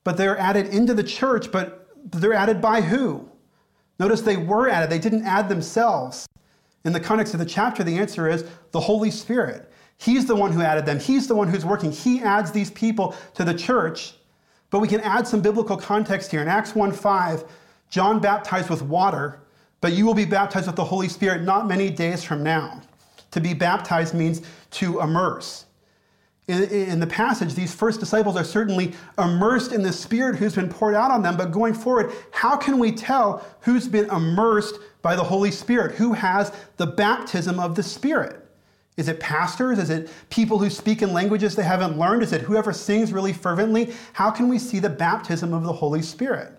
But 0.04 0.18
they're 0.18 0.38
added 0.38 0.68
into 0.68 0.94
the 0.94 1.04
church, 1.04 1.52
but 1.52 1.88
they're 2.12 2.34
added 2.34 2.60
by 2.60 2.82
who? 2.82 3.30
Notice 4.00 4.22
they 4.22 4.38
were 4.38 4.68
added, 4.68 4.90
they 4.90 5.00
didn't 5.00 5.26
add 5.26 5.48
themselves. 5.48 6.28
In 6.84 6.94
the 6.94 7.00
context 7.00 7.34
of 7.34 7.40
the 7.40 7.46
chapter, 7.46 7.84
the 7.84 7.98
answer 7.98 8.28
is 8.28 8.46
the 8.72 8.80
Holy 8.80 9.12
Spirit. 9.12 9.72
He's 9.98 10.26
the 10.26 10.36
one 10.36 10.52
who 10.52 10.62
added 10.62 10.86
them. 10.86 11.00
He's 11.00 11.28
the 11.28 11.36
one 11.36 11.48
who's 11.48 11.64
working. 11.64 11.92
He 11.92 12.22
adds 12.22 12.52
these 12.52 12.72
people 12.72 13.16
to 13.36 13.44
the 13.44 13.54
church. 13.54 14.16
But 14.72 14.80
we 14.80 14.88
can 14.88 15.02
add 15.02 15.28
some 15.28 15.42
biblical 15.42 15.78
context 15.78 16.32
here. 16.32 16.42
In 16.42 16.48
Acts 16.48 16.74
1 16.74 16.92
5, 16.92 17.44
John 17.90 18.20
baptized 18.20 18.70
with 18.70 18.82
water, 18.82 19.42
but 19.82 19.94
you 19.94 20.06
will 20.06 20.14
be 20.14 20.26
baptized 20.26 20.66
with 20.66 20.76
the 20.76 20.84
Holy 20.84 21.08
Spirit 21.08 21.44
not 21.44 21.68
many 21.68 21.90
days 21.90 22.24
from 22.24 22.42
now. 22.42 22.82
To 23.32 23.40
be 23.40 23.54
baptized 23.54 24.14
means 24.14 24.42
to 24.72 25.02
immerse. 25.02 25.66
In, 26.52 26.64
in, 26.64 27.00
the 27.00 27.08
passage, 27.08 27.54
these 27.54 27.74
first 27.74 28.00
disciples 28.00 28.36
are 28.36 28.44
certainly 28.44 28.94
immersed 29.18 29.72
in 29.72 29.82
the 29.82 29.94
Spirit 29.94 30.36
who's 30.36 30.56
been 30.56 30.70
poured 30.70 30.96
out 30.96 31.10
on 31.10 31.22
them. 31.22 31.38
But 31.38 31.52
going 31.52 31.74
forward, 31.74 32.12
how 32.32 32.58
can 32.58 32.78
we 32.78 32.92
tell 32.92 33.46
who's 33.62 33.88
been 33.88 34.10
immersed 34.10 34.76
by 35.02 35.16
the 35.16 35.24
Holy 35.24 35.52
Spirit? 35.52 35.96
Who 35.96 36.14
has 36.14 36.52
the 36.78 36.88
baptism 36.88 37.60
of 37.60 37.76
the 37.76 37.84
Spirit? 37.84 38.46
Is 38.98 39.08
it 39.08 39.20
pastors? 39.20 39.80
Is 39.80 39.90
it 39.90 40.12
people 40.30 40.60
who 40.60 40.70
speak 40.70 41.02
in 41.02 41.14
languages 41.14 41.56
they 41.56 41.64
haven't 41.64 41.98
learned? 41.98 42.24
Is 42.24 42.34
it 42.34 42.42
whoever 42.42 42.74
sings 42.74 43.14
really 43.14 43.34
fervently? 43.34 43.94
How 44.14 44.30
can 44.30 44.50
we 44.50 44.60
see 44.60 44.80
the 44.80 44.90
baptism 44.90 45.54
of 45.54 45.64
the 45.64 45.74
Holy 45.74 46.02
Spirit? 46.02 46.52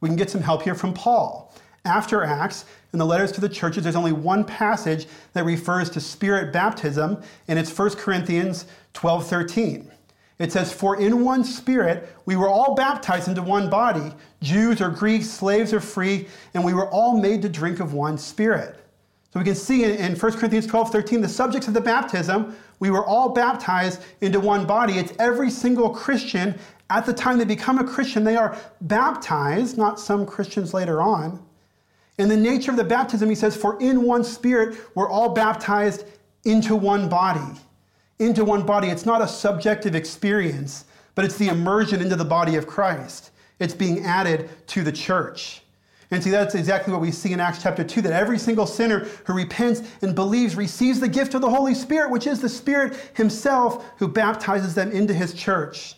We 0.00 0.08
can 0.08 0.16
get 0.16 0.30
some 0.30 0.40
help 0.40 0.62
here 0.62 0.74
from 0.74 0.94
Paul. 0.94 1.52
After 1.84 2.22
Acts, 2.22 2.64
in 2.92 2.98
the 2.98 3.06
letters 3.06 3.32
to 3.32 3.40
the 3.40 3.48
churches, 3.48 3.82
there's 3.82 3.96
only 3.96 4.12
one 4.12 4.44
passage 4.44 5.06
that 5.32 5.44
refers 5.44 5.90
to 5.90 6.00
spirit 6.00 6.52
baptism, 6.52 7.20
and 7.48 7.58
it's 7.58 7.76
1 7.76 7.90
Corinthians 7.96 8.66
12 8.92 9.26
13. 9.26 9.90
It 10.38 10.52
says, 10.52 10.72
For 10.72 11.00
in 11.00 11.24
one 11.24 11.44
spirit 11.44 12.08
we 12.26 12.36
were 12.36 12.48
all 12.48 12.74
baptized 12.74 13.28
into 13.28 13.42
one 13.42 13.68
body, 13.70 14.12
Jews 14.40 14.80
or 14.80 14.90
Greeks, 14.90 15.28
slaves 15.28 15.72
or 15.72 15.80
free, 15.80 16.28
and 16.54 16.64
we 16.64 16.74
were 16.74 16.88
all 16.90 17.20
made 17.20 17.42
to 17.42 17.48
drink 17.48 17.80
of 17.80 17.94
one 17.94 18.18
spirit. 18.18 18.76
So 19.32 19.38
we 19.38 19.44
can 19.44 19.54
see 19.54 19.84
in, 19.84 20.14
1 20.14 20.32
Corinthians 20.32 20.66
12 20.66 20.90
13, 20.90 21.20
the 21.20 21.28
subjects 21.28 21.66
of 21.66 21.74
the 21.74 21.80
baptism, 21.80 22.54
we 22.80 22.90
were 22.90 23.04
all 23.04 23.30
baptized 23.30 24.02
into 24.20 24.38
one 24.38 24.66
body. 24.66 24.94
It's 24.94 25.12
every 25.18 25.50
single 25.50 25.90
Christian. 25.90 26.58
At 26.90 27.06
the 27.06 27.14
time 27.14 27.38
they 27.38 27.44
become 27.44 27.78
a 27.78 27.84
Christian, 27.84 28.22
they 28.22 28.36
are 28.36 28.56
baptized, 28.82 29.78
not 29.78 29.98
some 29.98 30.26
Christians 30.26 30.74
later 30.74 31.00
on. 31.00 31.40
In 32.18 32.28
the 32.28 32.36
nature 32.36 32.70
of 32.70 32.76
the 32.76 32.84
baptism, 32.84 33.28
he 33.28 33.34
says, 33.34 33.56
For 33.56 33.80
in 33.80 34.02
one 34.02 34.24
spirit 34.24 34.76
we're 34.94 35.08
all 35.08 35.30
baptized 35.30 36.04
into 36.44 36.76
one 36.76 37.08
body 37.08 37.58
into 38.22 38.44
one 38.44 38.64
body. 38.64 38.88
It's 38.88 39.06
not 39.06 39.20
a 39.20 39.28
subjective 39.28 39.94
experience, 39.94 40.84
but 41.14 41.24
it's 41.24 41.36
the 41.36 41.48
immersion 41.48 42.00
into 42.00 42.16
the 42.16 42.24
body 42.24 42.56
of 42.56 42.66
Christ. 42.66 43.30
It's 43.58 43.74
being 43.74 44.04
added 44.04 44.48
to 44.68 44.82
the 44.82 44.92
church. 44.92 45.62
And 46.10 46.22
see, 46.22 46.30
that's 46.30 46.54
exactly 46.54 46.92
what 46.92 47.00
we 47.00 47.10
see 47.10 47.32
in 47.32 47.40
Acts 47.40 47.62
chapter 47.62 47.82
2 47.82 48.02
that 48.02 48.12
every 48.12 48.38
single 48.38 48.66
sinner 48.66 49.06
who 49.24 49.32
repents 49.32 49.82
and 50.02 50.14
believes 50.14 50.56
receives 50.56 51.00
the 51.00 51.08
gift 51.08 51.34
of 51.34 51.40
the 51.40 51.48
Holy 51.48 51.74
Spirit, 51.74 52.10
which 52.10 52.26
is 52.26 52.40
the 52.40 52.48
Spirit 52.48 53.12
Himself 53.14 53.84
who 53.96 54.08
baptizes 54.08 54.74
them 54.74 54.90
into 54.90 55.14
His 55.14 55.32
church. 55.32 55.94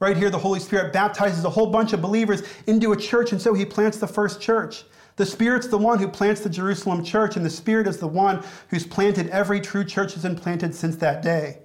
Right 0.00 0.16
here, 0.16 0.28
the 0.28 0.38
Holy 0.38 0.58
Spirit 0.58 0.92
baptizes 0.92 1.44
a 1.44 1.50
whole 1.50 1.70
bunch 1.70 1.92
of 1.92 2.02
believers 2.02 2.42
into 2.66 2.92
a 2.92 2.96
church, 2.96 3.30
and 3.30 3.40
so 3.40 3.54
He 3.54 3.64
plants 3.64 3.98
the 3.98 4.08
first 4.08 4.40
church. 4.40 4.84
The 5.16 5.26
Spirit's 5.26 5.68
the 5.68 5.78
one 5.78 5.98
who 5.98 6.08
plants 6.08 6.40
the 6.40 6.50
Jerusalem 6.50 7.04
church, 7.04 7.36
and 7.36 7.46
the 7.46 7.50
Spirit 7.50 7.86
is 7.86 7.98
the 7.98 8.08
one 8.08 8.42
who's 8.68 8.86
planted 8.86 9.28
every 9.28 9.60
true 9.60 9.84
church 9.84 10.14
has 10.14 10.24
been 10.24 10.36
planted 10.36 10.74
since 10.74 10.96
that 10.96 11.22
day. 11.22 11.58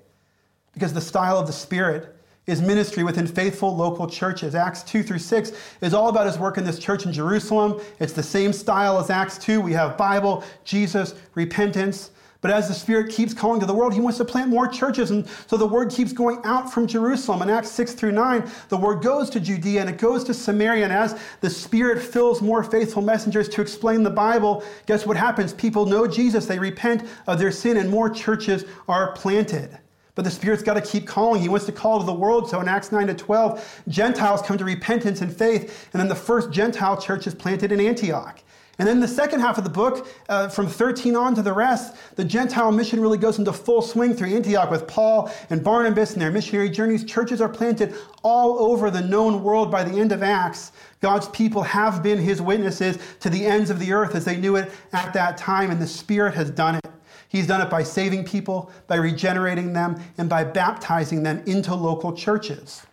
Because 0.73 0.93
the 0.93 1.01
style 1.01 1.37
of 1.37 1.47
the 1.47 1.53
Spirit 1.53 2.15
is 2.45 2.61
ministry 2.61 3.03
within 3.03 3.27
faithful 3.27 3.75
local 3.75 4.07
churches. 4.07 4.55
Acts 4.55 4.83
2 4.83 5.03
through 5.03 5.19
6 5.19 5.51
is 5.81 5.93
all 5.93 6.09
about 6.09 6.27
his 6.27 6.37
work 6.37 6.57
in 6.57 6.63
this 6.63 6.79
church 6.79 7.05
in 7.05 7.13
Jerusalem. 7.13 7.79
It's 7.99 8.13
the 8.13 8.23
same 8.23 8.53
style 8.53 8.99
as 8.99 9.09
Acts 9.09 9.37
2. 9.39 9.61
We 9.61 9.73
have 9.73 9.97
Bible, 9.97 10.43
Jesus, 10.63 11.15
repentance. 11.35 12.11
But 12.41 12.51
as 12.51 12.69
the 12.69 12.73
Spirit 12.73 13.11
keeps 13.11 13.33
calling 13.33 13.59
to 13.59 13.65
the 13.65 13.73
world, 13.73 13.93
He 13.93 13.99
wants 13.99 14.17
to 14.19 14.25
plant 14.25 14.49
more 14.49 14.67
churches. 14.67 15.11
And 15.11 15.27
so 15.47 15.57
the 15.57 15.67
word 15.67 15.91
keeps 15.91 16.13
going 16.13 16.39
out 16.45 16.71
from 16.71 16.87
Jerusalem. 16.87 17.41
In 17.41 17.49
Acts 17.49 17.71
6 17.71 17.93
through 17.93 18.13
9, 18.13 18.49
the 18.69 18.77
word 18.77 19.03
goes 19.03 19.29
to 19.31 19.41
Judea 19.41 19.81
and 19.81 19.89
it 19.89 19.97
goes 19.97 20.23
to 20.25 20.33
Samaria. 20.33 20.85
And 20.85 20.93
as 20.93 21.19
the 21.41 21.49
Spirit 21.49 22.01
fills 22.01 22.41
more 22.41 22.63
faithful 22.63 23.01
messengers 23.01 23.49
to 23.49 23.61
explain 23.61 24.03
the 24.03 24.09
Bible, 24.09 24.63
guess 24.85 25.05
what 25.05 25.17
happens? 25.17 25.53
People 25.53 25.85
know 25.85 26.07
Jesus, 26.07 26.45
they 26.45 26.59
repent 26.59 27.03
of 27.27 27.39
their 27.39 27.51
sin, 27.51 27.75
and 27.75 27.89
more 27.89 28.09
churches 28.09 28.63
are 28.87 29.11
planted. 29.13 29.77
But 30.15 30.25
the 30.25 30.31
Spirit's 30.31 30.63
got 30.63 30.73
to 30.73 30.81
keep 30.81 31.07
calling. 31.07 31.41
He 31.41 31.49
wants 31.49 31.65
to 31.65 31.71
call 31.71 31.99
to 31.99 32.05
the 32.05 32.13
world. 32.13 32.49
So 32.49 32.59
in 32.59 32.67
Acts 32.67 32.91
9 32.91 33.07
to 33.07 33.13
12, 33.13 33.83
Gentiles 33.87 34.41
come 34.41 34.57
to 34.57 34.65
repentance 34.65 35.21
and 35.21 35.33
faith. 35.33 35.87
And 35.93 35.99
then 35.99 36.09
the 36.09 36.15
first 36.15 36.51
Gentile 36.51 36.99
church 36.99 37.25
is 37.27 37.35
planted 37.35 37.71
in 37.71 37.79
Antioch. 37.79 38.41
And 38.79 38.87
then 38.87 39.01
the 39.01 39.07
second 39.09 39.41
half 39.41 39.57
of 39.57 39.65
the 39.65 39.69
book, 39.69 40.07
uh, 40.29 40.47
from 40.47 40.67
13 40.67 41.13
on 41.13 41.35
to 41.35 41.41
the 41.41 41.51
rest, 41.51 41.95
the 42.15 42.23
Gentile 42.23 42.71
mission 42.71 43.01
really 43.01 43.17
goes 43.17 43.37
into 43.37 43.51
full 43.51 43.81
swing 43.81 44.13
through 44.13 44.33
Antioch 44.33 44.71
with 44.71 44.87
Paul 44.87 45.29
and 45.49 45.61
Barnabas 45.61 46.13
and 46.13 46.21
their 46.21 46.31
missionary 46.31 46.69
journeys. 46.69 47.03
Churches 47.03 47.41
are 47.41 47.49
planted 47.49 47.93
all 48.23 48.57
over 48.59 48.89
the 48.89 49.01
known 49.01 49.43
world 49.43 49.69
by 49.69 49.83
the 49.83 49.99
end 49.99 50.13
of 50.13 50.23
Acts. 50.23 50.71
God's 51.01 51.27
people 51.29 51.61
have 51.61 52.01
been 52.01 52.17
his 52.17 52.41
witnesses 52.41 52.97
to 53.19 53.29
the 53.29 53.45
ends 53.45 53.69
of 53.69 53.79
the 53.79 53.91
earth 53.91 54.15
as 54.15 54.23
they 54.23 54.37
knew 54.37 54.55
it 54.55 54.71
at 54.93 55.13
that 55.13 55.37
time, 55.37 55.71
and 55.71 55.81
the 55.81 55.87
Spirit 55.87 56.33
has 56.35 56.49
done 56.49 56.75
it. 56.75 56.85
He's 57.27 57.47
done 57.47 57.61
it 57.61 57.69
by 57.69 57.83
saving 57.83 58.23
people, 58.23 58.71
by 58.87 58.95
regenerating 58.95 59.73
them, 59.73 60.01
and 60.17 60.29
by 60.29 60.45
baptizing 60.45 61.21
them 61.23 61.43
into 61.45 61.75
local 61.75 62.13
churches. 62.13 62.85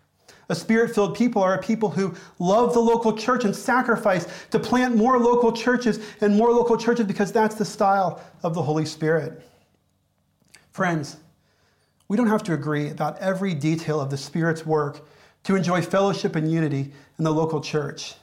A 0.49 0.55
spirit 0.55 0.95
filled 0.95 1.17
people 1.17 1.43
are 1.43 1.55
a 1.55 1.63
people 1.63 1.91
who 1.91 2.15
love 2.39 2.73
the 2.73 2.81
local 2.81 3.17
church 3.17 3.45
and 3.45 3.55
sacrifice 3.55 4.27
to 4.51 4.59
plant 4.59 4.95
more 4.95 5.19
local 5.19 5.51
churches 5.51 5.99
and 6.21 6.37
more 6.37 6.53
local 6.53 6.77
churches 6.77 7.07
because 7.07 7.33
that's 7.33 7.57
the 7.57 7.65
style 7.65 8.21
of 8.43 8.55
the 8.55 8.63
Holy 8.63 8.85
Spirit. 8.85 9.43
Friends, 10.71 11.17
we 12.09 12.17
don't 12.17 12.29
have 12.29 12.45
to 12.45 12.53
agree 12.53 12.91
about 12.91 13.19
every 13.19 13.55
detail 13.55 14.01
of 14.01 14.11
the 14.11 14.17
Spirit's 14.17 14.65
work 14.65 15.09
to 15.43 15.57
enjoy 15.57 15.83
fellowship 15.83 16.37
and 16.37 16.51
unity 16.51 16.93
in 17.19 17.25
the 17.25 17.33
local 17.33 17.61
church. 17.61 18.15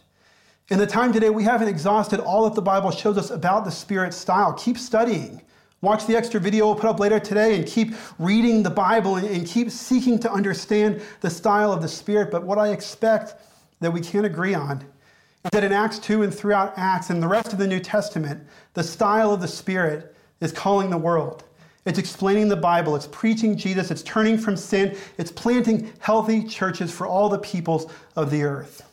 In 0.70 0.78
the 0.78 0.88
time 0.88 1.12
today, 1.12 1.30
we 1.30 1.44
haven't 1.44 1.68
exhausted 1.68 2.22
all 2.22 2.46
that 2.46 2.56
the 2.56 2.62
Bible 2.62 2.92
shows 2.92 3.18
us 3.18 3.32
about 3.32 3.66
the 3.66 3.72
Spirit's 3.72 4.16
style. 4.16 4.54
Keep 4.54 4.78
studying. 4.78 5.42
Watch 5.84 6.08
the 6.08 6.16
extra 6.16 6.40
video 6.40 6.68
we'll 6.68 6.76
put 6.76 6.90
up 6.90 7.02
later 7.02 7.20
today 7.20 7.58
and 7.58 7.68
keep 7.68 7.94
reading 8.18 8.64
the 8.64 8.70
Bible 8.70 9.18
and, 9.18 9.46
keep 9.46 9.70
seeking 9.70 10.18
to 10.20 10.32
understand 10.32 11.02
the 11.20 11.30
style 11.30 11.74
of 11.74 11.82
the 11.82 11.90
Spirit. 11.90 12.32
But 12.32 12.44
what 12.44 12.58
I 12.58 12.70
expect 12.70 13.36
that 13.82 13.92
we 13.92 14.00
can't 14.00 14.26
agree 14.26 14.54
on 14.54 14.78
is 14.78 15.52
that 15.52 15.62
in 15.62 15.74
Acts 15.74 16.00
2 16.00 16.24
and 16.24 16.34
throughout 16.34 16.74
Acts 16.78 17.10
and 17.10 17.22
the 17.22 17.28
rest 17.28 17.52
of 17.52 17.60
the 17.60 17.68
New 17.68 17.82
Testament, 17.82 18.48
the 18.76 18.82
style 18.82 19.34
of 19.34 19.42
the 19.42 19.48
Spirit 19.48 20.16
is 20.40 20.54
calling 20.54 20.90
the 20.90 20.98
world. 20.98 21.44
It's 21.84 22.00
explaining 22.00 22.48
the 22.48 22.56
Bible, 22.56 22.96
it's 22.96 23.08
preaching 23.08 23.58
Jesus, 23.58 23.92
it's 23.92 24.04
turning 24.04 24.38
from 24.38 24.56
sin, 24.56 24.96
it's 25.18 25.34
planting 25.34 25.92
healthy 26.00 26.46
churches 26.46 26.94
for 26.94 27.08
all 27.08 27.28
the 27.28 27.40
peoples 27.40 27.92
of 28.16 28.32
the 28.32 28.44
earth. 28.44 28.90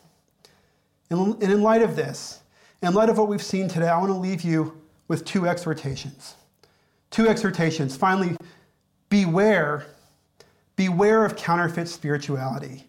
And 1.09 1.41
in 1.41 1.61
light 1.61 1.83
of 1.83 1.95
this, 1.95 2.41
in 2.83 2.93
light 2.93 3.07
of 3.07 3.17
what 3.17 3.29
we've 3.29 3.41
seen 3.41 3.69
today, 3.69 3.87
I 3.87 3.97
want 3.97 4.11
to 4.11 4.17
leave 4.17 4.41
you 4.41 4.77
with 5.07 5.23
two 5.23 5.47
exhortations. 5.47 6.35
Two 7.11 7.27
exhortations. 7.27 7.95
Finally, 7.95 8.35
beware, 9.09 9.85
beware 10.75 11.23
of 11.23 11.35
counterfeit 11.35 11.87
spirituality. 11.87 12.87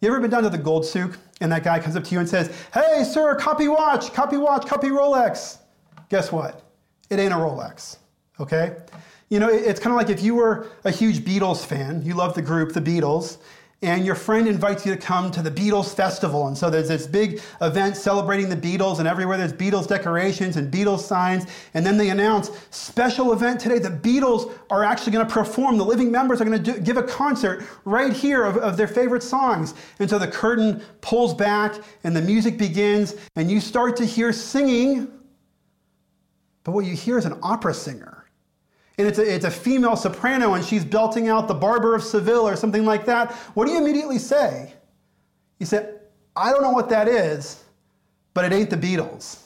You 0.00 0.08
ever 0.08 0.20
been 0.20 0.30
down 0.30 0.44
to 0.44 0.50
the 0.50 0.58
gold 0.58 0.86
souk 0.86 1.18
and 1.40 1.50
that 1.50 1.64
guy 1.64 1.80
comes 1.80 1.96
up 1.96 2.04
to 2.04 2.10
you 2.12 2.20
and 2.20 2.28
says, 2.28 2.54
Hey, 2.72 3.04
sir, 3.04 3.34
copy 3.34 3.68
watch, 3.68 4.12
copy 4.12 4.36
watch, 4.36 4.66
copy 4.66 4.88
Rolex? 4.88 5.58
Guess 6.08 6.32
what? 6.32 6.62
It 7.10 7.18
ain't 7.18 7.32
a 7.32 7.36
Rolex, 7.36 7.96
okay? 8.38 8.76
You 9.28 9.40
know, 9.40 9.48
it's 9.48 9.80
kind 9.80 9.92
of 9.92 9.98
like 9.98 10.08
if 10.08 10.22
you 10.22 10.34
were 10.34 10.68
a 10.84 10.90
huge 10.90 11.18
Beatles 11.18 11.64
fan, 11.64 12.02
you 12.02 12.14
love 12.14 12.34
the 12.34 12.42
group, 12.42 12.72
the 12.72 12.80
Beatles, 12.80 13.38
and 13.80 14.04
your 14.04 14.16
friend 14.16 14.48
invites 14.48 14.84
you 14.84 14.92
to 14.92 15.00
come 15.00 15.30
to 15.30 15.40
the 15.40 15.50
Beatles 15.50 15.94
Festival. 15.94 16.48
And 16.48 16.58
so 16.58 16.68
there's 16.68 16.88
this 16.88 17.06
big 17.06 17.40
event 17.60 17.96
celebrating 17.96 18.48
the 18.48 18.56
Beatles, 18.56 18.98
and 18.98 19.06
everywhere 19.06 19.38
there's 19.38 19.52
Beatles 19.52 19.86
decorations 19.86 20.56
and 20.56 20.72
Beatles 20.72 21.00
signs. 21.00 21.46
And 21.74 21.86
then 21.86 21.96
they 21.96 22.10
announce, 22.10 22.50
special 22.70 23.32
event 23.32 23.60
today, 23.60 23.78
the 23.78 23.90
Beatles 23.90 24.52
are 24.70 24.82
actually 24.82 25.12
going 25.12 25.26
to 25.26 25.32
perform. 25.32 25.78
The 25.78 25.84
living 25.84 26.10
members 26.10 26.40
are 26.40 26.44
going 26.44 26.60
to 26.60 26.72
do, 26.72 26.80
give 26.80 26.96
a 26.96 27.04
concert 27.04 27.64
right 27.84 28.12
here 28.12 28.44
of, 28.44 28.56
of 28.56 28.76
their 28.76 28.88
favorite 28.88 29.22
songs. 29.22 29.74
And 30.00 30.10
so 30.10 30.18
the 30.18 30.28
curtain 30.28 30.82
pulls 31.00 31.32
back, 31.32 31.76
and 32.02 32.16
the 32.16 32.22
music 32.22 32.58
begins, 32.58 33.14
and 33.36 33.48
you 33.48 33.60
start 33.60 33.96
to 33.98 34.04
hear 34.04 34.32
singing. 34.32 35.06
But 36.64 36.72
what 36.72 36.84
you 36.84 36.96
hear 36.96 37.16
is 37.16 37.26
an 37.26 37.38
opera 37.44 37.74
singer 37.74 38.17
and 38.98 39.06
it's 39.06 39.18
a, 39.18 39.34
it's 39.34 39.44
a 39.44 39.50
female 39.50 39.96
soprano 39.96 40.54
and 40.54 40.64
she's 40.64 40.84
belting 40.84 41.28
out 41.28 41.46
the 41.46 41.54
Barber 41.54 41.94
of 41.94 42.02
Seville 42.02 42.46
or 42.46 42.56
something 42.56 42.84
like 42.84 43.06
that, 43.06 43.32
what 43.54 43.66
do 43.66 43.72
you 43.72 43.78
immediately 43.78 44.18
say? 44.18 44.74
You 45.60 45.66
say, 45.66 45.94
I 46.34 46.50
don't 46.50 46.62
know 46.62 46.72
what 46.72 46.88
that 46.88 47.06
is, 47.06 47.62
but 48.34 48.44
it 48.44 48.52
ain't 48.52 48.70
the 48.70 48.76
Beatles. 48.76 49.38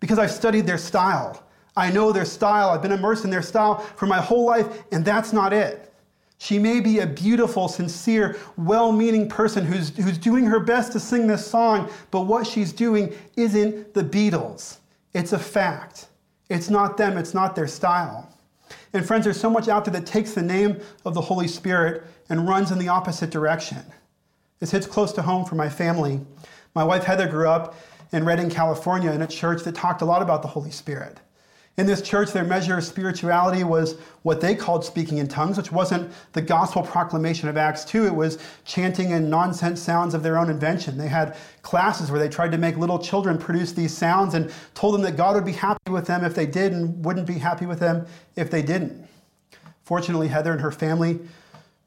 Because 0.00 0.18
I've 0.18 0.30
studied 0.30 0.66
their 0.66 0.78
style. 0.78 1.42
I 1.76 1.90
know 1.90 2.12
their 2.12 2.26
style. 2.26 2.70
I've 2.70 2.82
been 2.82 2.92
immersed 2.92 3.24
in 3.24 3.30
their 3.30 3.42
style 3.42 3.78
for 3.96 4.06
my 4.06 4.20
whole 4.20 4.44
life, 4.44 4.84
and 4.92 5.04
that's 5.04 5.32
not 5.32 5.52
it. 5.52 5.92
She 6.38 6.58
may 6.58 6.80
be 6.80 6.98
a 6.98 7.06
beautiful, 7.06 7.68
sincere, 7.68 8.36
well 8.58 8.92
meaning 8.92 9.28
person 9.28 9.64
who's, 9.64 9.96
who's 9.96 10.18
doing 10.18 10.44
her 10.44 10.60
best 10.60 10.92
to 10.92 11.00
sing 11.00 11.26
this 11.26 11.46
song, 11.46 11.90
but 12.10 12.22
what 12.22 12.46
she's 12.46 12.72
doing 12.72 13.14
isn't 13.36 13.94
the 13.94 14.04
Beatles. 14.04 14.78
It's 15.14 15.32
a 15.32 15.38
fact. 15.38 16.08
It's 16.50 16.68
not 16.68 16.98
them, 16.98 17.16
it's 17.16 17.32
not 17.32 17.54
their 17.54 17.68
style. 17.68 18.33
And 18.94 19.04
friends, 19.04 19.24
there's 19.24 19.40
so 19.40 19.50
much 19.50 19.66
out 19.68 19.84
there 19.84 19.92
that 19.92 20.06
takes 20.06 20.34
the 20.34 20.42
name 20.42 20.80
of 21.04 21.14
the 21.14 21.20
Holy 21.20 21.48
Spirit 21.48 22.04
and 22.28 22.48
runs 22.48 22.70
in 22.70 22.78
the 22.78 22.88
opposite 22.88 23.28
direction. 23.28 23.82
This 24.60 24.70
hits 24.70 24.86
close 24.86 25.12
to 25.14 25.22
home 25.22 25.44
for 25.44 25.56
my 25.56 25.68
family. 25.68 26.20
My 26.76 26.84
wife 26.84 27.02
Heather 27.02 27.26
grew 27.26 27.48
up 27.48 27.74
in 28.12 28.24
Redding, 28.24 28.50
California, 28.50 29.10
in 29.10 29.20
a 29.20 29.26
church 29.26 29.64
that 29.64 29.74
talked 29.74 30.00
a 30.00 30.04
lot 30.04 30.22
about 30.22 30.42
the 30.42 30.48
Holy 30.48 30.70
Spirit. 30.70 31.18
In 31.76 31.86
this 31.86 32.02
church, 32.02 32.30
their 32.30 32.44
measure 32.44 32.78
of 32.78 32.84
spirituality 32.84 33.64
was 33.64 33.96
what 34.22 34.40
they 34.40 34.54
called 34.54 34.84
speaking 34.84 35.18
in 35.18 35.26
tongues, 35.26 35.56
which 35.56 35.72
wasn't 35.72 36.12
the 36.32 36.40
gospel 36.40 36.82
proclamation 36.82 37.48
of 37.48 37.56
Acts 37.56 37.84
2. 37.84 38.06
It 38.06 38.14
was 38.14 38.38
chanting 38.64 39.10
in 39.10 39.28
nonsense 39.28 39.82
sounds 39.82 40.14
of 40.14 40.22
their 40.22 40.38
own 40.38 40.50
invention. 40.50 40.96
They 40.96 41.08
had 41.08 41.36
classes 41.62 42.12
where 42.12 42.20
they 42.20 42.28
tried 42.28 42.52
to 42.52 42.58
make 42.58 42.76
little 42.76 43.00
children 43.00 43.38
produce 43.38 43.72
these 43.72 43.92
sounds 43.92 44.34
and 44.34 44.52
told 44.74 44.94
them 44.94 45.02
that 45.02 45.16
God 45.16 45.34
would 45.34 45.44
be 45.44 45.52
happy 45.52 45.90
with 45.90 46.06
them 46.06 46.24
if 46.24 46.32
they 46.32 46.46
did 46.46 46.72
and 46.72 47.04
wouldn't 47.04 47.26
be 47.26 47.38
happy 47.38 47.66
with 47.66 47.80
them 47.80 48.06
if 48.36 48.52
they 48.52 48.62
didn't. 48.62 49.08
Fortunately, 49.82 50.28
Heather 50.28 50.52
and 50.52 50.60
her 50.60 50.70
family 50.70 51.18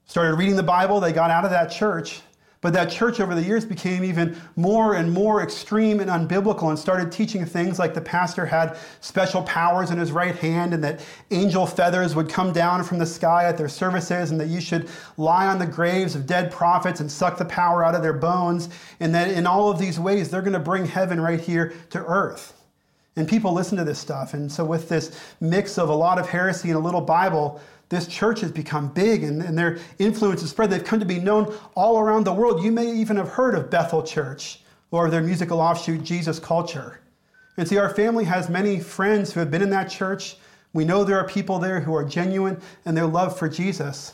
started 0.06 0.36
reading 0.36 0.58
the 0.58 0.64
Bible. 0.64 1.00
They 1.00 1.14
got 1.14 1.32
out 1.32 1.46
of 1.46 1.52
that 1.52 1.72
church 1.72 2.22
but 2.62 2.74
that 2.74 2.90
church 2.90 3.20
over 3.20 3.36
the 3.36 3.44
years 3.44 3.66
became 3.66 4.04
even 4.04 4.36
more 4.56 4.96
and 4.96 5.12
more 5.12 5.44
extreme 5.44 6.00
and 6.00 6.10
unbiblical 6.10 6.70
and 6.70 6.80
started 6.80 7.12
teaching 7.12 7.46
things 7.46 7.78
like 7.78 7.94
the 7.94 8.02
pastor 8.02 8.46
had 8.46 8.78
special 9.00 9.44
powers 9.44 9.92
in 9.92 9.98
his 9.98 10.12
right 10.12 10.36
hand 10.36 10.74
and 10.74 10.84
that 10.84 11.06
angel 11.30 11.68
feathers 11.68 12.16
would 12.16 12.30
come 12.30 12.52
down 12.52 12.84
from 12.84 12.98
the 12.98 13.06
sky 13.06 13.46
at 13.46 13.58
their 13.58 13.70
services 13.70 14.32
and 14.32 14.40
that 14.40 14.48
you 14.48 14.60
should 14.60 14.90
lie 15.18 15.48
on 15.48 15.60
the 15.60 15.68
graves 15.68 16.16
of 16.16 16.26
dead 16.26 16.52
prophets 16.52 17.00
and 17.00 17.12
suck 17.12 17.38
the 17.38 17.46
power 17.46 17.84
out 17.84 17.94
of 17.94 18.02
their 18.02 18.14
bones. 18.14 18.70
And 19.00 19.14
that 19.14 19.30
in 19.30 19.46
all 19.46 19.70
of 19.70 19.78
these 19.78 20.00
ways, 20.00 20.30
they're 20.30 20.42
going 20.42 20.54
to 20.54 20.60
bring 20.60 20.86
heaven 20.86 21.22
right 21.22 21.40
here 21.40 21.74
to 21.92 22.04
earth. 22.06 22.54
And 23.16 23.28
people 23.28 23.52
listen 23.52 23.78
to 23.78 23.84
this 23.84 23.98
stuff. 23.98 24.36
And 24.36 24.52
so, 24.52 24.64
with 24.64 24.90
this 24.90 25.20
mix 25.42 25.80
of 25.80 25.90
a 25.90 25.96
lot 25.96 26.20
of 26.20 26.30
heresy 26.30 26.70
and 26.70 26.78
a 26.78 26.82
little 26.82 27.02
Bible, 27.02 27.60
this 27.90 28.08
church 28.08 28.42
has 28.42 28.52
become 28.52 28.90
big 28.90 29.24
and, 29.24 29.42
and 29.42 29.58
their 29.58 29.80
influence 30.00 30.42
has 30.42 30.50
spread. 30.50 30.70
They've 30.70 30.84
come 30.84 31.00
to 31.00 31.06
be 31.06 31.20
known 31.20 31.54
all 31.76 32.00
around 32.00 32.26
the 32.26 32.34
world. 32.34 32.64
You 32.64 32.72
may 32.72 32.92
even 32.94 33.16
have 33.18 33.30
heard 33.30 33.56
of 33.56 33.70
Bethel 33.70 34.04
Church 34.04 34.62
or 34.92 35.10
their 35.10 35.22
musical 35.22 35.60
offshoot, 35.60 36.04
Jesus 36.04 36.40
Culture. 36.40 37.00
And 37.56 37.68
see, 37.68 37.78
our 37.78 37.90
family 37.90 38.26
has 38.26 38.50
many 38.50 38.80
friends 38.80 39.34
who 39.34 39.40
have 39.40 39.50
been 39.50 39.62
in 39.62 39.70
that 39.72 39.90
church. 39.90 40.38
We 40.74 40.86
know 40.86 41.04
there 41.04 41.18
are 41.18 41.28
people 41.28 41.60
there 41.60 41.80
who 41.80 41.96
are 41.96 42.04
genuine 42.04 42.62
in 42.86 42.94
their 42.94 43.08
love 43.08 43.38
for 43.38 43.50
Jesus. 43.50 44.14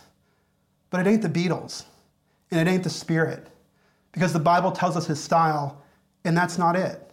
But 0.90 1.06
it 1.06 1.10
ain't 1.10 1.22
the 1.24 1.30
Beatles 1.30 1.86
and 2.52 2.68
it 2.68 2.72
ain't 2.72 2.84
the 2.84 2.90
Spirit 2.90 3.48
because 4.12 4.32
the 4.32 4.40
Bible 4.40 4.72
tells 4.72 4.96
us 4.96 5.08
his 5.08 5.22
style, 5.22 5.82
and 6.24 6.38
that's 6.38 6.58
not 6.58 6.76
it. 6.76 7.12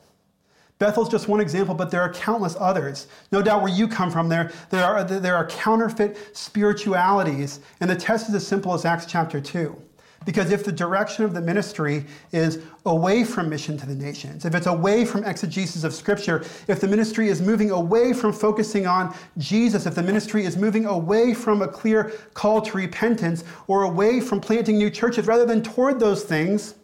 Bethel's 0.81 1.11
just 1.11 1.29
one 1.29 1.41
example, 1.41 1.75
but 1.75 1.91
there 1.91 2.01
are 2.01 2.11
countless 2.13 2.57
others. 2.59 3.07
No 3.31 3.43
doubt 3.43 3.61
where 3.63 3.71
you 3.71 3.87
come 3.87 4.11
from, 4.11 4.31
there, 4.31 4.51
there, 4.71 4.83
are, 4.83 5.05
there 5.05 5.37
are 5.37 5.47
counterfeit 5.47 6.37
spiritualities, 6.37 7.61
and 7.81 7.91
the 7.91 7.95
test 7.95 8.31
is 8.31 8.35
as 8.35 8.47
simple 8.47 8.73
as 8.73 8.87
Acts 8.87 9.05
chapter 9.05 9.43
2. 9.43 9.81
Because 10.25 10.51
if 10.51 10.65
the 10.65 10.73
direction 10.73 11.25
of 11.25 11.35
the 11.35 11.41
ministry 11.41 12.07
is 12.33 12.63
away 12.87 13.25
from 13.25 13.51
mission 13.51 13.77
to 13.77 13.87
the 13.87 13.95
nations, 13.95 14.47
if 14.47 14.55
it's 14.55 14.67
away 14.67 15.05
from 15.05 15.23
exegesis 15.25 15.85
of 15.85 15.93
Scripture, 15.93 16.45
if 16.67 16.81
the 16.81 16.89
ministry 16.89 17.29
is 17.29 17.43
moving 17.43 17.71
away 17.71 18.15
from 18.15 18.33
focusing 18.33 18.87
on 18.87 19.15
Jesus, 19.37 19.85
if 19.85 19.95
the 19.95 20.03
ministry 20.03 20.47
is 20.47 20.57
moving 20.57 20.87
away 20.87 21.35
from 21.35 21.61
a 21.61 21.69
clear 21.69 22.13
call 22.33 22.63
to 22.63 22.77
repentance 22.77 23.45
or 23.67 23.83
away 23.83 24.21
from 24.21 24.41
planting 24.41 24.79
new 24.79 24.91
churches 24.91 25.27
rather 25.27 25.45
than 25.45 25.63
toward 25.63 26.01
those 26.01 26.23
things, 26.25 26.75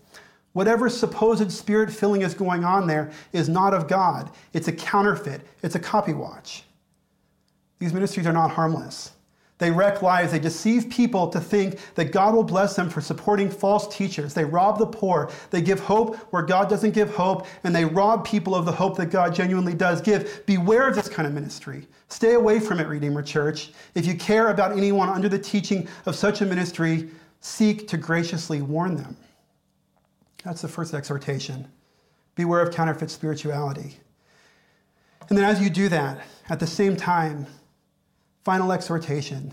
Whatever 0.57 0.89
supposed 0.89 1.53
spirit 1.53 1.93
filling 1.93 2.23
is 2.23 2.33
going 2.33 2.65
on 2.65 2.87
there 2.87 3.11
is 3.35 3.47
not 3.47 3.75
of 3.75 3.87
God. 3.87 4.31
It's 4.55 4.69
a 4.69 4.73
counterfeit, 4.73 5.43
it's 5.63 5.75
a 5.75 5.79
copy 5.79 6.15
watch. 6.15 6.65
These 7.79 7.93
ministries 7.93 8.27
are 8.27 8.33
not 8.33 8.51
harmless. 8.51 9.13
They 9.59 9.71
wreck 9.71 10.01
lives. 10.01 10.33
They 10.33 10.39
deceive 10.39 10.89
people 10.89 11.29
to 11.29 11.43
think 11.43 11.79
that 11.95 12.11
God 12.11 12.35
will 12.35 12.43
bless 12.43 12.75
them 12.75 12.89
for 12.89 13.03
supporting 13.03 13.51
false 13.51 13.95
teachers. 13.95 14.33
They 14.33 14.47
rob 14.47 14.79
the 14.79 14.87
poor. 14.87 15.31
They 15.51 15.61
give 15.61 15.79
hope 15.79 16.17
where 16.33 16.43
God 16.43 16.71
doesn't 16.71 16.93
give 16.93 17.15
hope, 17.15 17.47
and 17.63 17.77
they 17.77 17.85
rob 17.85 18.25
people 18.25 18.55
of 18.55 18.65
the 18.65 18.73
hope 18.73 18.97
that 18.97 19.11
God 19.11 19.35
genuinely 19.35 19.75
does 19.75 20.01
give. 20.01 20.47
Beware 20.47 20.89
of 20.89 20.95
this 20.95 21.11
kind 21.11 21.29
of 21.29 21.35
ministry. 21.35 21.87
Stay 22.09 22.33
away 22.33 22.61
from 22.61 22.81
it, 22.81 22.89
Redeemer 22.89 23.23
Church. 23.23 23.73
If 23.95 24.07
you 24.07 24.15
care 24.15 24.49
about 24.49 24.73
anyone 24.73 25.11
under 25.11 25.29
the 25.29 25.39
teaching 25.39 25.87
of 26.07 26.17
such 26.17 26.41
a 26.41 26.47
ministry, 26.47 27.11
seek 27.43 27.87
to 27.89 27.99
graciously 27.99 28.63
warn 28.63 28.97
them. 28.97 29.19
That's 30.47 30.63
the 30.63 30.69
first 30.69 30.95
exhortation. 30.95 31.67
Beware 32.37 32.61
of 32.61 32.73
counterfeit 32.73 33.11
spirituality. 33.11 33.97
And 35.29 35.37
then, 35.37 35.45
as 35.45 35.61
you 35.61 35.69
do 35.69 35.89
that, 35.89 36.21
at 36.49 36.61
the 36.61 36.69
same 36.69 36.95
time, 36.95 37.49
final 38.45 38.71
exhortation 38.71 39.53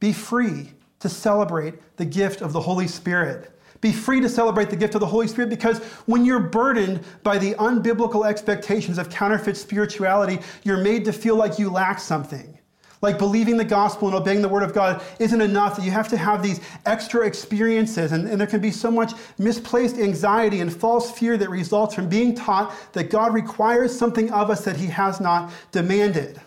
be 0.00 0.14
free 0.14 0.72
to 1.00 1.10
celebrate 1.10 1.74
the 1.98 2.06
gift 2.06 2.40
of 2.40 2.54
the 2.54 2.60
Holy 2.60 2.88
Spirit. 2.88 3.50
Be 3.82 3.92
free 3.92 4.22
to 4.22 4.28
celebrate 4.28 4.70
the 4.70 4.76
gift 4.76 4.94
of 4.94 5.00
the 5.00 5.06
Holy 5.06 5.28
Spirit 5.28 5.50
because 5.50 5.80
when 6.06 6.24
you're 6.24 6.40
burdened 6.40 7.04
by 7.22 7.36
the 7.36 7.52
unbiblical 7.54 8.26
expectations 8.26 8.96
of 8.96 9.10
counterfeit 9.10 9.56
spirituality, 9.56 10.38
you're 10.64 10.82
made 10.82 11.04
to 11.04 11.12
feel 11.12 11.36
like 11.36 11.58
you 11.58 11.68
lack 11.68 12.00
something. 12.00 12.55
Like 13.02 13.18
believing 13.18 13.56
the 13.56 13.64
gospel 13.64 14.08
and 14.08 14.16
obeying 14.16 14.40
the 14.40 14.48
word 14.48 14.62
of 14.62 14.72
God 14.72 15.02
isn't 15.18 15.40
enough, 15.40 15.76
that 15.76 15.84
you 15.84 15.90
have 15.90 16.08
to 16.08 16.16
have 16.16 16.42
these 16.42 16.60
extra 16.86 17.26
experiences. 17.26 18.12
And, 18.12 18.26
and 18.26 18.40
there 18.40 18.46
can 18.46 18.60
be 18.60 18.70
so 18.70 18.90
much 18.90 19.12
misplaced 19.38 19.98
anxiety 19.98 20.60
and 20.60 20.74
false 20.74 21.10
fear 21.10 21.36
that 21.36 21.50
results 21.50 21.94
from 21.94 22.08
being 22.08 22.34
taught 22.34 22.74
that 22.92 23.10
God 23.10 23.34
requires 23.34 23.96
something 23.96 24.32
of 24.32 24.50
us 24.50 24.64
that 24.64 24.76
he 24.76 24.86
has 24.86 25.20
not 25.20 25.52
demanded. 25.72 26.40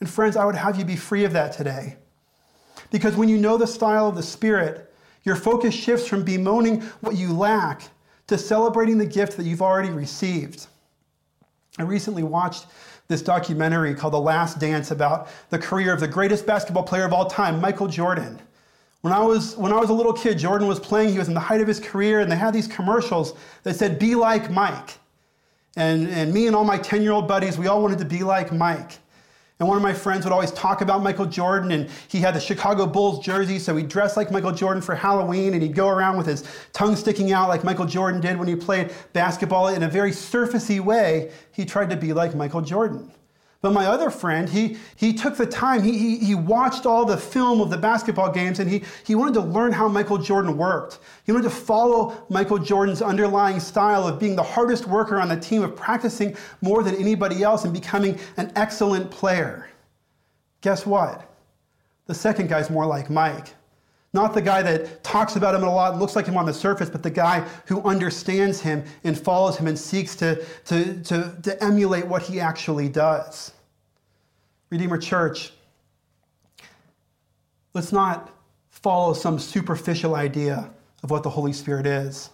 And 0.00 0.08
friends, 0.08 0.36
I 0.36 0.44
would 0.44 0.56
have 0.56 0.76
you 0.76 0.84
be 0.84 0.96
free 0.96 1.24
of 1.24 1.32
that 1.34 1.52
today. 1.52 1.96
Because 2.90 3.16
when 3.16 3.28
you 3.28 3.38
know 3.38 3.56
the 3.56 3.66
style 3.66 4.08
of 4.08 4.16
the 4.16 4.22
Spirit, 4.22 4.92
your 5.22 5.36
focus 5.36 5.74
shifts 5.74 6.06
from 6.06 6.24
bemoaning 6.24 6.80
what 7.00 7.16
you 7.16 7.32
lack 7.32 7.82
to 8.26 8.38
celebrating 8.38 8.98
the 8.98 9.06
gift 9.06 9.36
that 9.36 9.44
you've 9.44 9.62
already 9.62 9.90
received. 9.90 10.66
I 11.78 11.82
recently 11.82 12.22
watched 12.22 12.66
this 13.10 13.20
documentary 13.20 13.92
called 13.92 14.14
The 14.14 14.20
Last 14.20 14.60
Dance 14.60 14.92
about 14.92 15.28
the 15.50 15.58
career 15.58 15.92
of 15.92 15.98
the 15.98 16.06
greatest 16.06 16.46
basketball 16.46 16.84
player 16.84 17.04
of 17.04 17.12
all 17.12 17.26
time, 17.26 17.60
Michael 17.60 17.88
Jordan. 17.88 18.40
When 19.00 19.12
I 19.12 19.20
was 19.20 19.56
when 19.56 19.72
I 19.72 19.80
was 19.80 19.90
a 19.90 19.92
little 19.92 20.12
kid, 20.12 20.38
Jordan 20.38 20.68
was 20.68 20.78
playing, 20.78 21.12
he 21.12 21.18
was 21.18 21.26
in 21.26 21.34
the 21.34 21.40
height 21.40 21.60
of 21.60 21.66
his 21.66 21.80
career, 21.80 22.20
and 22.20 22.30
they 22.30 22.36
had 22.36 22.54
these 22.54 22.68
commercials 22.68 23.34
that 23.64 23.74
said, 23.74 23.98
Be 23.98 24.14
like 24.14 24.50
Mike. 24.50 24.98
And, 25.76 26.08
and 26.08 26.32
me 26.32 26.46
and 26.46 26.54
all 26.54 26.64
my 26.64 26.78
10 26.78 27.02
year 27.02 27.12
old 27.12 27.26
buddies, 27.26 27.58
we 27.58 27.66
all 27.66 27.82
wanted 27.82 27.98
to 27.98 28.04
be 28.04 28.22
like 28.22 28.52
Mike. 28.52 28.98
And 29.60 29.68
one 29.68 29.76
of 29.76 29.82
my 29.82 29.92
friends 29.92 30.24
would 30.24 30.32
always 30.32 30.52
talk 30.52 30.80
about 30.80 31.02
Michael 31.02 31.26
Jordan, 31.26 31.70
and 31.70 31.90
he 32.08 32.18
had 32.18 32.34
the 32.34 32.40
Chicago 32.40 32.86
Bulls 32.86 33.22
jersey, 33.22 33.58
so 33.58 33.76
he 33.76 33.84
dressed 33.84 34.16
like 34.16 34.32
Michael 34.32 34.52
Jordan 34.52 34.82
for 34.82 34.94
Halloween, 34.94 35.52
and 35.52 35.62
he'd 35.62 35.74
go 35.74 35.88
around 35.88 36.16
with 36.16 36.26
his 36.26 36.44
tongue 36.72 36.96
sticking 36.96 37.30
out 37.30 37.50
like 37.50 37.62
Michael 37.62 37.84
Jordan 37.84 38.22
did 38.22 38.38
when 38.38 38.48
he 38.48 38.56
played 38.56 38.90
basketball 39.12 39.68
in 39.68 39.82
a 39.82 39.88
very 39.88 40.12
surfacey 40.12 40.80
way. 40.80 41.30
He 41.52 41.66
tried 41.66 41.90
to 41.90 41.96
be 41.96 42.14
like 42.14 42.34
Michael 42.34 42.62
Jordan. 42.62 43.12
But 43.62 43.74
my 43.74 43.86
other 43.86 44.08
friend, 44.08 44.48
he, 44.48 44.78
he 44.96 45.12
took 45.12 45.36
the 45.36 45.44
time, 45.44 45.82
he, 45.82 45.98
he, 45.98 46.16
he, 46.18 46.34
watched 46.34 46.86
all 46.86 47.04
the 47.04 47.18
film 47.18 47.60
of 47.60 47.68
the 47.68 47.76
basketball 47.76 48.32
games, 48.32 48.58
and 48.58 48.70
he, 48.70 48.82
he 49.04 49.14
wanted 49.14 49.34
to 49.34 49.42
learn 49.42 49.70
how 49.72 49.86
Michael 49.86 50.16
Jordan 50.16 50.56
worked. 50.56 50.98
He 51.26 51.32
wanted 51.32 51.44
to 51.44 51.50
follow 51.50 52.24
Michael 52.30 52.56
Jordan's 52.56 53.02
underlying 53.02 53.60
style 53.60 54.08
of 54.08 54.18
being 54.18 54.34
the 54.34 54.42
hardest 54.42 54.86
worker 54.86 55.20
on 55.20 55.28
the 55.28 55.36
team, 55.36 55.62
of 55.62 55.76
practicing 55.76 56.34
more 56.62 56.82
than 56.82 56.94
anybody 56.94 57.42
else 57.42 57.64
and 57.64 57.74
becoming 57.74 58.18
an 58.38 58.50
excellent 58.56 59.10
player. 59.10 59.68
Guess 60.62 60.86
what? 60.86 61.30
The 62.06 62.14
second 62.14 62.48
guy's 62.48 62.70
more 62.70 62.86
like 62.86 63.10
Mike. 63.10 63.54
Not 64.12 64.34
the 64.34 64.42
guy 64.42 64.62
that 64.62 65.04
talks 65.04 65.36
about 65.36 65.54
him 65.54 65.62
a 65.62 65.72
lot 65.72 65.92
and 65.92 66.00
looks 66.00 66.16
like 66.16 66.26
him 66.26 66.36
on 66.36 66.44
the 66.44 66.52
surface, 66.52 66.90
but 66.90 67.02
the 67.02 67.10
guy 67.10 67.46
who 67.66 67.80
understands 67.82 68.60
him 68.60 68.82
and 69.04 69.18
follows 69.18 69.56
him 69.56 69.68
and 69.68 69.78
seeks 69.78 70.16
to, 70.16 70.44
to, 70.64 71.00
to, 71.04 71.36
to 71.42 71.62
emulate 71.62 72.06
what 72.06 72.22
he 72.22 72.40
actually 72.40 72.88
does. 72.88 73.52
Redeemer 74.68 74.98
Church, 74.98 75.52
let's 77.72 77.92
not 77.92 78.34
follow 78.70 79.12
some 79.12 79.38
superficial 79.38 80.16
idea 80.16 80.70
of 81.02 81.10
what 81.10 81.22
the 81.22 81.30
Holy 81.30 81.52
Spirit 81.52 81.86
is. 81.86 82.30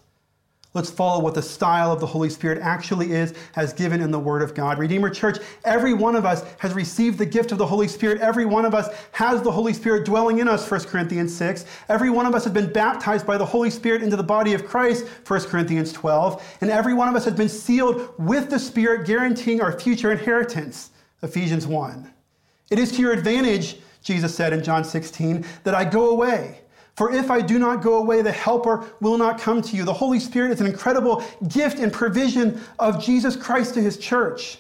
Let's 0.77 0.91
follow 0.91 1.23
what 1.23 1.33
the 1.33 1.41
style 1.41 1.91
of 1.91 2.01
the 2.01 2.07
Holy 2.07 2.29
Spirit 2.29 2.59
actually 2.61 3.13
is, 3.13 3.33
as 3.57 3.73
given 3.73 4.03
in 4.03 4.11
the 4.11 4.19
Word 4.19 4.43
of 4.43 4.55
God. 4.55 4.79
Redeemer 4.79 5.09
Church, 5.09 5.39
every 5.65 5.95
one 5.95 6.15
of 6.15 6.27
us 6.27 6.45
has 6.59 6.75
received 6.75 7.17
the 7.17 7.25
gift 7.25 7.51
of 7.51 7.57
the 7.57 7.65
Holy 7.65 7.89
Spirit. 7.89 8.21
Every 8.21 8.45
one 8.45 8.67
of 8.67 8.75
us 8.75 8.95
has 9.13 9.41
the 9.41 9.51
Holy 9.51 9.73
Spirit 9.73 10.05
dwelling 10.05 10.39
in 10.39 10.49
us, 10.49 10.71
1 10.71 10.81
Corinthians 10.81 11.35
6. 11.35 11.65
Every 11.89 12.11
one 12.11 12.27
of 12.27 12.35
us 12.35 12.45
has 12.45 12.53
been 12.53 12.71
baptized 12.71 13.27
by 13.27 13.39
the 13.39 13.47
Holy 13.47 13.71
Spirit 13.71 14.03
into 14.03 14.17
the 14.17 14.23
body 14.23 14.53
of 14.53 14.67
Christ, 14.67 15.07
1 15.27 15.41
Corinthians 15.45 15.95
12. 15.95 16.59
And 16.61 16.71
every 16.71 16.93
one 16.93 17.09
of 17.09 17.15
us 17.15 17.25
has 17.25 17.35
been 17.35 17.49
sealed 17.49 18.13
with 18.19 18.51
the 18.51 18.59
Spirit, 18.59 19.07
guaranteeing 19.07 19.63
our 19.63 19.81
future 19.81 20.13
inheritance, 20.13 20.91
Ephesians 21.23 21.67
1. 21.67 22.13
It 22.71 22.79
is 22.79 22.93
to 22.93 23.01
your 23.01 23.15
advantage, 23.15 23.79
Jesus 24.03 24.35
said 24.35 24.53
in 24.53 24.63
John 24.63 24.85
16, 24.85 25.43
that 25.65 25.75
I 25.75 25.87
go 25.87 26.11
away. 26.11 26.61
For 26.97 27.13
if 27.13 27.31
I 27.31 27.43
do 27.43 27.59
not 27.59 27.83
go 27.83 27.99
away, 27.99 28.23
the 28.23 28.33
Helper 28.33 28.89
will 29.01 29.19
not 29.19 29.39
come 29.39 29.61
to 29.61 29.77
you. 29.77 29.85
The 29.85 29.93
Holy 29.93 30.19
Spirit 30.19 30.51
is 30.51 30.63
an 30.63 30.67
incredible 30.67 31.23
gift 31.49 31.79
and 31.79 31.93
provision 31.93 32.59
of 32.79 33.05
Jesus 33.05 33.37
Christ 33.37 33.75
to 33.75 33.83
his 33.83 33.99
church. 33.99 34.59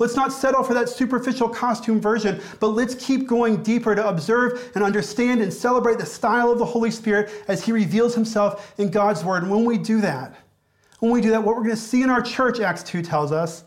Let's 0.00 0.16
not 0.16 0.32
settle 0.32 0.62
for 0.62 0.74
that 0.74 0.88
superficial 0.88 1.48
costume 1.48 2.00
version, 2.00 2.40
but 2.60 2.68
let's 2.68 2.94
keep 2.94 3.26
going 3.26 3.62
deeper 3.62 3.94
to 3.94 4.08
observe 4.08 4.70
and 4.74 4.84
understand 4.84 5.40
and 5.40 5.52
celebrate 5.52 5.98
the 5.98 6.06
style 6.06 6.50
of 6.52 6.58
the 6.58 6.64
Holy 6.64 6.90
Spirit 6.90 7.30
as 7.48 7.64
he 7.64 7.72
reveals 7.72 8.14
himself 8.14 8.74
in 8.78 8.90
God's 8.90 9.24
Word. 9.24 9.44
And 9.44 9.50
when 9.50 9.64
we 9.64 9.78
do 9.78 10.00
that, 10.00 10.36
when 11.00 11.12
we 11.12 11.20
do 11.20 11.30
that, 11.30 11.42
what 11.42 11.56
we're 11.56 11.62
going 11.62 11.70
to 11.70 11.76
see 11.76 12.02
in 12.02 12.10
our 12.10 12.22
church, 12.22 12.60
Acts 12.60 12.82
2 12.84 13.02
tells 13.02 13.30
us, 13.32 13.64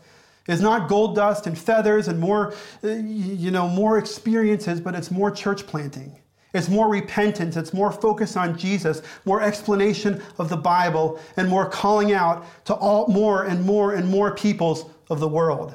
is 0.48 0.60
not 0.60 0.88
gold 0.88 1.14
dust 1.14 1.46
and 1.46 1.56
feathers 1.56 2.08
and 2.08 2.18
more, 2.18 2.54
uh, 2.82 2.88
you 2.88 3.50
know, 3.50 3.68
more 3.68 3.96
experiences, 3.96 4.80
but 4.80 4.94
it's 4.94 5.10
more 5.10 5.30
church 5.30 5.66
planting. 5.66 6.16
It's 6.54 6.68
more 6.68 6.88
repentance, 6.88 7.56
it's 7.56 7.72
more 7.72 7.90
focus 7.90 8.36
on 8.36 8.58
Jesus, 8.58 9.02
more 9.24 9.40
explanation 9.40 10.22
of 10.38 10.48
the 10.48 10.56
Bible, 10.56 11.18
and 11.36 11.48
more 11.48 11.68
calling 11.68 12.12
out 12.12 12.44
to 12.66 12.74
all 12.74 13.08
more 13.08 13.44
and 13.44 13.64
more 13.64 13.94
and 13.94 14.06
more 14.06 14.34
peoples 14.34 14.84
of 15.08 15.18
the 15.20 15.28
world. 15.28 15.74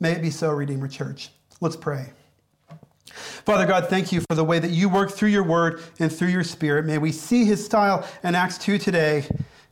May 0.00 0.12
it 0.12 0.22
be 0.22 0.30
so, 0.30 0.50
Redeemer 0.50 0.88
Church. 0.88 1.30
Let's 1.60 1.76
pray. 1.76 2.12
Father 3.44 3.66
God, 3.66 3.88
thank 3.88 4.10
you 4.10 4.22
for 4.28 4.34
the 4.34 4.44
way 4.44 4.58
that 4.58 4.70
you 4.70 4.88
work 4.88 5.12
through 5.12 5.28
your 5.28 5.44
word 5.44 5.82
and 6.00 6.10
through 6.10 6.28
your 6.28 6.44
spirit. 6.44 6.86
May 6.86 6.98
we 6.98 7.12
see 7.12 7.44
his 7.44 7.64
style 7.64 8.08
in 8.24 8.34
Acts 8.34 8.58
2 8.58 8.78
today, 8.78 9.24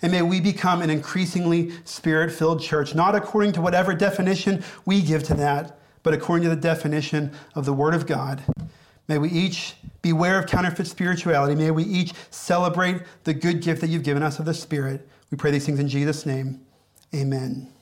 and 0.03 0.13
may 0.13 0.23
we 0.23 0.41
become 0.41 0.83
an 0.83 0.91
increasingly 0.91 1.73
spirit 1.85 2.31
filled 2.31 2.61
church, 2.61 2.95
not 2.95 3.15
according 3.15 3.53
to 3.53 3.61
whatever 3.61 3.95
definition 3.95 4.63
we 4.85 5.03
give 5.03 5.23
to 5.25 5.35
that, 5.35 5.79
but 6.03 6.15
according 6.15 6.45
to 6.49 6.55
the 6.55 6.61
definition 6.61 7.33
of 7.55 7.65
the 7.65 7.73
word 7.73 7.95
of 7.95 8.07
God. 8.07 8.43
May 9.11 9.19
we 9.19 9.29
each 9.31 9.75
beware 10.03 10.39
of 10.39 10.47
counterfeit 10.47 10.87
spirituality. 10.87 11.57
May 11.57 11.73
we 11.73 11.83
each 11.83 12.13
celebrate 12.31 13.03
the 13.25 13.35
good 13.35 13.61
gift 13.61 13.81
that 13.81 13.91
you've 13.91 14.05
given 14.05 14.23
us 14.23 14.39
of 14.39 14.45
the 14.45 14.55
Spirit. 14.55 15.09
We 15.33 15.37
pray 15.37 15.51
these 15.51 15.67
things 15.67 15.81
in 15.81 15.89
Jesus' 15.89 16.25
name. 16.27 16.61
Amen. 17.13 17.73